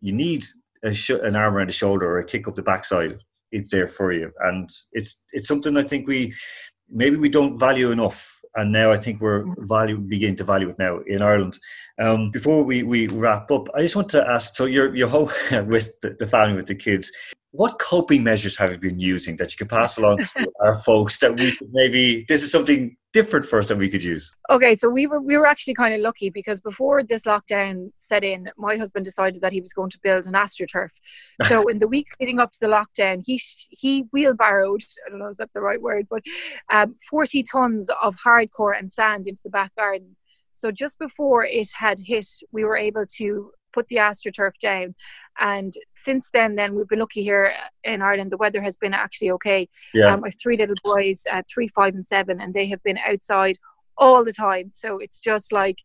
you 0.00 0.12
need 0.12 0.44
a 0.82 0.92
sh- 0.92 1.10
an 1.10 1.36
arm 1.36 1.54
around 1.54 1.68
the 1.68 1.74
shoulder 1.74 2.06
or 2.06 2.18
a 2.18 2.26
kick 2.26 2.48
up 2.48 2.56
the 2.56 2.62
backside, 2.62 3.18
it's 3.54 3.70
there 3.70 3.86
for 3.88 4.12
you. 4.12 4.32
And 4.40 4.68
it's 4.92 5.24
it's 5.32 5.48
something 5.48 5.76
I 5.76 5.82
think 5.82 6.06
we 6.06 6.34
maybe 6.90 7.16
we 7.16 7.28
don't 7.28 7.58
value 7.58 7.90
enough. 7.90 8.40
And 8.56 8.70
now 8.70 8.92
I 8.92 8.96
think 8.96 9.20
we're 9.20 9.44
mm. 9.44 9.54
value 9.68 9.98
beginning 9.98 10.36
to 10.36 10.44
value 10.44 10.68
it 10.68 10.78
now 10.78 11.00
in 11.06 11.22
Ireland. 11.22 11.58
Um, 11.98 12.30
before 12.30 12.64
we, 12.64 12.82
we 12.82 13.08
wrap 13.08 13.50
up, 13.50 13.68
I 13.74 13.80
just 13.80 13.96
want 13.96 14.10
to 14.10 14.28
ask. 14.28 14.54
So 14.54 14.66
you're 14.66 14.94
you're 14.94 15.08
home 15.08 15.30
with 15.66 16.00
the, 16.02 16.16
the 16.18 16.26
family 16.26 16.56
with 16.56 16.66
the 16.66 16.74
kids 16.74 17.10
what 17.54 17.78
coping 17.78 18.24
measures 18.24 18.56
have 18.56 18.72
you 18.72 18.78
been 18.78 18.98
using 18.98 19.36
that 19.36 19.52
you 19.52 19.56
could 19.56 19.68
pass 19.68 19.96
along 19.96 20.18
to 20.18 20.50
our 20.60 20.74
folks 20.74 21.20
that 21.20 21.32
we 21.34 21.54
could 21.54 21.72
maybe 21.72 22.24
this 22.28 22.42
is 22.42 22.50
something 22.50 22.96
different 23.12 23.46
for 23.46 23.60
us 23.60 23.68
that 23.68 23.78
we 23.78 23.88
could 23.88 24.02
use? 24.02 24.34
Okay 24.50 24.74
so 24.74 24.88
we 24.88 25.06
were 25.06 25.20
we 25.20 25.36
were 25.38 25.46
actually 25.46 25.74
kind 25.74 25.94
of 25.94 26.00
lucky 26.00 26.30
because 26.30 26.60
before 26.60 27.04
this 27.04 27.24
lockdown 27.24 27.92
set 27.96 28.24
in 28.24 28.50
my 28.58 28.76
husband 28.76 29.04
decided 29.04 29.40
that 29.40 29.52
he 29.52 29.60
was 29.60 29.72
going 29.72 29.88
to 29.90 30.00
build 30.02 30.26
an 30.26 30.32
astroturf. 30.32 30.90
So 31.42 31.62
in 31.68 31.78
the 31.78 31.86
weeks 31.86 32.10
leading 32.18 32.40
up 32.40 32.50
to 32.50 32.58
the 32.60 32.66
lockdown 32.66 33.22
he 33.24 33.40
he 33.70 34.02
wheelbarrowed 34.12 34.82
i 35.06 35.10
don't 35.10 35.20
know 35.20 35.28
is 35.28 35.36
that 35.36 35.50
the 35.54 35.60
right 35.60 35.80
word 35.80 36.06
but 36.10 36.24
um, 36.72 36.96
40 37.08 37.44
tons 37.44 37.88
of 38.02 38.16
hardcore 38.16 38.76
and 38.76 38.90
sand 38.90 39.28
into 39.28 39.42
the 39.44 39.50
back 39.50 39.72
garden. 39.76 40.16
So 40.54 40.72
just 40.72 40.98
before 40.98 41.44
it 41.44 41.68
had 41.72 41.98
hit 42.04 42.26
we 42.50 42.64
were 42.64 42.76
able 42.76 43.06
to 43.18 43.52
put 43.74 43.88
the 43.88 43.96
astroturf 43.96 44.52
down 44.60 44.94
and 45.40 45.72
since 45.94 46.30
then 46.30 46.54
then 46.54 46.74
we've 46.74 46.88
been 46.88 46.98
lucky 46.98 47.22
here 47.22 47.52
in 47.82 48.02
ireland. 48.02 48.30
The 48.30 48.36
weather 48.36 48.62
has 48.62 48.76
been 48.76 48.94
actually 48.94 49.30
okay. 49.32 49.68
Yeah. 49.92 50.12
um, 50.12 50.24
i 50.24 50.28
have 50.28 50.40
three 50.40 50.56
little 50.56 50.76
boys 50.84 51.24
uh, 51.30 51.42
three 51.52 51.68
five 51.68 51.94
and 51.94 52.04
seven 52.04 52.40
and 52.40 52.54
they 52.54 52.66
have 52.66 52.82
been 52.82 52.98
outside 52.98 53.58
all 53.96 54.24
the 54.24 54.32
time. 54.32 54.70
So 54.72 54.98
it's 54.98 55.20
just 55.20 55.52
like 55.52 55.78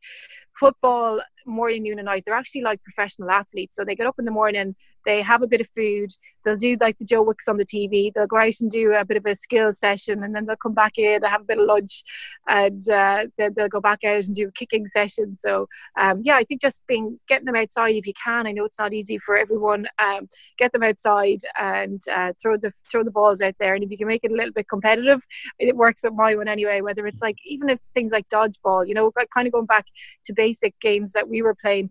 football 0.60 1.22
morning 1.46 1.84
noon 1.84 2.00
and 2.00 2.06
night. 2.06 2.24
They're 2.26 2.36
actually 2.36 2.62
like 2.62 2.82
professional 2.84 3.32
athletes. 3.32 3.76
So 3.76 3.86
they 3.86 3.96
get 3.96 4.08
up 4.08 4.20
in 4.20 4.26
the 4.26 4.32
morning 4.32 4.76
they 5.06 5.22
have 5.22 5.42
a 5.42 5.48
bit 5.48 5.62
of 5.62 5.70
food 5.76 6.10
they'll 6.44 6.56
do 6.56 6.78
like 6.80 6.98
the 6.98 7.06
Joe 7.06 7.22
Wicks 7.22 7.48
on 7.48 7.58
the 7.58 7.66
TV 7.66 8.12
they'll 8.14 8.28
go 8.28 8.38
out 8.38 8.60
and 8.62 8.72
do 8.72 8.94
a 8.94 9.06
bit 9.06 9.18
of 9.18 9.26
a 9.26 9.36
skill 9.36 9.72
session 9.72 10.24
and 10.24 10.36
then 10.36 10.46
they'll 10.46 10.56
come 10.56 10.74
back 10.74 10.98
in 10.98 11.16
and 11.16 11.26
have 11.26 11.42
a 11.42 11.46
bit 11.46 11.60
of 11.60 11.66
lunch 11.66 12.04
and 12.48 12.82
uh, 12.90 13.26
then 13.38 13.54
they'll 13.56 13.68
go 13.68 13.82
back 13.82 14.04
out 14.04 14.26
and 14.26 14.36
do 14.36 14.48
a 14.48 14.52
kicking 14.52 14.86
session. 14.86 15.36
So 15.38 15.68
um, 16.00 16.22
yeah 16.24 16.36
I 16.36 16.44
think 16.44 16.62
just 16.62 16.86
being 16.88 17.20
getting 17.28 17.46
them 17.46 17.56
outside 17.56 17.96
if 17.96 18.08
you 18.08 18.14
can. 18.22 18.48
I 18.48 18.52
know 18.52 18.66
it's 18.66 18.80
not 18.80 18.94
easy 18.94 19.18
for 19.18 19.38
everyone 19.38 19.88
um, 20.00 20.28
get 20.58 20.72
them 20.72 20.84
outside 20.84 21.40
and 21.60 22.02
uh, 22.12 22.34
throw 22.42 22.58
the 22.58 22.72
throw 22.92 23.04
the 23.04 23.12
balls 23.12 23.42
out 23.42 23.56
there. 23.60 23.76
And 23.76 23.84
if 23.84 23.92
you 23.92 23.98
can 23.98 24.08
make 24.08 24.24
it 24.24 24.32
a 24.32 24.36
little 24.36 24.54
bit 24.54 24.68
competitive 24.70 25.22
it 25.60 25.76
works 25.76 26.04
with 26.04 26.14
my 26.14 26.36
one 26.36 26.48
anyway 26.48 26.82
whether 26.82 27.06
it's 27.08 27.22
like 27.22 27.38
even 27.46 27.70
if 27.70 27.80
things 27.80 28.12
like 28.12 28.28
dodgeball 28.30 28.88
you 28.88 28.94
know 28.94 29.12
kind 29.34 29.48
of 29.48 29.54
going 29.54 29.66
back 29.66 29.86
to 30.24 30.34
basic 30.50 30.74
games 30.80 31.10
that 31.14 31.28
we 31.34 31.40
were 31.46 31.58
playing 31.64 31.88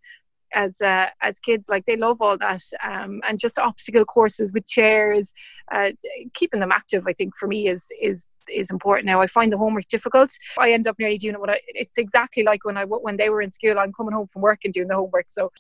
as 0.55 0.81
uh, 0.81 1.09
as 1.29 1.35
kids. 1.49 1.65
Like 1.69 1.85
they 1.87 1.97
love 1.97 2.19
all 2.23 2.39
that 2.39 2.63
um, 2.91 3.13
and 3.27 3.39
just 3.39 3.59
obstacle 3.59 4.05
courses 4.17 4.53
with 4.53 4.67
chairs 4.77 5.27
uh, 5.77 5.91
keeping 6.35 6.61
them 6.61 6.73
active 6.73 7.03
i 7.07 7.15
think 7.19 7.31
for 7.37 7.49
me 7.55 7.61
is 7.69 7.83
is 8.09 8.19
is 8.63 8.71
important. 8.71 9.07
Now 9.07 9.21
i 9.21 9.27
find 9.27 9.53
the 9.53 9.59
homework 9.59 9.89
difficult. 9.89 10.31
I 10.59 10.73
end 10.73 10.87
up 10.89 10.97
nearly 10.99 11.19
doing 11.19 11.39
what 11.39 11.51
I, 11.51 11.61
it's 11.83 11.99
exactly 11.99 12.43
like 12.51 12.65
when 12.65 12.77
i 12.79 12.85
when 12.85 13.17
they 13.19 13.31
were 13.31 13.43
in 13.43 13.51
school 13.51 13.79
i'm 13.79 13.93
coming 13.93 14.15
home 14.15 14.29
from 14.33 14.43
work 14.43 14.61
and 14.65 14.73
doing 14.73 14.89
the 14.89 14.95
homework. 14.95 15.27
So 15.29 15.53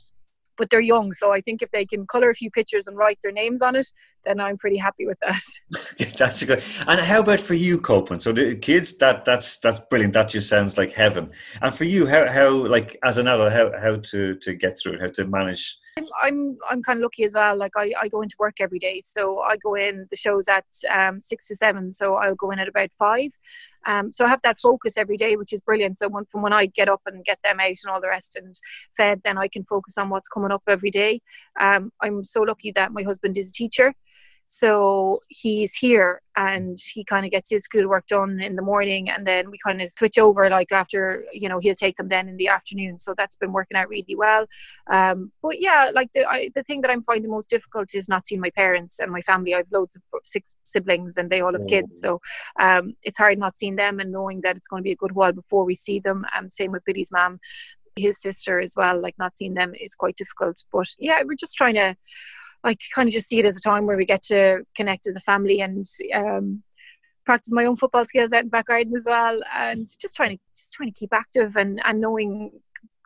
but 0.59 0.70
they're 0.70 0.80
young, 0.80 1.12
so 1.12 1.32
I 1.32 1.40
think 1.40 1.62
if 1.62 1.70
they 1.70 1.86
can 1.86 2.06
color 2.06 2.28
a 2.28 2.34
few 2.34 2.50
pictures 2.50 2.86
and 2.86 2.96
write 2.96 3.18
their 3.22 3.32
names 3.32 3.62
on 3.62 3.76
it, 3.76 3.86
then 4.24 4.40
I'm 4.40 4.56
pretty 4.56 4.76
happy 4.76 5.06
with 5.06 5.18
that. 5.20 5.42
that's 6.18 6.44
good. 6.44 6.62
And 6.86 7.00
how 7.00 7.20
about 7.20 7.40
for 7.40 7.54
you, 7.54 7.80
Copeland? 7.80 8.22
So 8.22 8.32
the 8.32 8.56
kids, 8.56 8.98
that 8.98 9.24
that's 9.24 9.59
that's 9.59 9.80
brilliant. 9.80 10.14
That 10.14 10.28
just 10.28 10.48
sounds 10.48 10.76
like 10.76 10.92
heaven. 10.92 11.30
And 11.62 11.72
for 11.72 11.84
you, 11.84 12.06
how 12.06 12.30
how 12.30 12.50
like 12.66 12.98
as 13.04 13.18
an 13.18 13.28
adult, 13.28 13.52
how 13.52 13.72
how 13.78 13.96
to 13.96 14.34
to 14.34 14.54
get 14.54 14.76
through 14.78 14.94
it, 14.94 15.00
how 15.00 15.09
to 15.09 15.26
manage 15.26 15.78
I'm 16.22 16.57
I'm 16.68 16.82
kind 16.82 16.99
of 16.99 17.03
lucky 17.03 17.24
as 17.24 17.34
well. 17.34 17.57
Like 17.57 17.72
I, 17.76 17.92
I 18.01 18.09
go 18.09 18.22
into 18.22 18.36
work 18.38 18.61
every 18.61 18.78
day, 18.78 19.01
so 19.05 19.40
I 19.40 19.57
go 19.57 19.74
in. 19.74 20.07
The 20.11 20.16
show's 20.16 20.49
at 20.49 20.66
um, 20.90 21.20
six 21.20 21.46
to 21.49 21.57
seven, 21.57 21.92
so 21.92 22.14
I'll 22.14 22.34
go 22.34 22.51
in 22.51 22.59
at 22.59 22.68
about 22.68 22.92
five. 22.92 23.30
Um, 23.86 24.12
so 24.12 24.24
I 24.24 24.28
have 24.28 24.42
that 24.42 24.59
focus 24.59 24.99
every 24.99 25.16
day, 25.16 25.36
which 25.36 25.53
is 25.53 25.61
brilliant. 25.61 25.99
So 25.99 26.09
when, 26.09 26.26
from 26.26 26.42
when 26.42 26.53
I 26.53 26.66
get 26.66 26.88
up 26.88 27.03
and 27.07 27.24
get 27.24 27.38
them 27.42 27.61
out 27.61 27.68
and 27.68 27.90
all 27.90 28.01
the 28.01 28.09
rest 28.09 28.36
and 28.36 28.55
fed, 28.96 29.22
then 29.24 29.38
I 29.38 29.49
can 29.49 29.64
focus 29.64 29.96
on 29.96 30.11
what's 30.11 30.28
coming 30.28 30.51
up 30.51 30.62
every 30.68 30.90
day. 30.90 31.22
Um, 31.59 31.92
I'm 32.03 32.24
so 32.24 32.42
lucky 32.42 32.72
that 32.72 32.92
my 32.92 33.03
husband 33.03 33.38
is 33.38 33.51
a 33.51 33.53
teacher, 33.53 33.94
so 34.51 35.20
he's 35.28 35.74
here 35.74 36.22
and 36.34 36.78
he 36.94 37.05
kind 37.05 37.26
of 37.26 37.30
gets 37.30 37.51
his 37.51 37.64
schoolwork 37.64 38.07
done 38.07 38.40
in 38.40 38.57
the 38.57 38.62
morning 38.62 39.11
and 39.11 39.26
then 39.26 39.51
we 39.51 39.59
kind 39.62 39.82
of 39.82 39.90
switch 39.90 40.16
over 40.16 40.49
like 40.49 40.72
after, 40.72 41.26
you 41.34 41.51
know, 41.51 41.59
he'll 41.59 41.74
take 41.74 41.96
them 41.96 42.09
then 42.09 42.30
in 42.30 42.38
the 42.38 42.49
afternoon. 42.49 42.96
So 42.96 43.12
that's 43.14 43.36
been 43.36 43.53
working 43.53 43.76
out 43.76 43.90
really 43.90 44.16
well. 44.16 44.46
Um, 44.88 45.32
but 45.42 45.61
yeah, 45.61 45.90
like 45.94 46.09
the, 46.14 46.26
I, 46.26 46.49
the 46.55 46.62
thing 46.62 46.80
that 46.80 46.90
I'm 46.90 47.03
finding 47.03 47.30
most 47.30 47.51
difficult 47.51 47.94
is 47.94 48.09
not 48.09 48.26
seeing 48.26 48.40
my 48.40 48.49
parents 48.49 49.01
and 49.01 49.12
my 49.12 49.20
family. 49.20 49.55
I've 49.55 49.70
loads 49.70 49.96
of 49.96 50.03
six 50.24 50.55
siblings 50.64 51.18
and 51.18 51.28
they 51.28 51.42
all 51.42 51.53
have 51.53 51.66
kids. 51.66 52.01
So 52.01 52.18
um, 52.59 52.94
it's 53.03 53.18
hard 53.18 53.38
not 53.38 53.59
seeing 53.59 53.76
them 53.76 54.01
and 54.01 54.11
knowing 54.11 54.40
that 54.42 54.57
it's 54.57 54.68
going 54.68 54.80
to 54.80 54.84
be 54.84 54.92
a 54.92 54.96
good 54.96 55.12
while 55.12 55.32
before 55.32 55.66
we 55.66 55.74
see 55.74 56.01
them. 56.01 56.24
Um, 56.34 56.49
same 56.49 56.72
with 56.72 56.86
Billy's 56.86 57.12
mom 57.12 57.38
his 57.96 58.20
sister 58.20 58.61
as 58.61 58.74
well 58.76 59.01
like 59.03 59.16
not 59.18 59.36
seeing 59.36 59.55
them 59.55 59.72
is 59.74 59.96
quite 59.96 60.14
difficult 60.14 60.62
but 60.70 60.86
yeah 61.01 61.20
we're 61.24 61.34
just 61.34 61.57
trying 61.57 61.74
to 61.74 61.96
I 62.64 62.76
kind 62.94 63.09
of 63.09 63.12
just 63.12 63.28
see 63.28 63.38
it 63.38 63.46
as 63.46 63.56
a 63.56 63.61
time 63.61 63.86
where 63.86 63.96
we 63.96 64.04
get 64.04 64.22
to 64.24 64.64
connect 64.74 65.06
as 65.06 65.16
a 65.16 65.20
family 65.20 65.61
and 65.61 65.84
um, 66.14 66.62
practice 67.24 67.52
my 67.52 67.64
own 67.64 67.76
football 67.76 68.04
skills 68.04 68.32
out 68.32 68.44
in 68.44 68.48
back 68.48 68.66
garden 68.66 68.94
as 68.96 69.04
well, 69.06 69.40
and 69.54 69.86
just 70.00 70.16
trying 70.16 70.36
to 70.36 70.42
just 70.54 70.74
trying 70.74 70.92
to 70.92 70.98
keep 70.98 71.12
active 71.12 71.56
and 71.56 71.80
and 71.84 72.00
knowing 72.00 72.50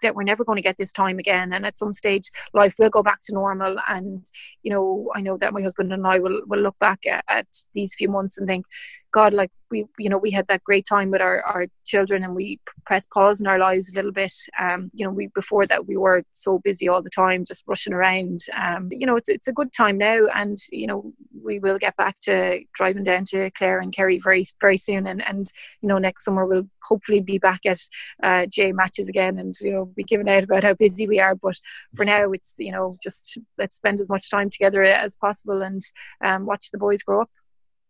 that 0.02 0.14
we're 0.14 0.24
never 0.24 0.44
going 0.44 0.56
to 0.56 0.62
get 0.62 0.76
this 0.76 0.92
time 0.92 1.18
again 1.18 1.52
and 1.52 1.64
at 1.64 1.78
some 1.78 1.92
stage 1.92 2.28
life 2.52 2.74
will 2.78 2.90
go 2.90 3.02
back 3.02 3.20
to 3.22 3.34
normal. 3.34 3.78
And 3.88 4.26
you 4.62 4.72
know 4.72 5.10
i 5.14 5.20
know 5.20 5.36
that 5.38 5.52
my 5.52 5.62
husband 5.62 5.92
and 5.92 6.06
i 6.06 6.18
will, 6.18 6.42
will 6.46 6.60
look 6.60 6.78
back 6.78 7.06
at, 7.06 7.24
at 7.28 7.46
these 7.72 7.94
few 7.94 8.08
months 8.08 8.36
and 8.36 8.46
think 8.46 8.66
God, 9.12 9.34
like 9.34 9.50
we, 9.70 9.86
you 9.98 10.08
know, 10.08 10.18
we 10.18 10.30
had 10.30 10.46
that 10.48 10.64
great 10.64 10.86
time 10.86 11.10
with 11.10 11.20
our, 11.20 11.42
our 11.42 11.66
children 11.84 12.24
and 12.24 12.34
we 12.34 12.60
pressed 12.86 13.10
pause 13.10 13.40
in 13.40 13.46
our 13.46 13.58
lives 13.58 13.90
a 13.90 13.94
little 13.94 14.12
bit. 14.12 14.32
Um, 14.58 14.90
you 14.94 15.04
know, 15.04 15.12
we, 15.12 15.28
before 15.28 15.66
that 15.66 15.86
we 15.86 15.96
were 15.96 16.22
so 16.30 16.58
busy 16.60 16.88
all 16.88 17.02
the 17.02 17.10
time, 17.10 17.44
just 17.44 17.64
rushing 17.66 17.92
around. 17.92 18.40
Um, 18.58 18.88
you 18.90 19.06
know, 19.06 19.16
it's, 19.16 19.28
it's 19.28 19.48
a 19.48 19.52
good 19.52 19.72
time 19.72 19.98
now 19.98 20.26
and, 20.34 20.56
you 20.70 20.86
know, 20.86 21.12
we 21.42 21.58
will 21.58 21.78
get 21.78 21.96
back 21.96 22.18
to 22.20 22.60
driving 22.74 23.02
down 23.02 23.24
to 23.26 23.50
Clare 23.50 23.80
and 23.80 23.94
Kerry 23.94 24.18
very, 24.18 24.44
very 24.60 24.76
soon. 24.76 25.06
And, 25.06 25.26
and, 25.26 25.46
you 25.80 25.88
know, 25.88 25.98
next 25.98 26.24
summer 26.24 26.46
we'll 26.46 26.68
hopefully 26.82 27.20
be 27.20 27.38
back 27.38 27.66
at 27.66 27.80
uh, 28.22 28.46
GAA 28.54 28.72
matches 28.72 29.08
again 29.08 29.38
and, 29.38 29.54
you 29.60 29.72
know, 29.72 29.86
be 29.86 30.04
giving 30.04 30.28
out 30.28 30.44
about 30.44 30.64
how 30.64 30.74
busy 30.74 31.06
we 31.06 31.20
are. 31.20 31.34
But 31.34 31.58
for 31.94 32.04
now 32.04 32.32
it's, 32.32 32.54
you 32.58 32.72
know, 32.72 32.92
just 33.02 33.38
let's 33.58 33.76
spend 33.76 34.00
as 34.00 34.08
much 34.08 34.30
time 34.30 34.50
together 34.50 34.82
as 34.82 35.16
possible 35.16 35.62
and 35.62 35.82
um, 36.24 36.46
watch 36.46 36.70
the 36.70 36.78
boys 36.78 37.02
grow 37.02 37.22
up. 37.22 37.30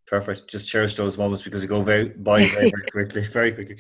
Perfect. 0.07 0.49
Just 0.49 0.69
cherish 0.69 0.97
those 0.97 1.17
moments 1.17 1.43
because 1.43 1.63
they 1.63 1.69
go 1.69 1.81
very 1.81 2.09
by 2.11 2.45
very, 2.47 2.71
very 2.71 2.91
quickly, 2.91 3.23
very 3.33 3.53
quickly. 3.53 3.77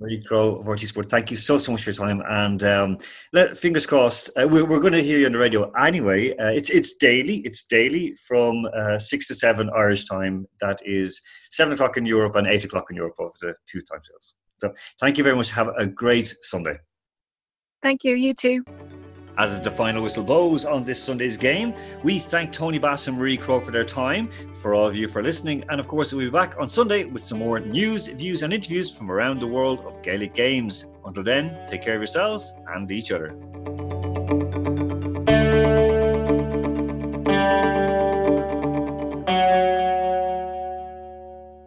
Marie 0.00 0.22
Crowe, 0.22 0.62
RTÉ 0.64 0.86
Sport, 0.86 1.10
thank 1.10 1.30
you 1.30 1.36
so, 1.36 1.58
so 1.58 1.72
much 1.72 1.82
for 1.82 1.90
your 1.90 1.94
time. 1.94 2.22
And 2.28 2.64
um, 2.64 2.98
let, 3.32 3.56
fingers 3.56 3.86
crossed, 3.86 4.30
uh, 4.36 4.48
we're, 4.50 4.66
we're 4.66 4.80
going 4.80 4.94
to 4.94 5.02
hear 5.02 5.18
you 5.18 5.26
on 5.26 5.32
the 5.32 5.38
radio 5.38 5.70
anyway. 5.72 6.30
Uh, 6.36 6.50
it's 6.50 6.70
it's 6.70 6.96
daily. 6.96 7.38
It's 7.38 7.66
daily 7.66 8.14
from 8.26 8.66
uh, 8.74 8.98
6 8.98 9.28
to 9.28 9.34
7 9.34 9.70
Irish 9.76 10.06
time. 10.06 10.46
That 10.60 10.80
is 10.84 11.22
7 11.50 11.74
o'clock 11.74 11.96
in 11.96 12.06
Europe 12.06 12.34
and 12.36 12.46
8 12.46 12.64
o'clock 12.64 12.86
in 12.90 12.96
Europe 12.96 13.16
over 13.18 13.32
the 13.40 13.54
two 13.70 13.80
time 13.80 14.00
zones. 14.02 14.36
So 14.58 14.72
thank 15.00 15.18
you 15.18 15.24
very 15.24 15.36
much. 15.36 15.50
Have 15.50 15.68
a 15.76 15.86
great 15.86 16.28
Sunday. 16.40 16.78
Thank 17.82 18.04
you. 18.04 18.16
You 18.16 18.34
too. 18.34 18.64
As 19.38 19.60
the 19.60 19.70
final 19.70 20.02
whistle 20.02 20.24
blows 20.24 20.64
on 20.64 20.82
this 20.82 21.00
Sunday's 21.00 21.36
game, 21.36 21.72
we 22.02 22.18
thank 22.18 22.50
Tony 22.50 22.78
Bass 22.78 23.06
and 23.06 23.16
Marie 23.16 23.36
Crowe 23.36 23.60
for 23.60 23.70
their 23.70 23.84
time, 23.84 24.28
for 24.52 24.74
all 24.74 24.88
of 24.88 24.96
you 24.96 25.06
for 25.06 25.22
listening, 25.22 25.62
and 25.68 25.78
of 25.78 25.86
course, 25.86 26.12
we'll 26.12 26.26
be 26.26 26.30
back 26.30 26.56
on 26.58 26.68
Sunday 26.68 27.04
with 27.04 27.22
some 27.22 27.38
more 27.38 27.60
news, 27.60 28.08
views, 28.08 28.42
and 28.42 28.52
interviews 28.52 28.90
from 28.90 29.12
around 29.12 29.38
the 29.38 29.46
world 29.46 29.82
of 29.82 30.02
Gaelic 30.02 30.34
games. 30.34 30.96
Until 31.04 31.22
then, 31.22 31.56
take 31.68 31.82
care 31.82 31.94
of 31.94 32.00
yourselves 32.00 32.52
and 32.74 32.90
each 32.90 33.12
other. 33.12 33.38